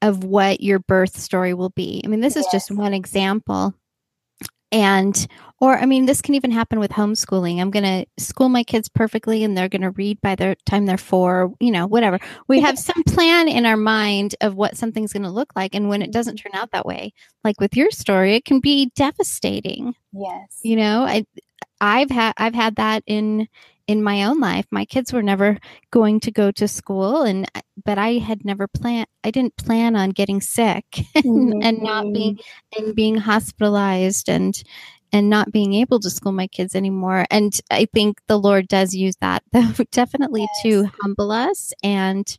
of 0.02 0.24
what 0.24 0.62
your 0.62 0.80
birth 0.80 1.18
story 1.18 1.54
will 1.54 1.72
be. 1.72 2.02
I 2.04 2.08
mean, 2.08 2.22
this 2.22 2.36
yes. 2.36 2.46
is 2.46 2.52
just 2.52 2.72
one 2.72 2.94
example 2.94 3.74
and 4.72 5.28
or 5.60 5.78
i 5.78 5.86
mean 5.86 6.06
this 6.06 6.22
can 6.22 6.36
even 6.36 6.52
happen 6.52 6.80
with 6.80 6.92
homeschooling 6.92 7.60
i'm 7.60 7.72
going 7.72 7.84
to 7.84 8.24
school 8.24 8.50
my 8.50 8.64
kids 8.64 8.88
perfectly 8.88 9.44
and 9.44 9.58
they're 9.58 9.70
going 9.70 9.82
to 9.82 9.92
read 9.92 10.20
by 10.22 10.36
the 10.36 10.56
time 10.66 10.86
they're 10.86 10.98
four 10.98 11.54
you 11.60 11.72
know 11.72 11.88
whatever 11.88 12.20
we 12.48 12.60
have 12.60 12.78
some 12.78 13.04
plan 13.04 13.48
in 13.48 13.66
our 13.66 13.78
mind 13.78 14.36
of 14.42 14.56
what 14.56 14.78
something's 14.78 15.14
going 15.14 15.24
to 15.24 15.30
look 15.30 15.52
like 15.56 15.74
and 15.74 15.90
when 15.90 16.02
it 16.02 16.12
doesn't 16.12 16.38
turn 16.38 16.54
out 16.54 16.72
that 16.72 16.86
way 16.86 17.12
like 17.44 17.60
with 17.60 17.76
your 17.76 17.90
story 17.92 18.36
it 18.36 18.46
can 18.46 18.60
be 18.60 18.92
devastating 18.96 19.96
yes 20.14 20.60
you 20.64 20.76
know 20.76 21.04
i 21.04 21.26
i've 21.82 22.12
had 22.12 22.34
i've 22.38 22.56
had 22.56 22.76
that 22.76 23.04
in 23.08 23.48
in 23.90 24.04
my 24.04 24.24
own 24.24 24.40
life 24.40 24.68
my 24.70 24.86
kids 24.86 25.12
were 25.12 25.24
never 25.24 25.58
going 25.90 26.20
to 26.20 26.30
go 26.30 26.52
to 26.52 26.68
school 26.68 27.24
and 27.24 27.50
but 27.84 27.98
i 27.98 28.20
had 28.20 28.46
never 28.46 28.68
planned 28.68 29.08
i 29.24 29.32
didn't 29.32 29.58
plan 29.58 29.96
on 29.96 30.12
getting 30.12 30.40
sick 30.40 30.86
mm-hmm. 31.18 31.60
and 31.64 31.82
not 31.82 32.14
being 32.14 32.38
and 32.78 32.94
being 32.94 33.18
hospitalized 33.18 34.30
and 34.30 34.62
and 35.12 35.28
not 35.28 35.52
being 35.52 35.74
able 35.74 36.00
to 36.00 36.12
school 36.12 36.32
my 36.32 36.46
kids 36.46 36.76
anymore 36.76 37.26
and 37.32 37.62
i 37.72 37.84
think 37.92 38.22
the 38.28 38.38
lord 38.38 38.68
does 38.68 38.94
use 38.94 39.16
that 39.22 39.42
definitely 39.92 40.42
yes. 40.42 40.62
to 40.62 40.92
humble 41.02 41.32
us 41.32 41.74
and 41.82 42.38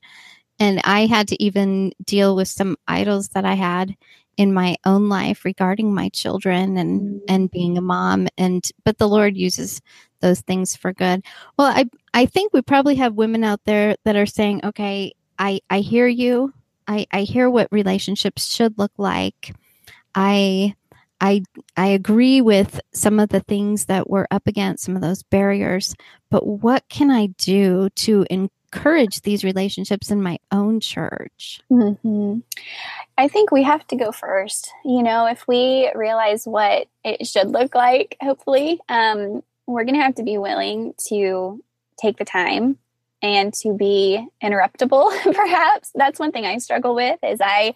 and 0.60 0.80
i 0.84 1.04
had 1.04 1.26
to 1.26 1.42
even 1.42 1.90
deal 2.04 2.36
with 2.36 2.46
some 2.46 2.76
idols 2.86 3.30
that 3.30 3.44
i 3.44 3.54
had 3.54 3.96
in 4.36 4.54
my 4.54 4.76
own 4.84 5.08
life 5.08 5.44
regarding 5.44 5.92
my 5.92 6.08
children 6.10 6.76
and 6.76 7.20
and 7.28 7.50
being 7.50 7.76
a 7.76 7.80
mom 7.80 8.28
and 8.38 8.70
but 8.84 8.98
the 8.98 9.08
lord 9.08 9.36
uses 9.36 9.82
those 10.20 10.40
things 10.40 10.76
for 10.76 10.92
good. 10.92 11.24
Well, 11.58 11.68
I 11.68 11.86
I 12.14 12.26
think 12.26 12.52
we 12.52 12.62
probably 12.62 12.96
have 12.96 13.14
women 13.14 13.44
out 13.44 13.60
there 13.64 13.96
that 14.04 14.16
are 14.16 14.26
saying, 14.26 14.60
"Okay, 14.64 15.12
I 15.38 15.60
I 15.70 15.80
hear 15.80 16.06
you. 16.06 16.52
I 16.86 17.06
I 17.12 17.22
hear 17.22 17.48
what 17.48 17.68
relationships 17.70 18.52
should 18.52 18.78
look 18.78 18.92
like. 18.98 19.54
I 20.14 20.74
I 21.20 21.42
I 21.76 21.88
agree 21.88 22.40
with 22.40 22.80
some 22.92 23.20
of 23.20 23.28
the 23.28 23.40
things 23.40 23.86
that 23.86 24.08
we're 24.08 24.26
up 24.30 24.46
against, 24.46 24.84
some 24.84 24.96
of 24.96 25.02
those 25.02 25.22
barriers, 25.22 25.94
but 26.30 26.46
what 26.46 26.88
can 26.88 27.10
I 27.10 27.26
do 27.26 27.90
to 27.90 28.26
encourage 28.30 29.20
these 29.20 29.44
relationships 29.44 30.10
in 30.10 30.22
my 30.22 30.38
own 30.50 30.80
church? 30.80 31.60
Mm-hmm. 31.70 32.40
I 33.18 33.28
think 33.28 33.50
we 33.50 33.62
have 33.64 33.86
to 33.88 33.96
go 33.96 34.12
first. 34.12 34.72
You 34.84 35.02
know, 35.02 35.26
if 35.26 35.46
we 35.46 35.90
realize 35.94 36.44
what 36.44 36.88
it 37.04 37.26
should 37.26 37.50
look 37.50 37.74
like, 37.74 38.16
hopefully, 38.20 38.80
um, 38.88 39.42
we're 39.66 39.84
going 39.84 39.94
to 39.94 40.02
have 40.02 40.16
to 40.16 40.22
be 40.22 40.38
willing 40.38 40.94
to 41.08 41.62
take 42.00 42.16
the 42.18 42.24
time 42.24 42.78
and 43.22 43.52
to 43.52 43.74
be 43.74 44.26
interruptible 44.42 45.10
perhaps. 45.34 45.90
That's 45.94 46.18
one 46.18 46.32
thing 46.32 46.46
i 46.46 46.58
struggle 46.58 46.94
with 46.94 47.18
is 47.22 47.40
i 47.42 47.74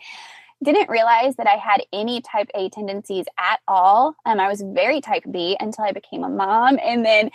didn't 0.63 0.89
realize 0.89 1.37
that 1.37 1.47
i 1.47 1.57
had 1.57 1.83
any 1.93 2.23
type 2.23 2.49
a 2.55 2.69
tendencies 2.71 3.27
at 3.39 3.61
all. 3.69 4.17
Um, 4.25 4.41
i 4.41 4.49
was 4.49 4.63
very 4.63 5.01
type 5.01 5.25
b 5.31 5.57
until 5.61 5.85
i 5.85 5.93
became 5.93 6.25
a 6.25 6.29
mom 6.29 6.79
and 6.83 7.05
then 7.05 7.31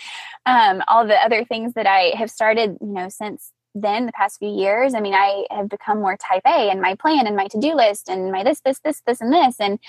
um, 0.46 0.84
all 0.88 1.06
the 1.06 1.16
other 1.16 1.44
things 1.46 1.74
that 1.74 1.86
i 1.86 2.14
have 2.16 2.32
started 2.32 2.78
you 2.82 2.88
know 2.88 3.10
since 3.10 3.52
then 3.76 4.08
the 4.08 4.12
past 4.12 4.40
few 4.40 4.50
years. 4.50 4.94
I 4.96 5.00
mean 5.00 5.14
i 5.14 5.46
have 5.52 5.70
become 5.70 6.00
more 6.00 6.18
type 6.18 6.42
a 6.46 6.70
and 6.70 6.82
my 6.82 6.96
plan 6.96 7.28
and 7.28 7.36
my 7.36 7.48
to-do 7.48 7.76
list 7.76 8.10
and 8.10 8.32
my 8.32 8.44
this 8.44 8.62
this 8.62 8.80
this 8.80 9.02
this 9.06 9.22
and 9.22 9.32
this. 9.32 9.58
And 9.60 9.80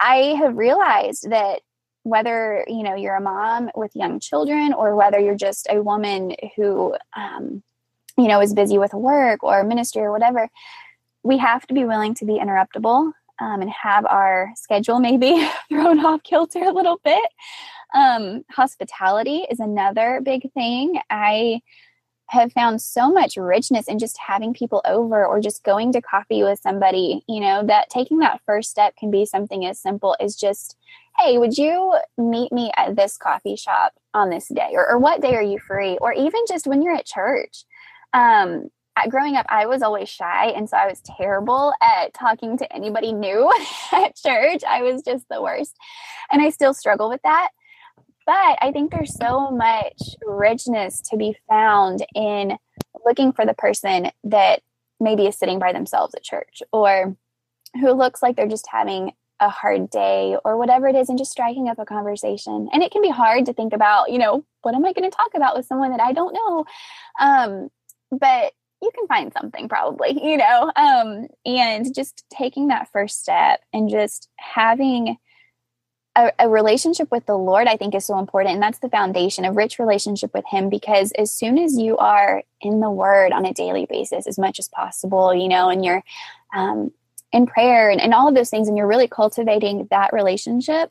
i 0.00 0.34
have 0.38 0.56
realized 0.56 1.30
that 1.30 1.60
whether 2.06 2.64
you 2.68 2.82
know 2.82 2.94
you're 2.94 3.16
a 3.16 3.20
mom 3.20 3.70
with 3.74 3.90
young 3.96 4.20
children 4.20 4.72
or 4.72 4.94
whether 4.94 5.18
you're 5.18 5.34
just 5.34 5.66
a 5.70 5.82
woman 5.82 6.34
who 6.54 6.94
um, 7.16 7.62
you 8.16 8.28
know 8.28 8.40
is 8.40 8.54
busy 8.54 8.78
with 8.78 8.94
work 8.94 9.42
or 9.42 9.64
ministry 9.64 10.02
or 10.02 10.12
whatever 10.12 10.48
we 11.26 11.38
have 11.38 11.66
to 11.66 11.74
be 11.74 11.84
willing 11.84 12.14
to 12.14 12.24
be 12.24 12.38
interruptible 12.38 13.12
um, 13.40 13.60
and 13.60 13.70
have 13.70 14.06
our 14.06 14.52
schedule 14.54 15.00
maybe 15.00 15.46
thrown 15.68 16.04
off 16.04 16.22
kilter 16.22 16.62
a 16.62 16.72
little 16.72 17.00
bit. 17.04 17.24
Um, 17.94 18.44
hospitality 18.50 19.46
is 19.50 19.60
another 19.60 20.20
big 20.22 20.52
thing. 20.52 21.00
I 21.10 21.62
have 22.28 22.52
found 22.52 22.82
so 22.82 23.10
much 23.10 23.36
richness 23.36 23.86
in 23.86 23.98
just 23.98 24.18
having 24.18 24.52
people 24.52 24.82
over 24.84 25.24
or 25.24 25.40
just 25.40 25.62
going 25.62 25.92
to 25.92 26.02
coffee 26.02 26.42
with 26.42 26.58
somebody 26.58 27.22
you 27.28 27.38
know 27.38 27.64
that 27.64 27.88
taking 27.88 28.18
that 28.18 28.40
first 28.44 28.68
step 28.68 28.96
can 28.96 29.12
be 29.12 29.24
something 29.24 29.64
as 29.64 29.78
simple 29.78 30.16
as 30.18 30.34
just 30.34 30.76
hey, 31.18 31.38
would 31.38 31.56
you 31.56 31.94
meet 32.18 32.52
me 32.52 32.70
at 32.76 32.96
this 32.96 33.16
coffee 33.16 33.56
shop 33.56 33.92
on 34.14 34.30
this 34.30 34.48
day? 34.48 34.70
Or, 34.72 34.88
or 34.88 34.98
what 34.98 35.20
day 35.20 35.34
are 35.34 35.42
you 35.42 35.58
free? 35.58 35.98
Or 35.98 36.12
even 36.12 36.40
just 36.48 36.66
when 36.66 36.82
you're 36.82 36.94
at 36.94 37.06
church. 37.06 37.64
Um, 38.12 38.70
growing 39.08 39.36
up, 39.36 39.46
I 39.48 39.66
was 39.66 39.82
always 39.82 40.08
shy. 40.08 40.46
And 40.48 40.68
so 40.68 40.76
I 40.76 40.86
was 40.86 41.00
terrible 41.00 41.72
at 41.82 42.14
talking 42.14 42.56
to 42.58 42.72
anybody 42.72 43.12
new 43.12 43.50
at 43.92 44.16
church. 44.16 44.62
I 44.64 44.82
was 44.82 45.02
just 45.02 45.26
the 45.28 45.42
worst. 45.42 45.76
And 46.30 46.42
I 46.42 46.50
still 46.50 46.74
struggle 46.74 47.08
with 47.08 47.20
that. 47.22 47.50
But 48.24 48.58
I 48.60 48.72
think 48.72 48.90
there's 48.90 49.14
so 49.14 49.50
much 49.50 50.02
richness 50.26 51.00
to 51.10 51.16
be 51.16 51.36
found 51.48 52.04
in 52.14 52.56
looking 53.04 53.32
for 53.32 53.46
the 53.46 53.54
person 53.54 54.10
that 54.24 54.62
maybe 54.98 55.26
is 55.26 55.38
sitting 55.38 55.58
by 55.58 55.72
themselves 55.72 56.14
at 56.14 56.24
church 56.24 56.62
or 56.72 57.16
who 57.80 57.92
looks 57.92 58.22
like 58.22 58.34
they're 58.34 58.48
just 58.48 58.66
having 58.68 59.12
a 59.40 59.48
hard 59.48 59.90
day 59.90 60.36
or 60.44 60.56
whatever 60.56 60.88
it 60.88 60.96
is 60.96 61.08
and 61.08 61.18
just 61.18 61.30
striking 61.30 61.68
up 61.68 61.78
a 61.78 61.84
conversation. 61.84 62.68
And 62.72 62.82
it 62.82 62.90
can 62.90 63.02
be 63.02 63.10
hard 63.10 63.46
to 63.46 63.52
think 63.52 63.72
about 63.72 64.10
you 64.10 64.18
know 64.18 64.44
what 64.62 64.74
am 64.74 64.84
i 64.84 64.92
going 64.92 65.08
to 65.08 65.16
talk 65.16 65.30
about 65.34 65.56
with 65.56 65.66
someone 65.66 65.90
that 65.90 66.00
i 66.00 66.12
don't 66.12 66.34
know? 66.34 66.64
Um, 67.20 67.68
but 68.10 68.52
you 68.82 68.90
can 68.94 69.06
find 69.06 69.32
something 69.32 69.68
probably 69.68 70.18
you 70.22 70.36
know? 70.36 70.72
Um, 70.74 71.28
and 71.44 71.94
just 71.94 72.24
taking 72.30 72.68
that 72.68 72.90
first 72.92 73.20
step 73.20 73.60
and 73.72 73.90
just 73.90 74.28
having 74.36 75.16
a, 76.16 76.32
a, 76.38 76.48
relationship 76.48 77.10
with 77.10 77.26
the 77.26 77.36
lord 77.36 77.66
i 77.66 77.76
think 77.76 77.94
is 77.94 78.06
so 78.06 78.18
important. 78.18 78.54
And 78.54 78.62
that's 78.62 78.78
the 78.78 78.88
foundation 78.88 79.44
a 79.44 79.52
rich 79.52 79.78
relationship 79.78 80.32
with 80.32 80.46
him 80.46 80.70
because 80.70 81.12
as 81.12 81.32
soon 81.32 81.58
as 81.58 81.76
you 81.76 81.98
are 81.98 82.42
in 82.62 82.80
the 82.80 82.90
word 82.90 83.32
on 83.32 83.44
a 83.44 83.52
daily 83.52 83.86
basis 83.86 84.26
as 84.26 84.38
much 84.38 84.58
as 84.58 84.68
possible 84.68 85.34
you 85.34 85.48
know 85.48 85.68
and 85.68 85.84
you're 85.84 86.02
um, 86.54 86.90
in 87.36 87.46
prayer 87.46 87.90
and, 87.90 88.00
and 88.00 88.14
all 88.14 88.28
of 88.28 88.34
those 88.34 88.50
things, 88.50 88.66
and 88.66 88.76
you're 88.76 88.86
really 88.86 89.08
cultivating 89.08 89.86
that 89.90 90.12
relationship, 90.12 90.90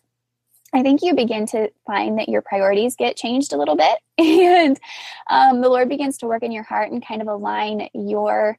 I 0.74 0.84
think 0.84 1.02
you 1.02 1.16
begin 1.16 1.46
to 1.48 1.72
find 1.86 2.20
that 2.20 2.30
your 2.30 2.42
priorities 2.42 2.96
get 2.96 3.18
changed 3.18 3.54
a 3.54 3.58
little 3.58 3.76
bit, 3.76 4.00
and 4.18 4.80
um, 5.30 5.62
the 5.62 5.70
Lord 5.70 5.90
begins 5.90 6.18
to 6.20 6.28
work 6.28 6.44
in 6.44 6.52
your 6.52 6.64
heart 6.64 6.92
and 6.92 7.06
kind 7.06 7.22
of 7.22 7.28
align 7.28 7.90
your 7.94 8.58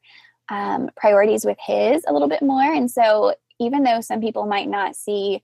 um, 0.49 0.91
priorities 0.97 1.45
with 1.45 1.59
His 1.65 2.05
a 2.07 2.13
little 2.13 2.29
bit 2.29 2.43
more. 2.43 2.63
And 2.63 2.91
so, 2.91 3.35
even 3.59 3.85
though 3.85 4.01
some 4.01 4.21
people 4.21 4.47
might 4.47 4.69
not 4.69 4.97
see 4.97 5.43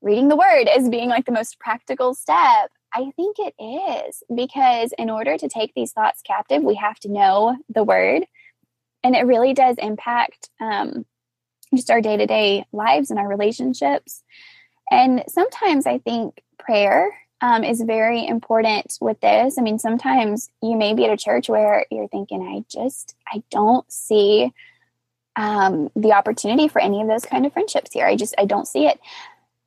reading 0.00 0.28
the 0.28 0.36
Word 0.36 0.68
as 0.68 0.88
being 0.88 1.08
like 1.08 1.26
the 1.26 1.32
most 1.32 1.58
practical 1.58 2.14
step, 2.14 2.70
I 2.94 3.10
think 3.16 3.36
it 3.38 3.54
is 3.60 4.22
because 4.34 4.92
in 4.98 5.10
order 5.10 5.36
to 5.36 5.48
take 5.48 5.72
these 5.74 5.92
thoughts 5.92 6.22
captive, 6.22 6.62
we 6.62 6.76
have 6.76 6.98
to 7.00 7.10
know 7.10 7.56
the 7.68 7.84
word. 7.84 8.24
And 9.04 9.14
it 9.14 9.26
really 9.26 9.54
does 9.54 9.76
impact 9.78 10.50
um, 10.60 11.04
just 11.74 11.90
our 11.90 12.00
day 12.00 12.16
to 12.16 12.26
day 12.26 12.66
lives 12.72 13.10
and 13.10 13.18
our 13.18 13.28
relationships. 13.28 14.22
And 14.90 15.24
sometimes 15.28 15.86
I 15.86 15.98
think 15.98 16.42
prayer 16.58 17.12
um, 17.40 17.62
is 17.62 17.80
very 17.82 18.26
important 18.26 18.98
with 19.00 19.20
this. 19.20 19.58
I 19.58 19.62
mean, 19.62 19.78
sometimes 19.78 20.50
you 20.62 20.76
may 20.76 20.94
be 20.94 21.04
at 21.04 21.12
a 21.12 21.16
church 21.16 21.48
where 21.48 21.84
you're 21.90 22.08
thinking, 22.08 22.42
I 22.42 22.64
just, 22.68 23.14
I 23.32 23.42
don't 23.50 23.90
see 23.92 24.52
um, 25.36 25.90
the 25.94 26.12
opportunity 26.12 26.66
for 26.66 26.80
any 26.80 27.00
of 27.00 27.06
those 27.06 27.24
kind 27.24 27.46
of 27.46 27.52
friendships 27.52 27.92
here. 27.92 28.06
I 28.06 28.16
just, 28.16 28.34
I 28.38 28.44
don't 28.44 28.66
see 28.66 28.86
it. 28.86 28.98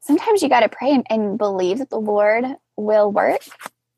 Sometimes 0.01 0.41
you 0.41 0.49
got 0.49 0.61
to 0.61 0.69
pray 0.69 0.91
and, 0.91 1.05
and, 1.09 1.37
believe 1.37 1.77
that 1.77 1.89
the 1.89 1.99
Lord 1.99 2.43
will 2.75 3.11
work 3.11 3.41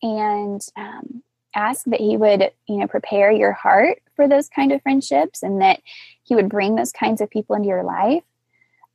and 0.04 0.62
um, 0.76 1.24
ask 1.56 1.86
that 1.86 2.02
He 2.02 2.16
would, 2.16 2.52
you 2.68 2.78
know, 2.78 2.88
prepare 2.88 3.32
your 3.32 3.54
heart 3.54 4.04
for 4.16 4.28
those 4.28 4.50
kind 4.50 4.72
of 4.72 4.84
friendships 4.84 5.42
and 5.42 5.62
that 5.62 5.80
He 6.24 6.36
would 6.36 6.50
bring 6.50 6.76
those 6.76 6.92
kinds 6.92 7.22
of 7.22 7.30
people 7.30 7.56
into 7.56 7.68
your 7.68 7.84
life. 7.84 8.24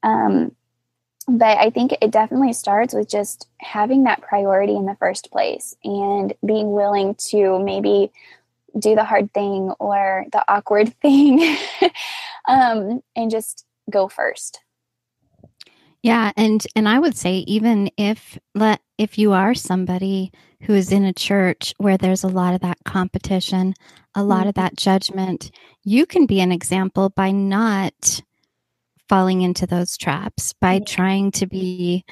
Um, 0.02 0.54
but 1.28 1.58
I 1.58 1.70
think 1.70 1.92
it 2.00 2.10
definitely 2.10 2.54
starts 2.54 2.94
with 2.94 3.08
just 3.08 3.48
having 3.58 4.04
that 4.04 4.22
priority 4.22 4.74
in 4.74 4.86
the 4.86 4.96
first 4.98 5.30
place 5.30 5.76
and 5.84 6.32
being 6.44 6.72
willing 6.72 7.16
to 7.28 7.58
maybe 7.62 8.10
do 8.78 8.94
the 8.94 9.04
hard 9.04 9.32
thing 9.34 9.72
or 9.78 10.24
the 10.32 10.42
awkward 10.48 10.94
thing 11.02 11.56
um, 12.48 13.02
and 13.14 13.30
just 13.30 13.66
go 13.90 14.08
first. 14.08 14.60
Yeah, 16.03 16.32
and 16.36 16.64
and 16.76 16.88
I 16.88 16.99
would 16.99 17.16
say 17.16 17.38
even 17.38 17.90
if 17.96 18.38
let 18.55 18.80
if 18.99 19.18
you 19.18 19.32
are 19.32 19.55
somebody 19.55 20.32
who 20.62 20.74
is 20.74 20.92
in 20.92 21.05
a 21.05 21.12
church 21.12 21.74
where 21.78 21.99
there's 21.99 22.24
a 22.24 22.28
lot 22.28 22.55
of 22.55 22.61
that 22.61 22.78
competition, 22.84 23.74
a 24.14 24.22
lot 24.22 24.40
mm-hmm. 24.40 24.49
of 24.49 24.55
that 24.55 24.76
judgment, 24.76 25.51
you 25.84 26.07
can 26.07 26.26
be 26.26 26.40
an 26.40 26.53
example 26.53 27.11
by 27.11 27.30
not 27.30 28.22
falling 29.09 29.42
into 29.42 29.66
those 29.66 29.96
traps 29.96 30.53
by 30.61 30.78
trying 30.80 31.30
to 31.32 31.46
be 31.46 32.05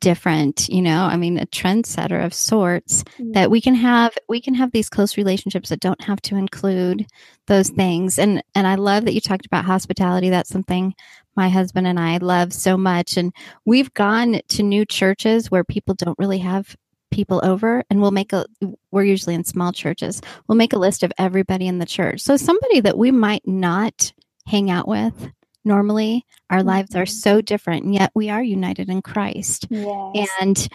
different 0.00 0.68
you 0.68 0.82
know 0.82 1.04
i 1.04 1.16
mean 1.16 1.38
a 1.38 1.46
trendsetter 1.46 2.24
of 2.24 2.32
sorts 2.34 3.02
mm-hmm. 3.04 3.32
that 3.32 3.50
we 3.50 3.60
can 3.60 3.74
have 3.74 4.16
we 4.28 4.40
can 4.40 4.54
have 4.54 4.72
these 4.72 4.88
close 4.88 5.16
relationships 5.16 5.68
that 5.68 5.80
don't 5.80 6.00
have 6.02 6.20
to 6.22 6.36
include 6.36 7.06
those 7.46 7.70
things. 7.70 8.18
And 8.18 8.42
and 8.54 8.66
i 8.66 8.74
love 8.74 9.04
that 9.04 9.14
you 9.14 9.20
talked 9.20 9.46
about 9.46 9.64
hospitality. 9.64 10.30
That's 10.30 10.50
something 10.50 10.94
my 11.36 11.48
husband 11.48 11.86
and 11.86 11.98
i 11.98 12.18
love 12.18 12.52
so 12.52 12.76
much. 12.76 13.16
And 13.16 13.32
we've 13.64 13.92
gone 13.94 14.40
to 14.48 14.62
new 14.62 14.84
churches 14.84 15.50
where 15.50 15.64
people 15.64 15.94
don't 15.94 16.18
really 16.18 16.38
have 16.38 16.76
people 17.10 17.40
over 17.44 17.84
and 17.90 18.00
we'll 18.00 18.10
make 18.10 18.32
a 18.32 18.44
we're 18.90 19.04
usually 19.04 19.34
in 19.34 19.44
small 19.44 19.72
churches. 19.72 20.20
We'll 20.46 20.56
make 20.56 20.72
a 20.72 20.78
list 20.78 21.02
of 21.02 21.12
everybody 21.18 21.66
in 21.66 21.78
the 21.78 21.86
church. 21.86 22.20
So 22.20 22.36
somebody 22.36 22.80
that 22.80 22.98
we 22.98 23.10
might 23.10 23.46
not 23.46 24.12
hang 24.46 24.70
out 24.70 24.88
with 24.88 25.30
normally 25.64 26.24
our 26.50 26.58
mm-hmm. 26.58 26.68
lives 26.68 26.94
are 26.94 27.06
so 27.06 27.40
different 27.40 27.84
and 27.84 27.94
yet 27.94 28.10
we 28.14 28.30
are 28.30 28.42
united 28.42 28.88
in 28.88 29.02
christ 29.02 29.66
yes. 29.70 30.28
and 30.40 30.68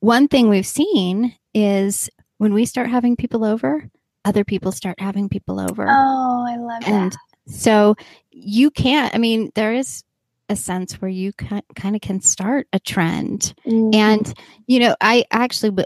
one 0.00 0.28
thing 0.28 0.48
we've 0.48 0.66
seen 0.66 1.34
is 1.54 2.10
when 2.38 2.52
we 2.52 2.64
start 2.64 2.88
having 2.88 3.16
people 3.16 3.44
over 3.44 3.88
other 4.24 4.44
people 4.44 4.72
start 4.72 4.98
having 5.00 5.28
people 5.28 5.60
over 5.60 5.86
oh 5.88 6.44
i 6.48 6.56
love 6.56 6.82
and 6.86 7.12
that. 7.12 7.18
so 7.48 7.94
you 8.30 8.70
can't 8.70 9.14
i 9.14 9.18
mean 9.18 9.50
there 9.54 9.74
is 9.74 10.02
a 10.48 10.56
sense 10.56 11.00
where 11.00 11.10
you 11.10 11.32
kind 11.32 11.96
of 11.96 12.00
can 12.00 12.20
start 12.20 12.68
a 12.72 12.78
trend 12.78 13.52
mm-hmm. 13.66 13.94
and 13.94 14.34
you 14.66 14.78
know 14.78 14.94
i 15.00 15.24
actually 15.32 15.84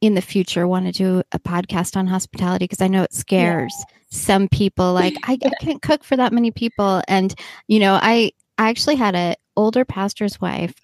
in 0.00 0.14
the 0.14 0.22
future 0.22 0.66
want 0.68 0.86
to 0.86 0.92
do 0.92 1.22
a 1.32 1.38
podcast 1.38 1.96
on 1.96 2.06
hospitality 2.06 2.64
because 2.64 2.80
I 2.80 2.88
know 2.88 3.02
it 3.02 3.12
scares 3.12 3.74
some 4.08 4.48
people. 4.48 4.92
Like 4.92 5.16
I, 5.24 5.38
I 5.42 5.50
can't 5.60 5.82
cook 5.82 6.04
for 6.04 6.16
that 6.16 6.32
many 6.32 6.50
people, 6.50 7.02
and 7.08 7.34
you 7.66 7.80
know, 7.80 7.98
I 8.00 8.32
I 8.56 8.68
actually 8.68 8.96
had 8.96 9.14
an 9.14 9.36
older 9.56 9.84
pastor's 9.84 10.40
wife 10.40 10.74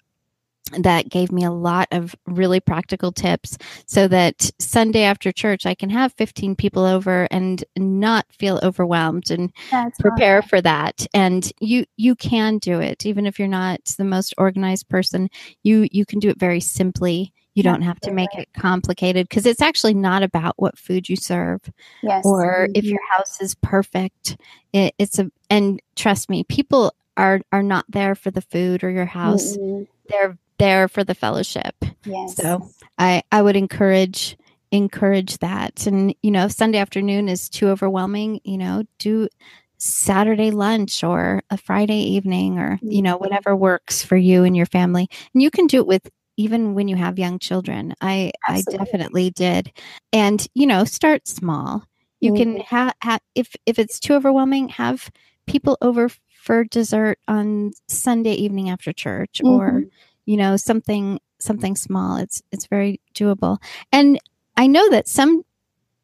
that 0.79 1.09
gave 1.09 1.31
me 1.31 1.43
a 1.43 1.51
lot 1.51 1.87
of 1.91 2.15
really 2.25 2.59
practical 2.59 3.11
tips 3.11 3.57
so 3.85 4.07
that 4.07 4.49
Sunday 4.59 5.03
after 5.03 5.31
church 5.31 5.65
I 5.65 5.75
can 5.75 5.91
have 5.91 6.11
15 6.13 6.55
people 6.55 6.83
over 6.83 7.27
and 7.29 7.63
not 7.77 8.25
feel 8.31 8.59
overwhelmed 8.63 9.29
and 9.29 9.53
That's 9.69 9.99
prepare 9.99 10.41
for 10.41 10.61
that. 10.61 11.05
And 11.13 11.49
you 11.59 11.85
you 11.97 12.15
can 12.15 12.57
do 12.57 12.79
it. 12.79 13.05
Even 13.05 13.25
if 13.27 13.37
you're 13.37 13.47
not 13.47 13.85
the 13.97 14.03
most 14.03 14.33
organized 14.37 14.89
person 14.89 15.29
you 15.63 15.87
you 15.91 16.05
can 16.05 16.19
do 16.19 16.29
it 16.29 16.39
very 16.39 16.59
simply 16.59 17.31
you 17.55 17.63
don't 17.63 17.81
have 17.81 17.99
to 18.01 18.11
make 18.11 18.35
it 18.35 18.49
complicated 18.53 19.27
because 19.27 19.45
it's 19.45 19.61
actually 19.61 19.93
not 19.93 20.21
about 20.21 20.53
what 20.57 20.77
food 20.77 21.07
you 21.09 21.15
serve 21.15 21.61
yes. 22.03 22.23
or 22.25 22.67
if 22.75 22.83
your 22.83 22.99
house 23.09 23.41
is 23.41 23.55
perfect. 23.55 24.37
It, 24.73 24.93
it's 24.99 25.17
a 25.17 25.31
and 25.49 25.81
trust 25.95 26.29
me, 26.29 26.43
people 26.43 26.93
are 27.17 27.39
are 27.51 27.63
not 27.63 27.85
there 27.89 28.13
for 28.13 28.29
the 28.29 28.41
food 28.41 28.83
or 28.83 28.91
your 28.91 29.05
house. 29.05 29.57
Mm-hmm. 29.57 29.83
They're 30.09 30.37
there 30.57 30.87
for 30.89 31.03
the 31.03 31.15
fellowship. 31.15 31.75
Yes. 32.05 32.35
So 32.35 32.69
I 32.97 33.23
I 33.31 33.41
would 33.41 33.55
encourage 33.55 34.37
encourage 34.71 35.37
that. 35.37 35.87
And 35.87 36.13
you 36.21 36.31
know, 36.31 36.45
if 36.45 36.51
Sunday 36.51 36.77
afternoon 36.77 37.29
is 37.29 37.49
too 37.49 37.69
overwhelming, 37.69 38.41
you 38.43 38.57
know, 38.57 38.83
do 38.99 39.29
Saturday 39.77 40.51
lunch 40.51 41.03
or 41.03 41.41
a 41.49 41.57
Friday 41.57 41.99
evening 41.99 42.59
or 42.59 42.79
you 42.81 43.01
know 43.01 43.15
mm-hmm. 43.15 43.23
whatever 43.23 43.55
works 43.55 44.03
for 44.03 44.17
you 44.17 44.43
and 44.43 44.57
your 44.57 44.65
family. 44.65 45.07
And 45.33 45.41
you 45.41 45.49
can 45.49 45.67
do 45.67 45.77
it 45.77 45.87
with 45.87 46.09
even 46.37 46.73
when 46.73 46.87
you 46.87 46.95
have 46.95 47.19
young 47.19 47.39
children. 47.39 47.93
I 48.01 48.31
Absolutely. 48.47 48.79
I 48.79 48.83
definitely 48.83 49.29
did. 49.31 49.71
And 50.13 50.45
you 50.53 50.67
know, 50.67 50.83
start 50.83 51.27
small. 51.27 51.83
You 52.19 52.31
mm-hmm. 52.33 52.53
can 52.53 52.59
have 52.61 52.93
ha- 53.01 53.19
if 53.35 53.55
if 53.65 53.79
it's 53.79 53.99
too 53.99 54.13
overwhelming, 54.13 54.69
have 54.69 55.09
people 55.47 55.77
over 55.81 56.09
for 56.29 56.63
dessert 56.63 57.19
on 57.27 57.71
Sunday 57.87 58.33
evening 58.33 58.69
after 58.69 58.93
church 58.93 59.41
mm-hmm. 59.43 59.47
or 59.47 59.83
you 60.25 60.37
know, 60.37 60.57
something 60.57 61.19
something 61.39 61.75
small. 61.75 62.17
It's 62.17 62.41
it's 62.51 62.67
very 62.67 62.99
doable. 63.13 63.61
And 63.91 64.19
I 64.57 64.67
know 64.67 64.89
that 64.89 65.07
some 65.07 65.43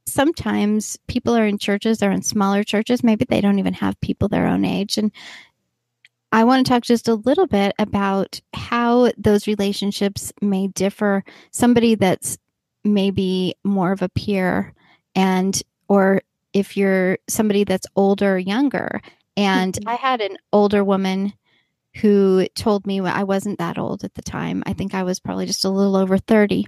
sometimes 0.05 0.97
people 1.07 1.36
are 1.36 1.45
in 1.45 1.57
churches 1.57 2.01
or 2.01 2.11
in 2.11 2.21
smaller 2.21 2.63
churches 2.63 3.03
maybe 3.03 3.23
they 3.23 3.39
don't 3.39 3.59
even 3.59 3.73
have 3.73 3.99
people 4.01 4.27
their 4.27 4.47
own 4.47 4.65
age 4.65 4.97
and 4.97 5.11
I 6.32 6.43
want 6.43 6.65
to 6.65 6.69
talk 6.69 6.84
just 6.84 7.07
a 7.07 7.15
little 7.15 7.47
bit 7.47 7.73
about 7.77 8.39
how 8.53 9.11
those 9.17 9.47
relationships 9.47 10.32
may 10.41 10.67
differ. 10.67 11.23
Somebody 11.51 11.95
that's 11.95 12.38
maybe 12.84 13.55
more 13.63 13.91
of 13.91 14.01
a 14.01 14.09
peer, 14.09 14.73
and 15.13 15.61
or 15.88 16.21
if 16.53 16.77
you're 16.77 17.17
somebody 17.27 17.63
that's 17.63 17.88
older 17.95 18.36
or 18.36 18.38
younger. 18.38 19.01
And 19.38 19.73
mm-hmm. 19.73 19.89
I 19.89 19.95
had 19.95 20.21
an 20.21 20.38
older 20.51 20.84
woman 20.84 21.34
who 21.95 22.47
told 22.55 22.88
me 22.88 23.01
I 23.01 23.23
wasn't 23.23 23.59
that 23.59 23.77
old 23.77 24.03
at 24.03 24.13
the 24.15 24.21
time. 24.21 24.63
I 24.65 24.73
think 24.73 24.93
I 24.93 25.03
was 25.03 25.19
probably 25.19 25.45
just 25.45 25.65
a 25.65 25.69
little 25.69 25.95
over 25.95 26.17
30. 26.17 26.67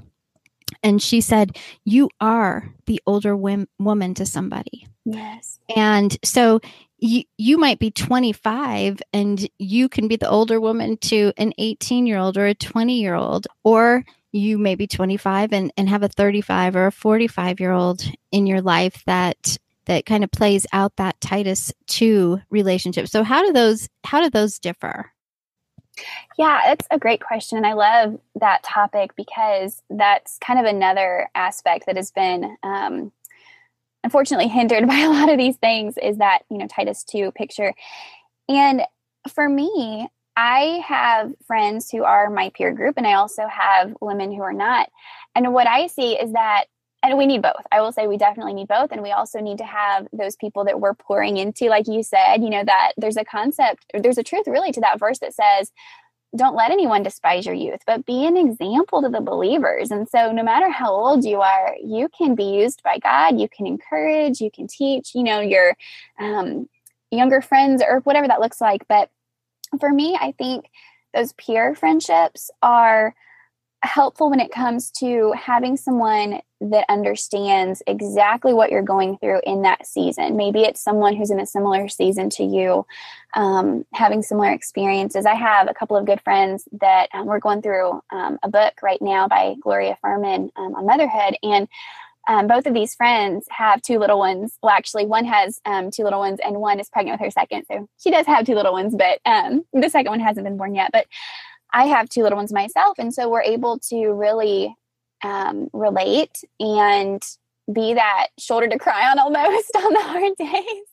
And 0.81 1.01
she 1.01 1.21
said, 1.21 1.57
You 1.85 2.09
are 2.19 2.73
the 2.85 3.01
older 3.05 3.35
woman 3.35 4.13
to 4.15 4.25
somebody. 4.25 4.87
Yes. 5.05 5.59
And 5.75 6.17
so 6.23 6.59
you, 7.03 7.23
you 7.37 7.57
might 7.57 7.79
be 7.79 7.91
25 7.91 9.01
and 9.11 9.49
you 9.59 9.89
can 9.89 10.07
be 10.07 10.15
the 10.15 10.29
older 10.29 10.61
woman 10.61 10.95
to 10.95 11.33
an 11.35 11.53
18 11.57 12.07
year 12.07 12.17
old 12.17 12.37
or 12.37 12.45
a 12.45 12.53
20 12.53 12.97
year 12.97 13.13
old, 13.13 13.45
or 13.65 14.05
you 14.31 14.57
may 14.57 14.75
be 14.75 14.87
25 14.87 15.51
and, 15.51 15.73
and 15.75 15.89
have 15.89 16.01
a 16.01 16.07
35 16.07 16.77
or 16.77 16.87
a 16.87 16.91
45 16.93 17.59
year 17.59 17.73
old 17.73 18.03
in 18.31 18.47
your 18.47 18.61
life 18.61 19.03
that 19.05 19.57
that 19.85 20.05
kind 20.05 20.23
of 20.23 20.31
plays 20.31 20.65
out 20.71 20.95
that 20.95 21.19
Titus 21.19 21.73
2 21.87 22.39
relationship. 22.49 23.09
So 23.09 23.23
how 23.23 23.45
do 23.45 23.51
those 23.51 23.89
how 24.05 24.21
do 24.21 24.29
those 24.29 24.57
differ? 24.57 25.11
Yeah, 26.39 26.71
it's 26.71 26.87
a 26.89 26.97
great 26.97 27.21
question. 27.21 27.57
And 27.57 27.67
I 27.67 27.73
love 27.73 28.17
that 28.39 28.63
topic 28.63 29.13
because 29.17 29.83
that's 29.89 30.37
kind 30.39 30.57
of 30.57 30.65
another 30.65 31.29
aspect 31.35 31.85
that 31.87 31.97
has 31.97 32.11
been 32.11 32.55
um, 32.63 33.11
unfortunately 34.03 34.47
hindered 34.47 34.87
by 34.87 34.99
a 34.99 35.09
lot 35.09 35.29
of 35.29 35.37
these 35.37 35.57
things 35.57 35.97
is 35.97 36.17
that, 36.17 36.43
you 36.49 36.57
know, 36.57 36.67
Titus 36.67 37.03
2 37.03 37.31
picture. 37.31 37.73
And 38.49 38.83
for 39.33 39.47
me, 39.47 40.07
I 40.35 40.83
have 40.85 41.31
friends 41.45 41.89
who 41.91 42.03
are 42.03 42.29
my 42.29 42.51
peer 42.55 42.73
group, 42.73 42.95
and 42.97 43.05
I 43.05 43.13
also 43.13 43.47
have 43.47 43.93
women 44.01 44.31
who 44.31 44.41
are 44.41 44.53
not. 44.53 44.89
And 45.35 45.53
what 45.53 45.67
I 45.67 45.87
see 45.87 46.13
is 46.13 46.33
that, 46.33 46.65
and 47.03 47.17
we 47.17 47.27
need 47.27 47.41
both. 47.41 47.65
I 47.71 47.81
will 47.81 47.91
say 47.91 48.07
we 48.07 48.17
definitely 48.17 48.53
need 48.53 48.69
both. 48.69 48.91
And 48.91 49.03
we 49.03 49.11
also 49.11 49.39
need 49.41 49.57
to 49.57 49.65
have 49.65 50.07
those 50.13 50.35
people 50.37 50.63
that 50.65 50.79
we're 50.79 50.93
pouring 50.93 51.37
into, 51.37 51.65
like 51.65 51.87
you 51.87 52.01
said, 52.01 52.37
you 52.37 52.49
know, 52.49 52.63
that 52.63 52.93
there's 52.97 53.17
a 53.17 53.25
concept, 53.25 53.85
there's 53.93 54.17
a 54.17 54.23
truth 54.23 54.47
really 54.47 54.71
to 54.71 54.81
that 54.81 54.99
verse 54.99 55.19
that 55.19 55.33
says, 55.33 55.71
don't 56.35 56.55
let 56.55 56.71
anyone 56.71 57.03
despise 57.03 57.45
your 57.45 57.55
youth, 57.55 57.81
but 57.85 58.05
be 58.05 58.25
an 58.25 58.37
example 58.37 59.01
to 59.01 59.09
the 59.09 59.21
believers. 59.21 59.91
And 59.91 60.09
so, 60.09 60.31
no 60.31 60.43
matter 60.43 60.69
how 60.69 60.91
old 60.91 61.23
you 61.23 61.41
are, 61.41 61.75
you 61.83 62.09
can 62.09 62.33
be 62.33 62.45
used 62.45 62.81
by 62.83 62.97
God. 62.97 63.39
You 63.39 63.47
can 63.47 63.67
encourage, 63.67 64.41
you 64.41 64.49
can 64.49 64.67
teach, 64.67 65.13
you 65.13 65.23
know, 65.23 65.39
your 65.41 65.75
um, 66.19 66.67
younger 67.11 67.41
friends 67.41 67.83
or 67.87 67.99
whatever 67.99 68.27
that 68.27 68.39
looks 68.39 68.59
like. 68.59 68.87
But 68.87 69.09
for 69.79 69.91
me, 69.91 70.17
I 70.19 70.33
think 70.37 70.65
those 71.13 71.33
peer 71.33 71.75
friendships 71.75 72.49
are 72.63 73.15
helpful 73.83 74.29
when 74.29 74.39
it 74.39 74.51
comes 74.51 74.89
to 74.91 75.33
having 75.33 75.77
someone 75.77 76.41
that 76.71 76.85
understands 76.89 77.83
exactly 77.87 78.53
what 78.53 78.71
you're 78.71 78.81
going 78.81 79.17
through 79.17 79.41
in 79.45 79.63
that 79.63 79.85
season. 79.85 80.37
Maybe 80.37 80.61
it's 80.61 80.79
someone 80.81 81.15
who's 81.15 81.31
in 81.31 81.39
a 81.39 81.45
similar 81.45 81.87
season 81.89 82.29
to 82.31 82.43
you, 82.43 82.85
um, 83.33 83.85
having 83.93 84.21
similar 84.21 84.51
experiences. 84.51 85.25
I 85.25 85.35
have 85.35 85.69
a 85.69 85.73
couple 85.73 85.97
of 85.97 86.05
good 86.05 86.21
friends 86.21 86.67
that 86.79 87.09
um, 87.13 87.25
we're 87.25 87.39
going 87.39 87.61
through 87.61 88.01
um, 88.11 88.39
a 88.43 88.49
book 88.49 88.73
right 88.81 89.01
now 89.01 89.27
by 89.27 89.55
Gloria 89.61 89.97
Furman 90.01 90.51
um, 90.55 90.75
on 90.75 90.85
motherhood. 90.85 91.37
And 91.43 91.67
um, 92.27 92.47
both 92.47 92.65
of 92.65 92.73
these 92.73 92.95
friends 92.95 93.45
have 93.49 93.81
two 93.81 93.99
little 93.99 94.17
ones. 94.19 94.57
Well, 94.63 94.73
actually, 94.73 95.05
one 95.05 95.25
has 95.25 95.59
um, 95.65 95.91
two 95.91 96.05
little 96.05 96.19
ones, 96.19 96.39
and 96.41 96.55
one 96.55 96.79
is 96.79 96.87
pregnant 96.87 97.19
with 97.19 97.25
her 97.25 97.31
second. 97.31 97.65
So 97.69 97.89
she 98.01 98.11
does 98.11 98.25
have 98.27 98.45
two 98.45 98.55
little 98.55 98.71
ones, 98.71 98.95
but 98.95 99.19
the 99.25 99.89
second 99.89 100.09
one 100.09 100.21
hasn't 100.21 100.45
been 100.45 100.55
born 100.55 100.73
yet. 100.73 100.91
But 100.93 101.07
I 101.73 101.87
have 101.87 102.07
two 102.07 102.21
little 102.21 102.37
ones 102.37 102.53
myself. 102.53 102.99
And 102.99 103.13
so 103.13 103.27
we're 103.27 103.41
able 103.41 103.79
to 103.89 104.13
really 104.13 104.73
um, 105.23 105.69
relate 105.73 106.43
and 106.59 107.21
be 107.71 107.93
that 107.93 108.27
shoulder 108.37 108.67
to 108.67 108.77
cry 108.77 109.09
on 109.09 109.19
almost 109.19 109.71
on 109.75 109.93
the 109.93 110.01
hard 110.01 110.33
days. 110.37 110.83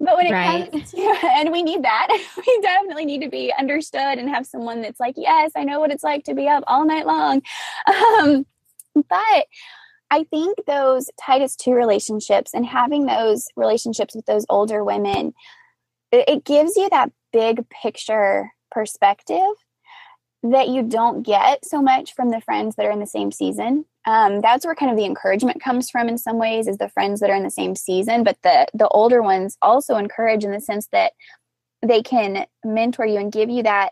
But 0.00 0.16
when 0.16 0.26
it 0.26 0.32
right. 0.32 0.70
comes 0.70 0.90
to, 0.90 0.98
and 1.24 1.52
we 1.52 1.62
need 1.62 1.82
that, 1.84 2.08
we 2.36 2.60
definitely 2.62 3.04
need 3.04 3.22
to 3.22 3.28
be 3.28 3.52
understood 3.56 4.18
and 4.18 4.28
have 4.28 4.46
someone 4.46 4.82
that's 4.82 5.00
like, 5.00 5.14
yes, 5.16 5.52
I 5.56 5.64
know 5.64 5.80
what 5.80 5.92
it's 5.92 6.04
like 6.04 6.24
to 6.24 6.34
be 6.34 6.48
up 6.48 6.64
all 6.66 6.84
night 6.84 7.06
long. 7.06 7.42
Um, 7.86 8.46
but 8.94 9.46
I 10.10 10.24
think 10.30 10.58
those 10.66 11.10
Titus 11.20 11.56
2 11.56 11.72
relationships 11.72 12.52
and 12.54 12.64
having 12.64 13.06
those 13.06 13.48
relationships 13.56 14.14
with 14.14 14.26
those 14.26 14.46
older 14.48 14.82
women, 14.84 15.34
it, 16.12 16.28
it 16.28 16.44
gives 16.44 16.76
you 16.76 16.88
that 16.90 17.12
big 17.32 17.68
picture 17.68 18.50
perspective 18.70 19.52
that 20.50 20.68
you 20.68 20.82
don't 20.82 21.22
get 21.22 21.64
so 21.64 21.80
much 21.80 22.14
from 22.14 22.30
the 22.30 22.40
friends 22.40 22.76
that 22.76 22.86
are 22.86 22.90
in 22.90 23.00
the 23.00 23.06
same 23.06 23.32
season. 23.32 23.84
Um, 24.06 24.40
that's 24.40 24.64
where 24.64 24.74
kind 24.74 24.90
of 24.90 24.96
the 24.96 25.04
encouragement 25.04 25.60
comes 25.60 25.90
from 25.90 26.08
in 26.08 26.16
some 26.16 26.38
ways 26.38 26.68
is 26.68 26.78
the 26.78 26.88
friends 26.88 27.20
that 27.20 27.30
are 27.30 27.36
in 27.36 27.42
the 27.42 27.50
same 27.50 27.74
season. 27.74 28.24
But 28.24 28.38
the 28.42 28.66
the 28.72 28.88
older 28.88 29.22
ones 29.22 29.56
also 29.60 29.96
encourage 29.96 30.44
in 30.44 30.52
the 30.52 30.60
sense 30.60 30.88
that 30.92 31.12
they 31.82 32.02
can 32.02 32.46
mentor 32.64 33.06
you 33.06 33.18
and 33.18 33.32
give 33.32 33.50
you 33.50 33.62
that 33.64 33.90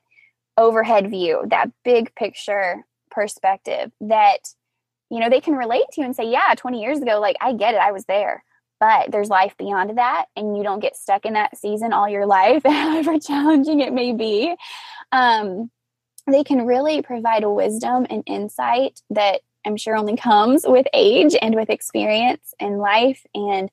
overhead 0.57 1.11
view 1.11 1.43
that 1.51 1.69
big 1.85 2.15
picture 2.15 2.85
perspective 3.11 3.91
that 4.01 4.39
you 5.11 5.19
know 5.19 5.29
they 5.29 5.41
can 5.41 5.55
relate 5.55 5.85
to 5.93 6.01
you 6.01 6.05
and 6.05 6.15
say 6.15 6.31
yeah 6.31 6.55
20 6.57 6.81
years 6.81 7.01
ago 7.01 7.21
like 7.21 7.37
i 7.41 7.53
get 7.53 7.75
it 7.75 7.81
i 7.81 7.93
was 7.93 8.05
there. 8.07 8.45
But 8.81 9.13
there's 9.13 9.29
life 9.29 9.57
beyond 9.57 9.97
that 9.97 10.27
and 10.37 10.57
you 10.57 10.63
don't 10.63 10.81
get 10.81 10.97
stuck 10.97 11.25
in 11.25 11.35
that 11.35 11.57
season 11.57 11.93
all 11.93 12.09
your 12.09 12.27
life 12.27 12.63
however 12.67 13.19
challenging 13.19 13.81
it 13.81 13.93
may 13.93 14.13
be. 14.13 14.55
Um, 15.11 15.71
they 16.27 16.45
can 16.45 16.67
really 16.67 17.03
provide 17.03 17.45
a 17.45 17.51
wisdom 17.51 18.07
and 18.09 18.23
insight 18.27 19.01
that 19.11 19.41
I'm 19.67 19.77
sure 19.77 19.97
only 19.97 20.17
comes 20.17 20.65
with 20.67 20.87
age 20.93 21.35
and 21.41 21.55
with 21.55 21.71
experience 21.71 22.55
in 22.59 22.79
life 22.79 23.25
and 23.35 23.71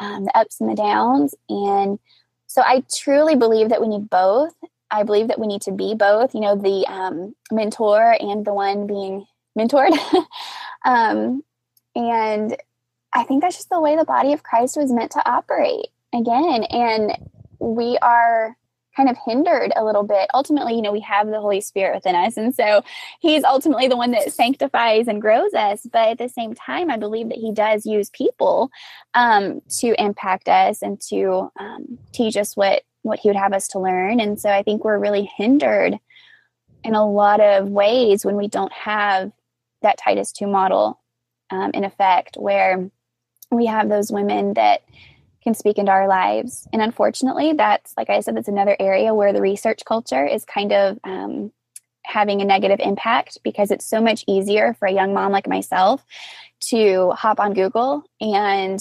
um, 0.00 0.24
the 0.24 0.36
ups 0.36 0.60
and 0.60 0.70
the 0.70 0.74
downs. 0.74 1.34
And 1.48 1.98
so 2.46 2.62
I 2.62 2.84
truly 2.94 3.36
believe 3.36 3.70
that 3.70 3.80
we 3.80 3.88
need 3.88 4.08
both. 4.08 4.54
I 4.90 5.02
believe 5.02 5.28
that 5.28 5.38
we 5.38 5.46
need 5.46 5.62
to 5.62 5.72
be 5.72 5.94
both, 5.94 6.34
you 6.34 6.40
know, 6.40 6.54
the 6.54 6.86
um, 6.86 7.34
mentor 7.50 8.16
and 8.20 8.44
the 8.44 8.54
one 8.54 8.86
being 8.86 9.26
mentored. 9.58 9.92
um, 10.84 11.42
and 11.94 12.56
I 13.12 13.24
think 13.24 13.42
that's 13.42 13.56
just 13.56 13.70
the 13.70 13.80
way 13.80 13.96
the 13.96 14.04
body 14.04 14.32
of 14.32 14.42
Christ 14.42 14.76
was 14.76 14.92
meant 14.92 15.12
to 15.12 15.28
operate 15.28 15.88
again. 16.14 16.64
And 16.64 17.16
we 17.58 17.98
are 17.98 18.56
kind 18.96 19.08
of 19.08 19.16
hindered 19.24 19.72
a 19.76 19.84
little 19.84 20.02
bit. 20.02 20.28
Ultimately, 20.32 20.74
you 20.74 20.82
know, 20.82 20.92
we 20.92 21.00
have 21.00 21.26
the 21.26 21.40
Holy 21.40 21.60
Spirit 21.60 21.94
within 21.94 22.14
us. 22.14 22.36
And 22.36 22.54
so 22.54 22.82
he's 23.20 23.44
ultimately 23.44 23.88
the 23.88 23.96
one 23.96 24.12
that 24.12 24.32
sanctifies 24.32 25.06
and 25.06 25.20
grows 25.20 25.52
us. 25.54 25.86
But 25.90 26.08
at 26.10 26.18
the 26.18 26.28
same 26.28 26.54
time, 26.54 26.90
I 26.90 26.96
believe 26.96 27.28
that 27.28 27.38
he 27.38 27.52
does 27.52 27.84
use 27.84 28.10
people 28.10 28.70
um, 29.14 29.60
to 29.80 29.94
impact 30.02 30.48
us 30.48 30.82
and 30.82 31.00
to 31.08 31.50
um, 31.58 31.98
teach 32.12 32.36
us 32.36 32.56
what, 32.56 32.82
what 33.02 33.18
he 33.18 33.28
would 33.28 33.36
have 33.36 33.52
us 33.52 33.68
to 33.68 33.78
learn. 33.78 34.20
And 34.20 34.40
so 34.40 34.50
I 34.50 34.62
think 34.62 34.84
we're 34.84 34.98
really 34.98 35.30
hindered 35.36 35.98
in 36.82 36.94
a 36.94 37.08
lot 37.08 37.40
of 37.40 37.68
ways 37.68 38.24
when 38.24 38.36
we 38.36 38.48
don't 38.48 38.72
have 38.72 39.32
that 39.82 39.98
Titus 39.98 40.32
2 40.32 40.46
model 40.46 41.00
um, 41.50 41.72
in 41.74 41.84
effect, 41.84 42.36
where 42.36 42.90
we 43.50 43.66
have 43.66 43.88
those 43.88 44.10
women 44.10 44.54
that 44.54 44.82
can 45.46 45.54
speak 45.54 45.78
into 45.78 45.92
our 45.92 46.08
lives. 46.08 46.66
And 46.72 46.82
unfortunately, 46.82 47.52
that's, 47.52 47.94
like 47.96 48.10
I 48.10 48.18
said, 48.18 48.36
that's 48.36 48.48
another 48.48 48.76
area 48.80 49.14
where 49.14 49.32
the 49.32 49.40
research 49.40 49.84
culture 49.84 50.26
is 50.26 50.44
kind 50.44 50.72
of 50.72 50.98
um, 51.04 51.52
having 52.04 52.40
a 52.42 52.44
negative 52.44 52.80
impact 52.80 53.38
because 53.44 53.70
it's 53.70 53.86
so 53.86 54.00
much 54.00 54.24
easier 54.26 54.74
for 54.74 54.88
a 54.88 54.92
young 54.92 55.14
mom 55.14 55.30
like 55.30 55.46
myself 55.46 56.04
to 56.62 57.12
hop 57.12 57.38
on 57.38 57.54
Google 57.54 58.02
and 58.20 58.80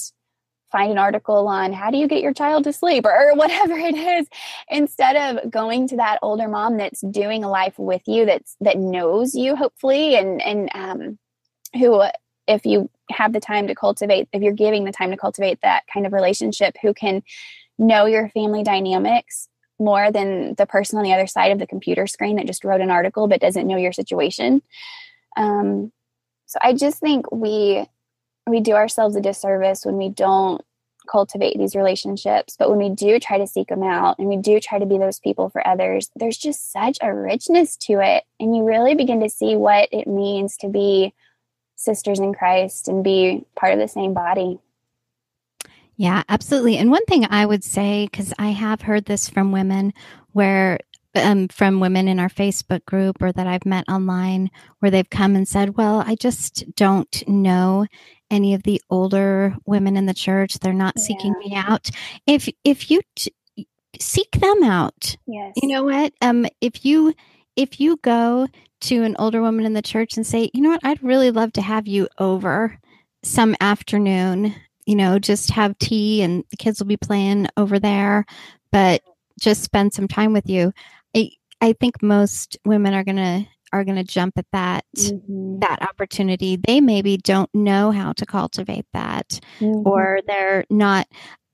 find 0.72 0.91
an 0.91 0.97
article 0.97 1.47
on 1.47 1.72
how 1.72 1.91
do 1.91 1.97
you 1.99 2.07
get 2.07 2.24
your 2.24 2.34
child 2.34 2.63
to 2.63 2.74
sleep 2.74 3.05
or, 3.05 3.32
whatever 3.36 3.78
it 3.78 3.93
is 3.95 4.28
instead 4.68 5.16
of 5.16 5.51
going 5.51 5.88
to 5.88 5.97
that 5.97 6.18
older 6.24 6.47
mom 6.47 6.78
that's 6.78 7.01
doing 7.01 7.43
a 7.43 7.49
life 7.49 7.78
with 7.78 8.01
you 8.07 8.26
that's 8.26 8.55
that 8.59 8.80
knows 8.80 9.36
you 9.36 9.55
hopefully 9.55 10.16
and 10.16 10.41
and 10.41 10.70
um, 10.74 11.20
who 11.78 12.01
if 12.47 12.65
you 12.65 12.89
have 13.09 13.33
the 13.33 13.39
time 13.39 13.67
to 13.67 13.75
cultivate, 13.75 14.27
if 14.33 14.41
you're 14.41 14.53
giving 14.53 14.85
the 14.85 14.91
time 14.91 15.11
to 15.11 15.17
cultivate 15.17 15.61
that 15.61 15.83
kind 15.91 16.05
of 16.05 16.13
relationship, 16.13 16.75
who 16.81 16.93
can 16.93 17.23
know 17.77 18.05
your 18.05 18.29
family 18.29 18.63
dynamics 18.63 19.49
more 19.79 20.11
than 20.11 20.55
the 20.55 20.65
person 20.65 20.97
on 20.97 21.03
the 21.03 21.13
other 21.13 21.27
side 21.27 21.51
of 21.51 21.59
the 21.59 21.67
computer 21.67 22.07
screen 22.07 22.37
that 22.37 22.47
just 22.47 22.63
wrote 22.63 22.81
an 22.81 22.91
article 22.91 23.27
but 23.27 23.41
doesn't 23.41 23.67
know 23.67 23.77
your 23.77 23.91
situation. 23.91 24.61
Um, 25.35 25.91
so 26.45 26.59
I 26.61 26.73
just 26.73 26.99
think 26.99 27.31
we 27.31 27.85
we 28.47 28.59
do 28.59 28.73
ourselves 28.73 29.15
a 29.15 29.21
disservice 29.21 29.85
when 29.85 29.97
we 29.97 30.09
don't 30.09 30.61
cultivate 31.09 31.57
these 31.57 31.75
relationships 31.75 32.55
but 32.57 32.67
when 32.67 32.79
we 32.79 32.89
do 32.89 33.19
try 33.19 33.37
to 33.37 33.45
seek 33.45 33.67
them 33.67 33.83
out 33.83 34.17
and 34.17 34.27
we 34.27 34.37
do 34.37 34.59
try 34.59 34.79
to 34.79 34.87
be 34.87 34.97
those 34.97 35.19
people 35.19 35.49
for 35.49 35.65
others 35.67 36.09
there's 36.15 36.37
just 36.37 36.71
such 36.71 36.97
a 37.01 37.13
richness 37.13 37.77
to 37.77 37.99
it 37.99 38.23
and 38.39 38.55
you 38.55 38.63
really 38.63 38.95
begin 38.95 39.19
to 39.19 39.29
see 39.29 39.55
what 39.55 39.87
it 39.91 40.07
means 40.07 40.57
to 40.57 40.67
be 40.67 41.13
sisters 41.86 42.19
in 42.19 42.33
Christ 42.33 42.88
and 42.88 43.03
be 43.03 43.45
part 43.55 43.73
of 43.73 43.79
the 43.79 43.88
same 43.88 44.13
body. 44.13 44.59
Yeah, 45.97 46.23
absolutely. 46.27 46.77
And 46.77 46.91
one 46.91 47.05
thing 47.05 47.25
I 47.29 47.45
would 47.45 47.63
say, 47.63 48.07
because 48.11 48.33
I 48.38 48.49
have 48.49 48.81
heard 48.81 49.05
this 49.05 49.29
from 49.29 49.51
women 49.51 49.93
where 50.33 50.79
um, 51.15 51.47
from 51.47 51.79
women 51.79 52.07
in 52.09 52.19
our 52.19 52.29
Facebook 52.29 52.83
group 52.86 53.21
or 53.21 53.31
that 53.31 53.47
I've 53.47 53.65
met 53.65 53.86
online 53.88 54.51
where 54.79 54.91
they've 54.91 55.09
come 55.09 55.36
and 55.36 55.47
said, 55.47 55.77
Well, 55.77 56.03
I 56.05 56.15
just 56.15 56.65
don't 56.75 57.23
know 57.27 57.86
any 58.29 58.53
of 58.53 58.63
the 58.63 58.81
older 58.89 59.55
women 59.65 59.95
in 59.95 60.05
the 60.05 60.13
church. 60.13 60.59
They're 60.59 60.73
not 60.73 60.95
yeah. 60.97 61.03
seeking 61.03 61.33
me 61.39 61.55
out. 61.55 61.89
If 62.27 62.49
if 62.63 62.91
you 62.91 63.01
t- 63.15 63.33
seek 63.99 64.31
them 64.31 64.63
out, 64.63 65.15
yes. 65.25 65.53
you 65.55 65.69
know 65.69 65.83
what? 65.83 66.13
Um, 66.21 66.45
if 66.59 66.83
you 66.83 67.13
if 67.55 67.79
you 67.79 67.97
go 68.01 68.47
to 68.86 69.03
an 69.03 69.15
older 69.17 69.41
woman 69.41 69.65
in 69.65 69.73
the 69.73 69.81
church 69.81 70.15
and 70.15 70.25
say, 70.25 70.51
you 70.53 70.61
know 70.61 70.69
what, 70.69 70.83
I'd 70.83 71.01
really 71.01 71.31
love 71.31 71.51
to 71.53 71.61
have 71.61 71.88
you 71.88 72.07
over 72.19 72.79
some 73.23 73.55
afternoon, 73.59 74.55
you 74.86 74.95
know, 74.95 75.17
just 75.17 75.49
have 75.51 75.77
tea 75.79 76.21
and 76.21 76.43
the 76.51 76.57
kids 76.57 76.79
will 76.79 76.88
be 76.88 76.97
playing 76.97 77.47
over 77.57 77.79
there, 77.79 78.25
but 78.71 79.01
just 79.39 79.63
spend 79.63 79.93
some 79.93 80.07
time 80.07 80.33
with 80.33 80.47
you. 80.47 80.71
I, 81.15 81.31
I 81.61 81.73
think 81.73 82.03
most 82.03 82.57
women 82.63 82.93
are 82.93 83.03
going 83.03 83.17
to 83.17 83.47
are 83.73 83.83
going 83.83 83.97
to 83.97 84.03
jump 84.03 84.38
at 84.38 84.45
that 84.53 84.86
mm-hmm. 84.95 85.59
that 85.59 85.81
opportunity 85.81 86.55
they 86.55 86.79
maybe 86.79 87.17
don't 87.17 87.53
know 87.53 87.91
how 87.91 88.13
to 88.13 88.25
cultivate 88.25 88.86
that 88.93 89.39
mm-hmm. 89.59 89.86
or 89.86 90.21
they're 90.27 90.63
not 90.69 91.07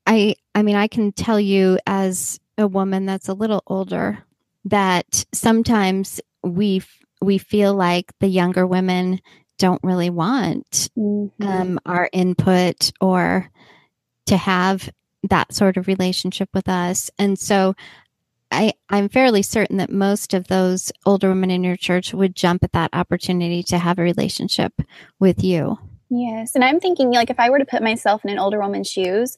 i 0.05 0.36
i 0.53 0.61
mean 0.61 0.75
i 0.75 0.88
can 0.88 1.11
tell 1.13 1.39
you 1.39 1.79
as 1.88 2.39
a 2.59 2.67
woman 2.67 3.07
that's 3.07 3.27
a 3.27 3.34
little 3.34 3.63
older 3.65 4.19
that 4.65 5.25
sometimes 5.34 6.21
we 6.43 6.84
we 7.22 7.38
feel 7.38 7.74
like 7.74 8.11
the 8.19 8.28
younger 8.28 8.65
women 8.65 9.22
don't 9.57 9.84
really 9.84 10.09
want 10.09 10.89
mm-hmm. 10.97 11.47
um, 11.47 11.80
our 11.86 12.09
input 12.11 12.91
or 12.99 13.49
to 14.26 14.38
have 14.38 14.89
that 15.30 15.53
sort 15.53 15.78
of 15.78 15.88
relationship 15.88 16.49
with 16.53 16.67
us. 16.67 17.11
And 17.19 17.38
so 17.38 17.76
I, 18.51 18.74
I'm 18.89 19.07
fairly 19.07 19.43
certain 19.43 19.78
that 19.78 19.91
most 19.91 20.34
of 20.34 20.47
those 20.47 20.91
older 21.05 21.30
women 21.30 21.51
in 21.51 21.63
your 21.63 21.78
church 21.78 22.13
would 22.13 22.36
jump 22.36 22.63
at 22.63 22.74
that 22.74 22.89
opportunity 22.93 23.63
to 23.63 23.78
have 23.78 23.99
a 23.99 24.03
relationship 24.03 24.74
with 25.19 25.43
you. 25.43 25.78
Yes. 26.09 26.55
And 26.55 26.63
I'm 26.63 26.80
thinking, 26.80 27.11
like, 27.11 27.30
if 27.30 27.39
I 27.39 27.49
were 27.49 27.59
to 27.59 27.65
put 27.65 27.82
myself 27.82 28.26
in 28.26 28.32
an 28.32 28.39
older 28.39 28.59
woman's 28.59 28.89
shoes, 28.89 29.38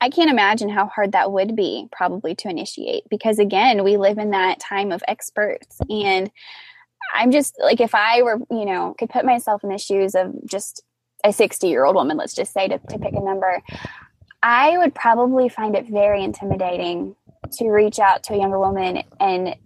I 0.00 0.10
can't 0.10 0.30
imagine 0.30 0.68
how 0.68 0.86
hard 0.86 1.12
that 1.12 1.30
would 1.30 1.54
be 1.54 1.86
probably 1.92 2.34
to 2.36 2.48
initiate 2.48 3.04
because, 3.08 3.38
again, 3.38 3.84
we 3.84 3.96
live 3.96 4.18
in 4.18 4.30
that 4.30 4.58
time 4.58 4.90
of 4.90 5.04
experts. 5.06 5.78
And 5.88 6.30
I'm 7.14 7.30
just 7.30 7.56
like, 7.60 7.80
if 7.80 7.94
I 7.94 8.22
were, 8.22 8.38
you 8.50 8.64
know, 8.64 8.94
could 8.98 9.10
put 9.10 9.24
myself 9.24 9.62
in 9.64 9.70
the 9.70 9.78
shoes 9.78 10.14
of 10.14 10.32
just 10.46 10.82
a 11.24 11.32
60 11.32 11.68
year 11.68 11.84
old 11.84 11.96
woman, 11.96 12.16
let's 12.16 12.34
just 12.34 12.52
say 12.52 12.68
to, 12.68 12.78
to 12.78 12.98
pick 12.98 13.14
a 13.14 13.20
number, 13.20 13.62
I 14.42 14.76
would 14.78 14.94
probably 14.94 15.48
find 15.48 15.74
it 15.74 15.88
very 15.88 16.22
intimidating 16.22 17.16
to 17.52 17.70
reach 17.70 17.98
out 17.98 18.22
to 18.24 18.34
a 18.34 18.36
younger 18.36 18.58
woman 18.58 19.02
and 19.18 19.56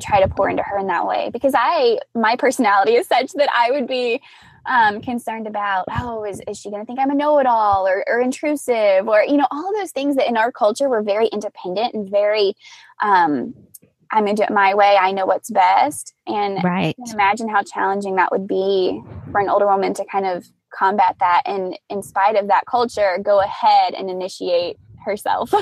try 0.00 0.20
to 0.20 0.28
pour 0.28 0.50
into 0.50 0.62
her 0.62 0.78
in 0.78 0.86
that 0.88 1.06
way. 1.06 1.30
Because 1.32 1.54
I 1.56 1.98
my 2.14 2.36
personality 2.36 2.92
is 2.92 3.06
such 3.06 3.32
that 3.32 3.48
I 3.52 3.70
would 3.70 3.86
be 3.86 4.20
um, 4.66 5.00
concerned 5.00 5.46
about 5.46 5.86
oh 5.90 6.24
is, 6.24 6.42
is 6.48 6.58
she 6.58 6.70
going 6.70 6.82
to 6.82 6.86
think 6.86 6.98
I'm 6.98 7.10
a 7.10 7.14
know-it-all 7.14 7.86
or, 7.86 8.04
or 8.08 8.20
intrusive 8.20 9.08
or 9.08 9.22
you 9.22 9.36
know 9.36 9.46
all 9.50 9.72
those 9.74 9.92
things 9.92 10.16
that 10.16 10.28
in 10.28 10.36
our 10.36 10.50
culture 10.50 10.88
we're 10.88 11.02
very 11.02 11.28
independent 11.28 11.94
and 11.94 12.10
very 12.10 12.54
um, 13.00 13.54
I'm 14.10 14.24
going 14.24 14.36
to 14.36 14.42
do 14.42 14.44
it 14.44 14.54
my 14.54 14.74
way. 14.74 14.96
I 15.00 15.12
know 15.12 15.26
what's 15.26 15.50
best. 15.50 16.14
And 16.26 16.62
right. 16.62 16.94
imagine 17.12 17.48
how 17.48 17.62
challenging 17.62 18.16
that 18.16 18.30
would 18.30 18.46
be 18.46 19.02
for 19.30 19.40
an 19.40 19.48
older 19.48 19.66
woman 19.66 19.94
to 19.94 20.04
kind 20.04 20.26
of 20.26 20.46
combat 20.76 21.16
that 21.20 21.42
and 21.46 21.78
in 21.88 22.02
spite 22.02 22.36
of 22.36 22.48
that 22.48 22.64
culture 22.66 23.18
go 23.22 23.40
ahead 23.40 23.94
and 23.94 24.10
initiate 24.10 24.76
herself 25.04 25.52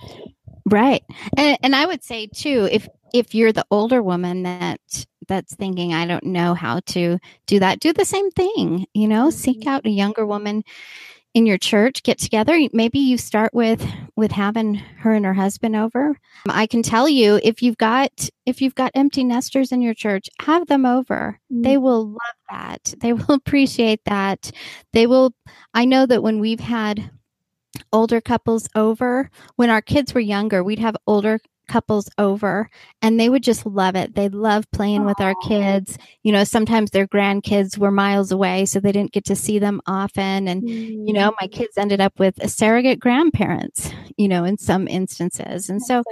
right 0.70 1.02
and, 1.36 1.58
and 1.62 1.76
i 1.76 1.86
would 1.86 2.02
say 2.02 2.26
too 2.26 2.68
if 2.70 2.88
if 3.14 3.34
you're 3.34 3.52
the 3.52 3.64
older 3.70 4.02
woman 4.02 4.42
that 4.42 4.80
that's 5.28 5.54
thinking 5.54 5.94
i 5.94 6.06
don't 6.06 6.24
know 6.24 6.54
how 6.54 6.80
to 6.80 7.18
do 7.46 7.58
that 7.58 7.80
do 7.80 7.92
the 7.92 8.04
same 8.04 8.30
thing 8.32 8.86
you 8.92 9.08
know 9.08 9.30
seek 9.30 9.60
mm-hmm. 9.60 9.68
out 9.70 9.86
a 9.86 9.90
younger 9.90 10.26
woman 10.26 10.62
in 11.34 11.46
your 11.46 11.58
church 11.58 12.02
get 12.02 12.18
together 12.18 12.58
maybe 12.72 12.98
you 12.98 13.16
start 13.16 13.54
with 13.54 13.84
with 14.16 14.32
having 14.32 14.74
her 14.74 15.12
and 15.14 15.24
her 15.24 15.34
husband 15.34 15.74
over. 15.74 16.18
I 16.48 16.66
can 16.66 16.82
tell 16.82 17.08
you 17.08 17.40
if 17.42 17.62
you've 17.62 17.78
got 17.78 18.28
if 18.44 18.60
you've 18.60 18.74
got 18.74 18.92
empty 18.94 19.24
nesters 19.24 19.72
in 19.72 19.80
your 19.80 19.94
church 19.94 20.28
have 20.40 20.66
them 20.66 20.84
over. 20.84 21.38
Mm-hmm. 21.52 21.62
they 21.62 21.76
will 21.78 22.08
love 22.08 22.18
that. 22.50 22.94
They 23.02 23.12
will 23.12 23.34
appreciate 23.34 24.04
that. 24.04 24.50
They 24.92 25.06
will 25.06 25.34
i 25.74 25.84
know 25.84 26.06
that 26.06 26.22
when 26.22 26.38
we've 26.40 26.60
had 26.60 27.10
older 27.92 28.20
couples 28.20 28.68
over 28.74 29.30
when 29.56 29.70
our 29.70 29.80
kids 29.80 30.12
were 30.12 30.20
younger 30.20 30.62
we'd 30.62 30.78
have 30.78 30.96
older 31.06 31.40
couples 31.68 32.08
over 32.18 32.68
and 33.00 33.18
they 33.18 33.28
would 33.28 33.42
just 33.42 33.64
love 33.66 33.96
it. 33.96 34.14
They 34.14 34.28
love 34.28 34.70
playing 34.72 35.04
with 35.04 35.20
our 35.20 35.34
kids. 35.42 35.96
You 36.22 36.32
know, 36.32 36.44
sometimes 36.44 36.90
their 36.90 37.06
grandkids 37.06 37.78
were 37.78 37.90
miles 37.90 38.32
away, 38.32 38.66
so 38.66 38.80
they 38.80 38.92
didn't 38.92 39.12
get 39.12 39.24
to 39.26 39.36
see 39.36 39.58
them 39.58 39.80
often. 39.86 40.48
And, 40.48 40.62
mm. 40.62 41.06
you 41.06 41.12
know, 41.12 41.34
my 41.40 41.46
mm. 41.46 41.52
kids 41.52 41.78
ended 41.78 42.00
up 42.00 42.18
with 42.18 42.50
surrogate 42.50 43.00
grandparents, 43.00 43.90
you 44.16 44.28
know, 44.28 44.44
in 44.44 44.58
some 44.58 44.88
instances. 44.88 45.68
And 45.68 45.82
so, 45.82 46.02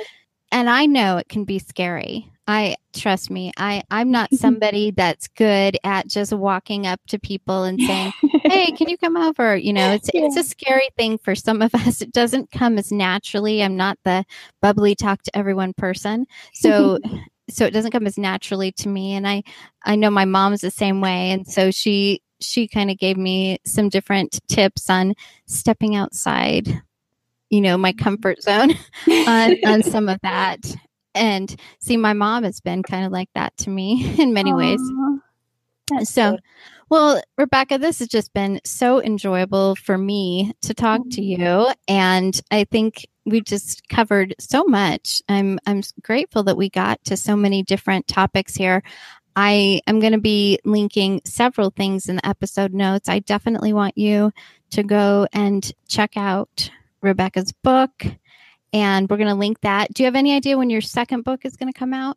and 0.53 0.68
I 0.68 0.86
know 0.86 1.16
it 1.16 1.28
can 1.28 1.44
be 1.44 1.59
scary. 1.59 2.30
I 2.51 2.74
trust 2.92 3.30
me. 3.30 3.53
I 3.57 3.84
I'm 3.92 4.11
not 4.11 4.34
somebody 4.34 4.90
that's 4.90 5.28
good 5.28 5.78
at 5.84 6.09
just 6.09 6.32
walking 6.32 6.84
up 6.84 7.01
to 7.07 7.18
people 7.18 7.62
and 7.62 7.80
saying, 7.80 8.12
"Hey, 8.42 8.72
can 8.72 8.88
you 8.88 8.98
come 8.98 9.16
over?" 9.16 9.57
You 9.57 9.72
know, 9.72 9.92
it's 9.92 10.11
yeah. 10.12 10.22
it's 10.24 10.36
a 10.36 10.42
scary 10.42 10.90
thing 10.96 11.16
for 11.18 11.36
some 11.36 11.62
of 11.62 11.72
us. 11.86 12.03
It 12.03 12.12
doesn't 12.12 12.51
come 12.51 12.76
as 12.76 12.90
naturally. 12.90 13.62
I'm 13.62 13.76
not 13.76 13.98
the 14.05 14.24
bubbly 14.61 14.96
talk 14.96 15.22
to 15.22 15.36
everyone 15.36 15.74
person. 15.74 16.26
So 16.55 16.98
so 17.48 17.66
it 17.66 17.70
doesn't 17.70 17.92
come 17.92 18.07
as 18.07 18.18
naturally 18.18 18.72
to 18.72 18.88
me 18.88 19.14
and 19.14 19.26
I 19.26 19.42
I 19.84 19.96
know 19.96 20.11
my 20.11 20.24
mom's 20.24 20.61
the 20.61 20.70
same 20.70 21.01
way 21.01 21.32
and 21.32 21.46
so 21.46 21.72
she 21.72 22.22
she 22.40 22.68
kind 22.68 22.92
of 22.92 22.98
gave 22.98 23.16
me 23.16 23.59
some 23.66 23.88
different 23.88 24.38
tips 24.48 24.88
on 24.88 25.14
stepping 25.46 25.96
outside 25.96 26.80
you 27.48 27.61
know 27.61 27.76
my 27.76 27.90
mm-hmm. 27.90 28.05
comfort 28.05 28.40
zone 28.40 28.70
on, 29.09 29.57
on 29.64 29.82
some 29.82 30.09
of 30.09 30.20
that 30.22 30.61
and 31.14 31.56
see 31.80 31.96
my 31.96 32.12
mom 32.12 32.44
has 32.44 32.61
been 32.61 32.82
kind 32.82 33.04
of 33.04 33.12
like 33.12 33.28
that 33.34 33.56
to 33.58 33.70
me 33.70 34.14
in 34.18 34.32
many 34.32 34.52
Aww, 34.52 34.58
ways 34.58 36.08
so 36.08 36.32
good. 36.32 36.40
well 36.88 37.22
rebecca 37.36 37.78
this 37.78 37.98
has 37.98 38.08
just 38.08 38.32
been 38.32 38.61
so 38.64 39.02
enjoyable 39.02 39.74
for 39.74 39.98
me 39.98 40.52
to 40.62 40.72
talk 40.74 41.00
mm-hmm. 41.00 41.11
to 41.11 41.22
you 41.22 41.72
and 41.88 42.40
i 42.50 42.64
think 42.64 43.06
we 43.26 43.40
just 43.40 43.88
covered 43.88 44.34
so 44.38 44.64
much 44.64 45.20
i'm 45.28 45.58
i'm 45.66 45.82
grateful 46.02 46.44
that 46.44 46.56
we 46.56 46.68
got 46.68 47.02
to 47.04 47.16
so 47.16 47.34
many 47.34 47.62
different 47.62 48.06
topics 48.06 48.54
here 48.54 48.82
I 49.36 49.80
am 49.86 50.00
going 50.00 50.12
to 50.12 50.20
be 50.20 50.58
linking 50.64 51.20
several 51.24 51.70
things 51.70 52.08
in 52.08 52.16
the 52.16 52.26
episode 52.26 52.74
notes. 52.74 53.08
I 53.08 53.20
definitely 53.20 53.72
want 53.72 53.96
you 53.96 54.32
to 54.70 54.82
go 54.82 55.26
and 55.32 55.70
check 55.88 56.16
out 56.16 56.70
Rebecca's 57.00 57.52
book 57.52 58.06
and 58.72 59.08
we're 59.08 59.16
going 59.16 59.28
to 59.28 59.34
link 59.34 59.60
that. 59.60 59.92
Do 59.92 60.02
you 60.02 60.06
have 60.06 60.14
any 60.14 60.34
idea 60.34 60.56
when 60.56 60.70
your 60.70 60.80
second 60.80 61.24
book 61.24 61.44
is 61.44 61.56
going 61.56 61.72
to 61.72 61.78
come 61.78 61.92
out? 61.92 62.16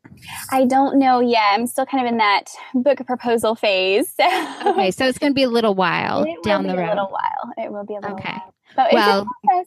I 0.52 0.66
don't 0.66 1.00
know 1.00 1.20
yet. 1.20 1.54
I'm 1.54 1.68
still 1.68 1.86
kind 1.86 2.06
of 2.06 2.12
in 2.12 2.18
that 2.18 2.46
book 2.74 3.06
proposal 3.06 3.56
phase. 3.56 4.14
okay, 4.66 4.92
so 4.92 5.06
it's 5.08 5.18
going 5.18 5.32
to 5.32 5.36
be 5.36 5.44
a 5.44 5.50
little 5.50 5.76
while 5.76 6.24
it 6.24 6.44
down 6.44 6.68
the 6.68 6.76
road. 6.76 6.86
A 6.86 6.90
little 6.90 7.10
while. 7.10 7.54
It 7.66 7.72
will 7.72 7.86
be 7.86 7.96
a 7.96 8.00
little 8.00 8.18
okay. 8.18 8.32
while. 8.32 8.54
But 8.76 8.94
well, 8.94 9.28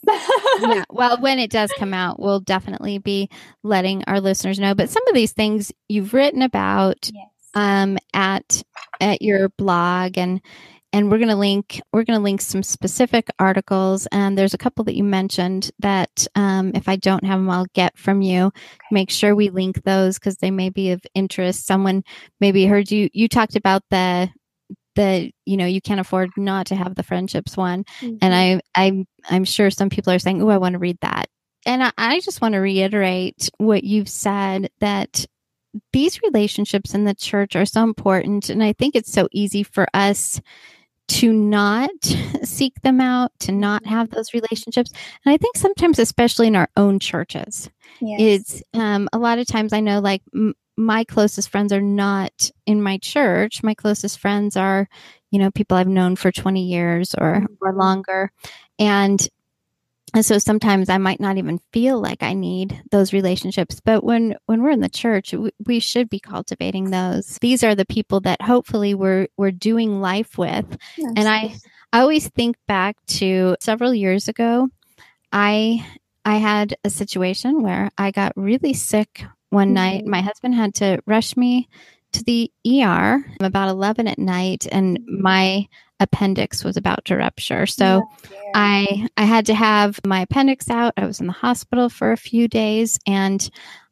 yeah, 0.60 0.84
well, 0.90 1.20
when 1.20 1.38
it 1.38 1.50
does 1.50 1.72
come 1.78 1.94
out, 1.94 2.18
we'll 2.18 2.40
definitely 2.40 2.98
be 2.98 3.30
letting 3.62 4.02
our 4.06 4.20
listeners 4.20 4.58
know. 4.58 4.74
But 4.74 4.90
some 4.90 5.06
of 5.08 5.14
these 5.14 5.32
things 5.32 5.72
you've 5.88 6.12
written 6.12 6.42
about 6.42 7.10
yes. 7.12 7.28
um, 7.54 7.98
at 8.12 8.62
at 9.00 9.22
your 9.22 9.50
blog 9.50 10.18
and 10.18 10.40
and 10.96 11.10
we're 11.10 11.18
going 11.18 11.28
to 11.28 11.36
link 11.36 11.80
we're 11.92 12.04
going 12.04 12.18
to 12.18 12.24
link 12.24 12.40
some 12.40 12.62
specific 12.62 13.28
articles 13.38 14.06
and 14.12 14.36
there's 14.36 14.54
a 14.54 14.58
couple 14.58 14.84
that 14.84 14.96
you 14.96 15.04
mentioned 15.04 15.70
that 15.78 16.26
um, 16.34 16.72
if 16.74 16.88
i 16.88 16.96
don't 16.96 17.24
have 17.24 17.38
them 17.38 17.50
i'll 17.50 17.66
get 17.74 17.96
from 17.96 18.22
you. 18.22 18.52
Make 18.90 19.10
sure 19.10 19.34
we 19.34 19.50
link 19.50 19.82
those 19.84 20.18
because 20.18 20.36
they 20.36 20.50
may 20.50 20.70
be 20.70 20.92
of 20.92 21.02
interest. 21.14 21.66
Someone 21.66 22.02
maybe 22.40 22.66
heard 22.66 22.90
you 22.90 23.08
you 23.12 23.28
talked 23.28 23.56
about 23.56 23.82
the 23.90 24.30
the 24.94 25.30
you 25.44 25.56
know 25.56 25.66
you 25.66 25.80
can't 25.80 26.00
afford 26.00 26.30
not 26.36 26.66
to 26.66 26.74
have 26.74 26.94
the 26.94 27.02
friendships 27.02 27.54
one 27.54 27.84
mm-hmm. 28.00 28.16
and 28.22 28.34
i 28.34 28.60
i 28.74 29.04
i'm 29.28 29.44
sure 29.44 29.70
some 29.70 29.90
people 29.90 30.10
are 30.10 30.18
saying 30.18 30.42
oh 30.42 30.48
i 30.48 30.58
want 30.58 30.72
to 30.72 30.78
read 30.78 30.98
that. 31.02 31.26
And 31.66 31.82
I, 31.82 31.90
I 31.98 32.20
just 32.20 32.40
want 32.40 32.52
to 32.54 32.60
reiterate 32.60 33.50
what 33.58 33.82
you've 33.82 34.08
said 34.08 34.70
that 34.78 35.26
these 35.92 36.22
relationships 36.22 36.94
in 36.94 37.04
the 37.04 37.14
church 37.14 37.56
are 37.56 37.66
so 37.66 37.82
important 37.82 38.48
and 38.48 38.62
i 38.62 38.72
think 38.72 38.94
it's 38.94 39.12
so 39.12 39.28
easy 39.32 39.62
for 39.62 39.86
us 39.92 40.40
to 41.08 41.32
not 41.32 41.90
seek 42.42 42.80
them 42.82 43.00
out, 43.00 43.32
to 43.40 43.52
not 43.52 43.82
mm-hmm. 43.82 43.92
have 43.92 44.10
those 44.10 44.34
relationships. 44.34 44.92
And 45.24 45.32
I 45.32 45.36
think 45.36 45.56
sometimes, 45.56 45.98
especially 45.98 46.48
in 46.48 46.56
our 46.56 46.68
own 46.76 46.98
churches, 46.98 47.70
yes. 48.00 48.20
it's 48.20 48.62
um, 48.74 49.08
a 49.12 49.18
lot 49.18 49.38
of 49.38 49.46
times 49.46 49.72
I 49.72 49.80
know 49.80 50.00
like 50.00 50.22
m- 50.34 50.54
my 50.76 51.04
closest 51.04 51.48
friends 51.48 51.72
are 51.72 51.80
not 51.80 52.50
in 52.66 52.82
my 52.82 52.98
church. 52.98 53.62
My 53.62 53.74
closest 53.74 54.18
friends 54.18 54.56
are, 54.56 54.88
you 55.30 55.38
know, 55.38 55.50
people 55.50 55.76
I've 55.76 55.88
known 55.88 56.16
for 56.16 56.30
20 56.30 56.62
years 56.62 57.14
or, 57.14 57.36
mm-hmm. 57.36 57.54
or 57.62 57.72
longer. 57.72 58.30
And 58.78 59.26
and 60.14 60.24
so 60.24 60.38
sometimes 60.38 60.88
i 60.88 60.98
might 60.98 61.20
not 61.20 61.36
even 61.36 61.58
feel 61.72 62.00
like 62.00 62.22
i 62.22 62.32
need 62.32 62.82
those 62.90 63.12
relationships 63.12 63.80
but 63.84 64.04
when 64.04 64.36
when 64.46 64.62
we're 64.62 64.70
in 64.70 64.80
the 64.80 64.88
church 64.88 65.32
we, 65.32 65.50
we 65.64 65.80
should 65.80 66.08
be 66.08 66.20
cultivating 66.20 66.90
those 66.90 67.38
these 67.40 67.62
are 67.64 67.74
the 67.74 67.86
people 67.86 68.20
that 68.20 68.40
hopefully 68.42 68.94
we're 68.94 69.26
we're 69.36 69.50
doing 69.50 70.00
life 70.00 70.38
with 70.38 70.66
yes. 70.96 71.12
and 71.16 71.28
i 71.28 71.54
i 71.92 72.00
always 72.00 72.28
think 72.28 72.56
back 72.66 72.96
to 73.06 73.56
several 73.60 73.92
years 73.94 74.28
ago 74.28 74.68
i 75.32 75.84
i 76.24 76.36
had 76.36 76.76
a 76.84 76.90
situation 76.90 77.62
where 77.62 77.90
i 77.98 78.10
got 78.10 78.32
really 78.36 78.74
sick 78.74 79.24
one 79.50 79.68
mm-hmm. 79.68 79.74
night 79.74 80.06
my 80.06 80.20
husband 80.20 80.54
had 80.54 80.74
to 80.74 81.00
rush 81.06 81.36
me 81.36 81.68
to 82.12 82.24
the 82.24 82.50
er 82.66 83.24
I'm 83.40 83.46
about 83.46 83.68
11 83.68 84.08
at 84.08 84.18
night 84.18 84.66
and 84.70 84.98
my 85.06 85.68
appendix 86.00 86.64
was 86.64 86.76
about 86.76 87.04
to 87.06 87.16
rupture. 87.16 87.66
So 87.66 88.02
I 88.54 89.08
I 89.16 89.24
had 89.24 89.46
to 89.46 89.54
have 89.54 90.00
my 90.04 90.20
appendix 90.20 90.68
out. 90.70 90.94
I 90.96 91.06
was 91.06 91.20
in 91.20 91.26
the 91.26 91.32
hospital 91.32 91.88
for 91.88 92.12
a 92.12 92.16
few 92.16 92.48
days 92.48 92.98
and 93.06 93.48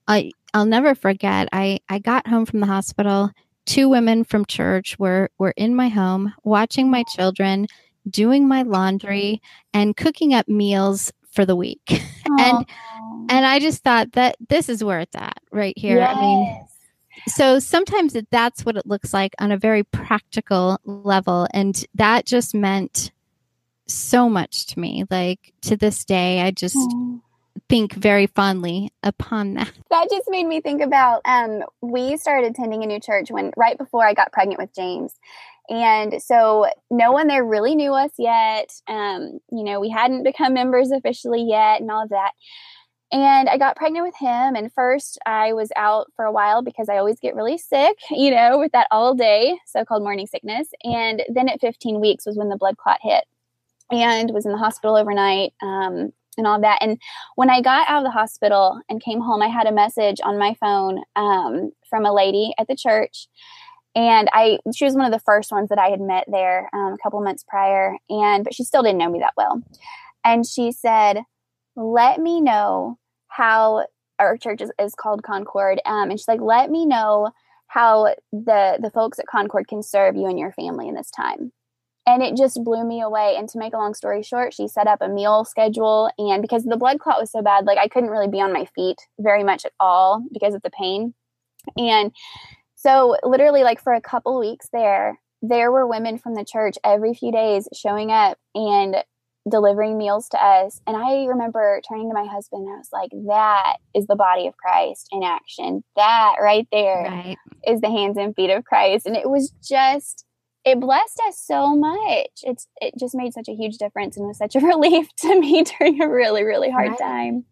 I 0.06 0.32
I'll 0.52 0.66
never 0.66 0.94
forget. 0.94 1.48
I 1.52 1.80
I 1.88 1.98
got 1.98 2.26
home 2.26 2.46
from 2.46 2.60
the 2.60 2.66
hospital. 2.66 3.30
Two 3.66 3.88
women 3.88 4.24
from 4.24 4.44
church 4.44 4.98
were 4.98 5.30
were 5.38 5.54
in 5.56 5.74
my 5.74 5.88
home 5.88 6.34
watching 6.44 6.90
my 6.90 7.04
children, 7.14 7.66
doing 8.08 8.46
my 8.46 8.62
laundry 8.62 9.40
and 9.72 9.96
cooking 9.96 10.34
up 10.34 10.48
meals 10.48 11.12
for 11.32 11.46
the 11.46 11.56
week. 11.56 11.82
and 12.38 12.66
and 13.28 13.46
I 13.46 13.58
just 13.58 13.82
thought 13.82 14.12
that 14.12 14.36
this 14.48 14.68
is 14.68 14.84
where 14.84 15.00
it's 15.00 15.16
at 15.16 15.38
right 15.50 15.76
here. 15.76 15.98
Yes. 15.98 16.16
I 16.16 16.20
mean 16.20 16.66
so 17.28 17.58
sometimes 17.58 18.16
that's 18.30 18.64
what 18.64 18.76
it 18.76 18.86
looks 18.86 19.12
like 19.12 19.34
on 19.38 19.52
a 19.52 19.56
very 19.56 19.82
practical 19.82 20.78
level. 20.84 21.46
And 21.52 21.84
that 21.94 22.26
just 22.26 22.54
meant 22.54 23.12
so 23.86 24.28
much 24.28 24.66
to 24.66 24.80
me. 24.80 25.04
Like 25.10 25.52
to 25.62 25.76
this 25.76 26.04
day, 26.04 26.42
I 26.42 26.50
just 26.50 26.76
Aww. 26.76 27.20
think 27.68 27.94
very 27.94 28.26
fondly 28.26 28.92
upon 29.02 29.54
that. 29.54 29.72
That 29.90 30.10
just 30.10 30.28
made 30.28 30.46
me 30.46 30.60
think 30.60 30.82
about 30.82 31.20
um, 31.24 31.62
we 31.80 32.16
started 32.16 32.50
attending 32.50 32.82
a 32.82 32.86
new 32.86 32.98
church 32.98 33.30
when 33.30 33.52
right 33.56 33.78
before 33.78 34.04
I 34.04 34.12
got 34.12 34.32
pregnant 34.32 34.58
with 34.58 34.74
James. 34.74 35.14
And 35.70 36.20
so 36.20 36.66
no 36.90 37.12
one 37.12 37.28
there 37.28 37.44
really 37.44 37.74
knew 37.74 37.94
us 37.94 38.10
yet. 38.18 38.70
Um, 38.88 39.38
you 39.52 39.62
know, 39.62 39.80
we 39.80 39.88
hadn't 39.88 40.24
become 40.24 40.52
members 40.52 40.90
officially 40.90 41.44
yet 41.44 41.80
and 41.80 41.90
all 41.90 42.02
of 42.02 42.10
that. 42.10 42.32
And 43.14 43.48
I 43.48 43.58
got 43.58 43.76
pregnant 43.76 44.04
with 44.04 44.16
him. 44.16 44.56
And 44.56 44.72
first, 44.72 45.20
I 45.24 45.52
was 45.52 45.70
out 45.76 46.10
for 46.16 46.24
a 46.24 46.32
while 46.32 46.62
because 46.62 46.88
I 46.88 46.96
always 46.96 47.20
get 47.20 47.36
really 47.36 47.56
sick, 47.56 47.96
you 48.10 48.32
know, 48.32 48.58
with 48.58 48.72
that 48.72 48.88
all 48.90 49.14
day 49.14 49.56
so 49.66 49.84
called 49.84 50.02
morning 50.02 50.26
sickness. 50.26 50.68
And 50.82 51.22
then 51.32 51.48
at 51.48 51.60
15 51.60 52.00
weeks 52.00 52.26
was 52.26 52.36
when 52.36 52.48
the 52.48 52.56
blood 52.56 52.76
clot 52.76 52.98
hit 53.00 53.24
and 53.88 54.32
was 54.34 54.46
in 54.46 54.52
the 54.52 54.58
hospital 54.58 54.96
overnight. 54.96 55.54
Um, 55.62 56.12
and 56.36 56.48
all 56.48 56.60
that. 56.60 56.78
And 56.80 57.00
when 57.36 57.48
I 57.48 57.60
got 57.60 57.88
out 57.88 57.98
of 57.98 58.04
the 58.04 58.10
hospital 58.10 58.80
and 58.88 59.00
came 59.00 59.20
home, 59.20 59.40
I 59.40 59.46
had 59.46 59.68
a 59.68 59.72
message 59.72 60.20
on 60.24 60.36
my 60.36 60.54
phone 60.54 61.00
um, 61.14 61.70
from 61.88 62.04
a 62.04 62.12
lady 62.12 62.52
at 62.58 62.66
the 62.66 62.74
church. 62.74 63.28
And 63.94 64.28
I, 64.32 64.58
she 64.74 64.84
was 64.84 64.96
one 64.96 65.04
of 65.04 65.12
the 65.12 65.20
first 65.20 65.52
ones 65.52 65.68
that 65.68 65.78
I 65.78 65.90
had 65.90 66.00
met 66.00 66.24
there 66.26 66.68
um, 66.72 66.94
a 66.94 66.98
couple 67.00 67.20
months 67.20 67.44
prior. 67.46 67.96
And, 68.10 68.42
but 68.42 68.52
she 68.52 68.64
still 68.64 68.82
didn't 68.82 68.98
know 68.98 69.10
me 69.10 69.20
that 69.20 69.34
well. 69.36 69.62
And 70.24 70.44
she 70.44 70.72
said, 70.72 71.20
let 71.76 72.18
me 72.18 72.40
know 72.40 72.98
how 73.36 73.86
our 74.18 74.36
church 74.36 74.60
is, 74.60 74.70
is 74.78 74.94
called 74.94 75.22
Concord. 75.22 75.80
Um, 75.84 76.10
and 76.10 76.18
she's 76.18 76.28
like, 76.28 76.40
let 76.40 76.70
me 76.70 76.86
know 76.86 77.30
how 77.66 78.14
the, 78.32 78.78
the 78.80 78.90
folks 78.90 79.18
at 79.18 79.26
Concord 79.26 79.66
can 79.66 79.82
serve 79.82 80.16
you 80.16 80.26
and 80.26 80.38
your 80.38 80.52
family 80.52 80.88
in 80.88 80.94
this 80.94 81.10
time 81.10 81.52
and 82.06 82.22
it 82.22 82.36
just 82.36 82.62
blew 82.62 82.84
me 82.84 83.00
away 83.00 83.34
and 83.36 83.48
to 83.48 83.58
make 83.58 83.72
a 83.72 83.78
long 83.78 83.94
story 83.94 84.22
short 84.22 84.52
she 84.52 84.68
set 84.68 84.86
up 84.86 85.00
a 85.00 85.08
meal 85.08 85.44
schedule 85.44 86.10
and 86.18 86.42
because 86.42 86.64
the 86.64 86.76
blood 86.76 86.98
clot 86.98 87.20
was 87.20 87.30
so 87.30 87.42
bad 87.42 87.64
like 87.64 87.78
i 87.78 87.88
couldn't 87.88 88.10
really 88.10 88.28
be 88.28 88.40
on 88.40 88.52
my 88.52 88.64
feet 88.74 88.98
very 89.18 89.44
much 89.44 89.64
at 89.64 89.72
all 89.80 90.22
because 90.32 90.54
of 90.54 90.62
the 90.62 90.70
pain 90.70 91.14
and 91.76 92.12
so 92.74 93.16
literally 93.22 93.62
like 93.62 93.80
for 93.80 93.94
a 93.94 94.00
couple 94.00 94.38
weeks 94.38 94.68
there 94.72 95.18
there 95.42 95.70
were 95.70 95.86
women 95.86 96.18
from 96.18 96.34
the 96.34 96.44
church 96.44 96.76
every 96.84 97.14
few 97.14 97.32
days 97.32 97.68
showing 97.74 98.10
up 98.10 98.38
and 98.54 98.96
delivering 99.50 99.98
meals 99.98 100.28
to 100.30 100.42
us 100.42 100.80
and 100.86 100.96
i 100.96 101.24
remember 101.26 101.80
turning 101.88 102.08
to 102.08 102.14
my 102.14 102.24
husband 102.26 102.62
and 102.66 102.74
i 102.74 102.78
was 102.78 102.88
like 102.92 103.10
that 103.26 103.76
is 103.94 104.06
the 104.06 104.16
body 104.16 104.46
of 104.46 104.56
christ 104.56 105.08
in 105.12 105.22
action 105.22 105.84
that 105.96 106.36
right 106.40 106.66
there 106.72 107.04
Right. 107.04 107.36
is 107.66 107.80
the 107.80 107.90
hands 107.90 108.16
and 108.16 108.34
feet 108.34 108.50
of 108.50 108.64
christ 108.64 109.04
and 109.06 109.16
it 109.16 109.28
was 109.28 109.52
just 109.62 110.24
it 110.64 110.80
blessed 110.80 111.20
us 111.28 111.38
so 111.38 111.76
much. 111.76 112.30
It's 112.42 112.66
it 112.80 112.94
just 112.98 113.14
made 113.14 113.34
such 113.34 113.48
a 113.48 113.54
huge 113.54 113.76
difference 113.76 114.16
and 114.16 114.26
was 114.26 114.38
such 114.38 114.56
a 114.56 114.60
relief 114.66 115.08
to 115.18 115.38
me 115.38 115.62
during 115.62 116.00
a 116.00 116.08
really 116.08 116.42
really 116.42 116.70
hard 116.70 116.88
Right. 116.92 116.98
time. 116.98 117.44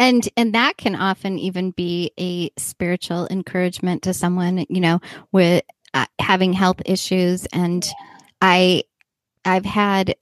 and 0.00 0.28
and 0.36 0.54
that 0.56 0.76
can 0.76 0.96
often 0.96 1.38
even 1.38 1.70
be 1.70 2.10
a 2.18 2.50
spiritual 2.60 3.28
encouragement 3.30 4.02
to 4.02 4.12
someone 4.14 4.66
you 4.68 4.80
know 4.80 5.00
with 5.30 5.62
uh, 5.94 6.06
having 6.18 6.52
health 6.52 6.82
issues 6.86 7.46
and 7.52 7.88
i 8.42 8.82
i've 9.44 9.64
had 9.64 10.16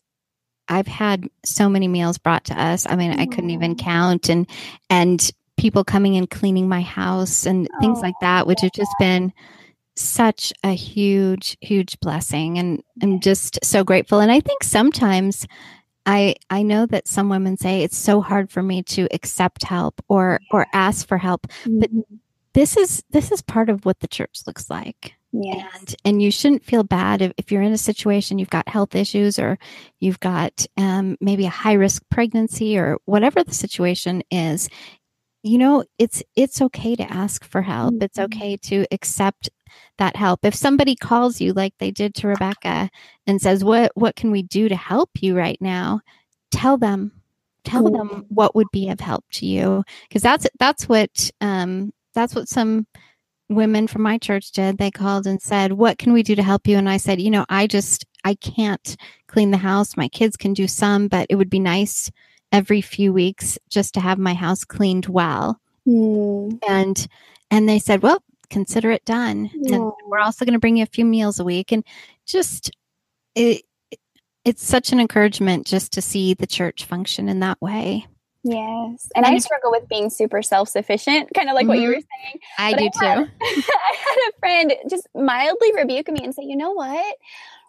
i've 0.69 0.87
had 0.87 1.29
so 1.45 1.69
many 1.69 1.89
meals 1.89 2.19
brought 2.19 2.45
to 2.45 2.61
us. 2.61 2.87
I 2.89 2.97
mean 2.97 3.13
i 3.13 3.27
couldn't 3.27 3.51
even 3.51 3.77
count 3.77 4.29
and 4.29 4.47
and 4.91 5.31
people 5.57 5.85
coming 5.85 6.17
and 6.17 6.31
cleaning 6.31 6.69
my 6.69 6.83
house 6.83 7.45
and 7.47 7.69
things 7.81 8.01
like 8.01 8.15
that 8.21 8.47
which 8.47 8.61
have 8.61 8.73
just 8.73 8.93
been 8.99 9.33
such 9.97 10.53
a 10.63 10.73
huge 10.73 11.57
huge 11.61 11.99
blessing 12.01 12.59
and 12.59 12.83
i'm 13.03 13.21
just 13.21 13.59
so 13.65 13.85
grateful. 13.85 14.21
And 14.21 14.31
i 14.33 14.41
think 14.41 14.63
sometimes 14.63 15.47
I 16.09 16.37
I 16.49 16.63
know 16.63 16.87
that 16.87 17.07
some 17.07 17.29
women 17.29 17.59
say 17.59 17.83
it's 17.83 17.97
so 17.97 18.23
hard 18.23 18.51
for 18.51 18.63
me 18.63 18.83
to 18.85 19.07
accept 19.13 19.63
help 19.63 20.03
or 20.09 20.41
or 20.51 20.67
ask 20.73 21.07
for 21.07 21.19
help. 21.19 21.47
But 21.67 21.93
mm-hmm. 21.93 22.17
this 22.55 22.79
is 22.79 23.05
this 23.11 23.31
is 23.31 23.43
part 23.43 23.69
of 23.69 23.85
what 23.85 24.01
the 24.01 24.09
church 24.09 24.41
looks 24.47 24.71
like. 24.71 25.18
Yes. 25.33 25.67
And 25.81 25.97
and 26.05 26.23
you 26.23 26.31
shouldn't 26.31 26.65
feel 26.65 26.85
bad 26.85 27.21
if, 27.23 27.33
if 27.37 27.53
you're 27.53 27.63
in 27.63 27.73
a 27.73 27.79
situation 27.79 28.39
you've 28.39 28.51
got 28.51 28.69
health 28.69 28.95
issues 28.95 29.39
or 29.39 29.59
you've 30.01 30.21
got 30.21 30.67
um, 30.77 31.17
maybe 31.21 31.45
a 31.47 31.51
high 31.51 31.75
risk 31.75 32.03
pregnancy 32.11 32.79
or 32.79 32.99
whatever 33.05 33.43
the 33.45 33.55
situation 33.55 34.23
is. 34.31 34.69
You 35.43 35.59
know, 35.59 35.85
it's 35.99 36.23
it's 36.37 36.61
okay 36.63 36.97
to 36.97 37.13
ask 37.13 37.45
for 37.45 37.63
help. 37.63 37.97
It's 38.03 38.19
Mhm. 38.19 38.25
okay 38.27 38.57
to 38.59 38.87
accept 38.93 39.51
that 39.99 40.17
help. 40.17 40.41
If 40.45 40.55
somebody 40.55 40.97
calls 40.97 41.41
you 41.41 41.53
like 41.53 41.75
they 41.79 41.91
did 41.91 42.15
to 42.17 42.29
Rebecca 42.29 42.91
and 43.27 43.41
says, 43.41 43.65
"What 43.65 43.93
what 43.95 44.17
can 44.17 44.31
we 44.33 44.43
do 44.43 44.69
to 44.69 44.77
help 44.77 45.11
you 45.23 45.37
right 45.37 45.59
now?" 45.61 46.01
Tell 46.51 46.77
them 46.79 47.13
tell 47.65 47.83
Mhm. 47.83 47.93
them 47.93 48.25
what 48.29 48.55
would 48.55 48.69
be 48.73 48.89
of 48.89 49.01
help 49.01 49.25
to 49.33 49.47
you 49.47 49.85
because 50.09 50.23
that's 50.23 50.47
that's 50.59 50.89
what 50.89 51.31
um 51.41 51.93
that's 52.15 52.35
what 52.35 52.49
some 52.49 52.87
women 53.49 53.87
from 53.87 54.03
my 54.03 54.19
church 54.19 54.53
did 54.53 54.79
they 54.79 54.91
called 54.91 55.27
and 55.27 55.41
said 55.41 55.73
what 55.73 55.99
can 55.99 56.13
we 56.13 56.23
do 56.23 56.35
to 56.35 56.43
help 56.43 56.67
you? 56.67 56.77
And 56.77 56.89
i 56.89 56.97
said 56.97 57.21
you 57.21 57.31
know 57.31 57.47
i 57.49 57.67
just 57.67 58.05
i 58.25 58.35
can't 58.35 58.97
clean 59.27 59.51
the 59.51 59.57
house. 59.57 59.97
My 59.97 60.09
kids 60.09 60.37
can 60.37 60.55
do 60.55 60.67
some 60.67 61.09
but 61.09 61.27
it 61.31 61.37
would 61.37 61.51
be 61.51 61.61
nice 61.61 62.11
every 62.53 62.81
few 62.81 63.13
weeks 63.13 63.59
just 63.69 63.95
to 63.95 64.01
have 64.01 64.19
my 64.19 64.35
house 64.35 64.65
cleaned 64.65 65.07
well. 65.07 65.61
Mm. 65.87 66.59
and 66.69 67.09
and 67.51 67.69
they 67.69 67.79
said 67.79 68.03
well 68.03 68.23
consider 68.51 68.91
it 68.91 69.05
done. 69.05 69.51
And 69.55 69.93
we're 70.07 70.21
also 70.21 70.45
going 70.45 70.55
to 70.55 70.59
bring 70.59 70.77
you 70.79 70.83
a 70.83 70.87
few 70.87 71.05
meals 71.05 71.39
a 71.39 71.45
week. 71.45 71.73
And 71.73 71.85
just 72.27 72.71
it 73.35 73.63
it's 74.45 74.65
such 74.65 74.93
an 74.93 75.01
encouragement 75.01 75.67
just 75.67 75.93
to 75.93 76.03
see 76.03 76.35
the 76.35 76.47
church 76.47 76.85
function 76.85 77.29
in 77.29 77.41
that 77.41 77.61
way 77.61 78.07
Yes. 78.45 79.09
And 79.15 79.27
And 79.27 79.35
I 79.35 79.39
struggle 79.39 79.71
with 79.71 79.89
being 79.89 80.11
super 80.11 80.43
self 80.43 80.69
sufficient, 80.69 81.29
kind 81.35 81.49
of 81.49 81.55
like 81.55 81.67
what 81.67 81.79
you 81.81 81.89
Mhm. 81.91 81.95
were 81.97 82.01
saying. 82.01 82.41
i 82.59 82.71
But 82.73 82.79
do 82.79 82.89
I 83.01 83.05
had- 83.07 83.25
too 83.25 83.31
I 83.43 83.97
had 83.97 84.31
a 84.31 84.39
friend 84.39 84.75
just 84.89 85.09
mildly 85.15 85.73
rebuke 85.75 86.09
me 86.11 86.21
and 86.25 86.35
say, 86.35 86.43
you 86.45 86.57
know 86.57 86.71
what? 86.73 87.17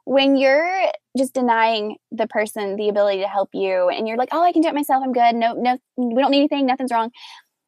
When 0.05 0.38
you're 0.38 0.91
just 1.17 1.34
denying 1.34 1.97
the 2.11 2.28
person 2.28 2.76
the 2.78 2.89
ability 2.89 3.22
to 3.22 3.28
help 3.28 3.49
you 3.53 3.89
and 3.89 4.07
you're 4.07 4.17
like, 4.17 4.30
oh, 4.32 4.41
I 4.43 4.51
can 4.51 4.61
do 4.61 4.67
it 4.70 4.74
myself. 4.76 5.03
I'm 5.03 5.13
good. 5.13 5.36
No, 5.36 5.53
no, 5.53 5.78
we 5.97 6.22
don't 6.22 6.32
need 6.32 6.39
anything. 6.39 6.65
Nothing's 6.65 6.91
wrong. 6.91 7.11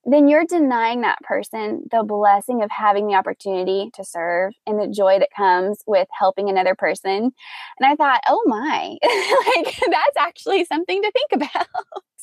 Then 0.05 0.27
you're 0.27 0.45
denying 0.45 1.01
that 1.01 1.19
person 1.21 1.83
the 1.91 2.03
blessing 2.03 2.63
of 2.63 2.71
having 2.71 3.07
the 3.07 3.15
opportunity 3.15 3.91
to 3.93 4.03
serve 4.03 4.53
and 4.65 4.79
the 4.79 4.87
joy 4.87 5.19
that 5.19 5.29
comes 5.35 5.83
with 5.85 6.07
helping 6.17 6.49
another 6.49 6.73
person. 6.75 7.31
And 7.79 7.83
I 7.83 7.95
thought, 7.95 8.21
oh 8.27 8.41
my, 8.45 8.97
like 9.55 9.75
that's 9.89 10.17
actually 10.17 10.65
something 10.65 11.01
to 11.01 11.11
think 11.11 11.31
about. 11.33 11.67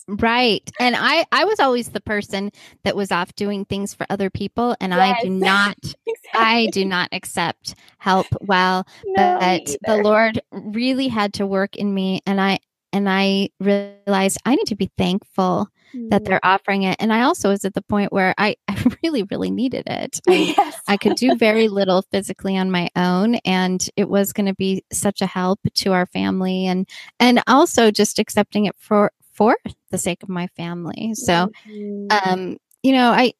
Right. 0.08 0.68
And 0.80 0.96
I 0.96 1.26
I 1.32 1.44
was 1.44 1.60
always 1.60 1.90
the 1.90 2.00
person 2.00 2.50
that 2.84 2.96
was 2.96 3.12
off 3.12 3.34
doing 3.34 3.66
things 3.66 3.92
for 3.92 4.06
other 4.08 4.30
people 4.30 4.74
and 4.80 4.94
I 4.94 5.20
do 5.22 5.28
Yes. 5.28 5.42
not 5.42 5.94
I 6.34 6.66
do 6.72 6.84
not 6.84 7.10
accept 7.12 7.74
help 7.98 8.26
well, 8.40 8.86
No, 9.04 9.38
but 9.38 9.76
the. 9.86 9.96
Lord 10.02 10.40
really 10.50 11.08
had 11.08 11.34
to 11.34 11.46
work 11.46 11.76
in 11.76 11.92
me 11.92 12.22
and 12.26 12.40
I 12.40 12.58
and 12.92 13.06
I 13.08 13.50
realized 13.60 14.38
I 14.46 14.54
need 14.54 14.66
to 14.68 14.76
be 14.76 14.90
thankful 14.96 15.68
that 16.10 16.22
Mm. 16.22 16.26
they're 16.26 16.44
offering 16.44 16.82
it. 16.84 16.96
And 17.00 17.12
I 17.12 17.22
also 17.22 17.48
was 17.50 17.64
at 17.64 17.74
the 17.74 17.82
point 17.82 18.12
where 18.12 18.34
I, 18.38 18.56
I 18.68 18.82
really, 19.02 19.22
really 19.24 19.50
needed 19.50 19.84
it. 19.86 20.20
I, 20.28 20.46
Yes. 20.58 20.80
I 20.88 20.96
could 20.96 21.14
do 21.16 21.36
very 21.36 21.68
little 21.68 22.02
physically 22.10 22.56
on 22.56 22.70
my 22.70 22.88
own 22.96 23.36
and 23.44 23.86
it 23.96 24.08
was 24.08 24.32
going 24.32 24.46
to 24.46 24.54
be 24.54 24.84
such 24.92 25.20
a 25.22 25.26
help 25.26 25.60
to 25.74 25.92
our 25.92 26.06
family 26.06 26.66
and 26.66 26.88
and 27.20 27.42
also 27.46 27.90
just 27.90 28.18
accepting 28.18 28.66
it 28.66 28.74
for 28.78 29.12
for 29.32 29.56
the 29.90 29.98
sake 29.98 30.22
of 30.22 30.28
my 30.28 30.46
family. 30.56 31.14
So 31.14 31.50
Mhm. 31.68 32.06
um 32.24 32.56
you 32.82 32.92
know, 32.92 33.10
I 33.10 33.32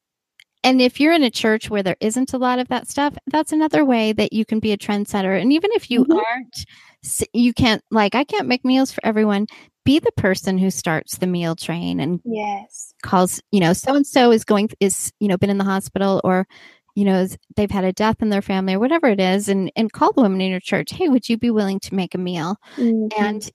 and 0.63 0.81
if 0.81 0.99
you're 0.99 1.13
in 1.13 1.23
a 1.23 1.29
church 1.31 1.69
where 1.69 1.83
there 1.83 1.95
isn't 2.01 2.33
a 2.33 2.37
lot 2.37 2.59
of 2.59 2.67
that 2.67 2.87
stuff, 2.89 3.15
that's 3.27 3.51
another 3.53 3.85
way 3.85 4.11
that 4.13 4.33
you 4.33 4.45
can 4.45 4.59
be 4.59 4.73
a 4.73 4.77
trendsetter. 4.77 5.39
And 5.41 5.53
even 5.53 5.71
if 5.73 5.89
you 5.89 6.05
Mhm. 6.05 6.17
aren't, 6.17 6.65
you 7.33 7.53
can't 7.53 7.81
like 7.91 8.13
I 8.15 8.23
can't 8.25 8.47
make 8.47 8.65
meals 8.65 8.91
for 8.91 9.05
everyone. 9.05 9.47
Be 9.89 9.97
the 9.97 10.11
person 10.17 10.59
who 10.59 10.69
starts 10.69 11.17
the 11.17 11.25
meal 11.25 11.55
train 11.55 11.99
and 11.99 12.21
yes. 12.23 12.93
calls 13.01 13.41
you 13.51 13.59
know 13.59 13.73
so 13.73 13.95
and 13.95 14.05
so 14.05 14.31
is 14.31 14.43
going 14.43 14.69
is 14.79 15.11
you 15.19 15.27
know 15.27 15.35
been 15.35 15.49
in 15.49 15.57
the 15.57 15.63
hospital 15.63 16.21
or 16.23 16.45
you 16.93 17.03
know 17.03 17.27
they've 17.55 17.71
had 17.71 17.83
a 17.83 17.91
death 17.91 18.21
in 18.21 18.29
their 18.29 18.43
family 18.43 18.75
or 18.75 18.79
whatever 18.79 19.07
it 19.07 19.19
is 19.19 19.49
and 19.49 19.71
and 19.75 19.91
call 19.91 20.11
the 20.13 20.21
women 20.21 20.41
in 20.41 20.51
your 20.51 20.59
church 20.59 20.91
hey 20.91 21.09
would 21.09 21.27
you 21.27 21.39
be 21.39 21.49
willing 21.49 21.79
to 21.79 21.95
make 21.95 22.13
a 22.13 22.19
meal 22.19 22.55
Mhm. 22.77 23.09
and 23.17 23.51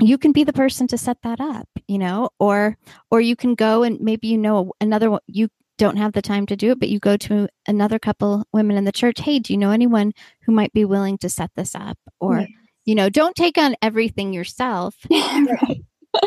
you 0.00 0.16
can 0.16 0.30
be 0.30 0.44
the 0.44 0.52
person 0.52 0.86
to 0.86 0.96
set 0.96 1.18
that 1.24 1.40
up 1.40 1.68
you 1.88 1.98
know 1.98 2.28
or 2.38 2.78
or 3.10 3.20
you 3.20 3.34
can 3.34 3.56
go 3.56 3.82
and 3.82 3.98
maybe 4.00 4.28
you 4.28 4.38
know 4.38 4.72
another 4.80 5.10
one 5.10 5.22
you 5.26 5.48
don't 5.76 5.96
have 5.96 6.12
the 6.12 6.22
time 6.22 6.46
to 6.46 6.54
do 6.54 6.70
it 6.70 6.78
but 6.78 6.88
you 6.88 7.00
go 7.00 7.16
to 7.16 7.48
another 7.66 7.98
couple 7.98 8.44
women 8.52 8.76
in 8.76 8.84
the 8.84 8.92
church 8.92 9.18
hey 9.18 9.40
do 9.40 9.52
you 9.52 9.58
know 9.58 9.72
anyone 9.72 10.12
who 10.42 10.52
might 10.52 10.72
be 10.72 10.84
willing 10.84 11.18
to 11.18 11.28
set 11.28 11.50
this 11.56 11.74
up 11.74 11.98
or 12.20 12.38
Yeah. 12.42 12.46
You 12.84 12.94
know 12.94 13.08
don't 13.08 13.36
take 13.36 13.58
on 13.58 13.76
everything 13.82 14.32
yourself 14.32 14.94
right. 15.10 15.82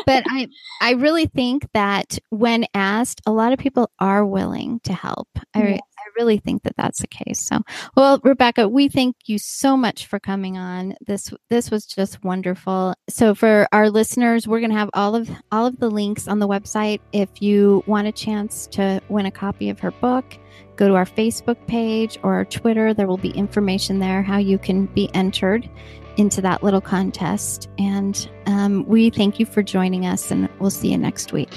but 0.06 0.24
I 0.28 0.48
I 0.80 0.92
really 0.92 1.26
think 1.26 1.66
that 1.72 2.18
when 2.30 2.66
asked, 2.74 3.20
a 3.26 3.32
lot 3.32 3.52
of 3.52 3.58
people 3.58 3.90
are 3.98 4.24
willing 4.24 4.80
to 4.84 4.92
help. 4.92 5.28
I 5.54 5.68
Yes. 5.68 5.80
I 5.98 6.10
really 6.16 6.38
think 6.38 6.62
that 6.62 6.76
that's 6.76 7.00
the 7.00 7.06
case. 7.06 7.40
So, 7.40 7.60
well, 7.96 8.20
Rebecca, 8.22 8.68
we 8.68 8.88
thank 8.88 9.16
you 9.26 9.38
so 9.38 9.76
much 9.76 10.06
for 10.06 10.20
coming 10.20 10.56
on. 10.56 10.94
This 11.06 11.32
this 11.50 11.70
was 11.70 11.86
just 11.86 12.22
wonderful. 12.24 12.94
So, 13.08 13.34
for 13.34 13.68
our 13.72 13.90
listeners, 13.90 14.46
we're 14.46 14.60
going 14.60 14.70
to 14.70 14.76
have 14.76 14.90
all 14.94 15.16
of 15.16 15.28
all 15.50 15.66
of 15.66 15.78
the 15.78 15.90
links 15.90 16.28
on 16.28 16.38
the 16.38 16.48
website. 16.48 17.00
If 17.12 17.42
you 17.42 17.82
want 17.86 18.06
a 18.06 18.12
chance 18.12 18.66
to 18.68 19.02
win 19.08 19.26
a 19.26 19.30
copy 19.30 19.70
of 19.70 19.80
her 19.80 19.90
book, 19.90 20.24
go 20.76 20.88
to 20.88 20.94
our 20.94 21.06
Facebook 21.06 21.58
page 21.66 22.18
or 22.22 22.34
our 22.34 22.44
Twitter. 22.44 22.94
There 22.94 23.08
will 23.08 23.18
be 23.18 23.30
information 23.30 23.98
there 23.98 24.22
how 24.22 24.38
you 24.38 24.58
can 24.58 24.86
be 24.86 25.10
entered 25.14 25.68
into 26.18 26.42
that 26.42 26.62
little 26.62 26.80
contest. 26.82 27.70
And 27.78 28.28
um, 28.46 28.84
we 28.86 29.08
thank 29.08 29.40
you 29.40 29.46
for 29.46 29.62
joining 29.62 30.04
us, 30.04 30.30
and 30.30 30.48
we'll 30.58 30.70
see 30.70 30.90
you 30.90 30.98
next 30.98 31.32
week. 31.32 31.48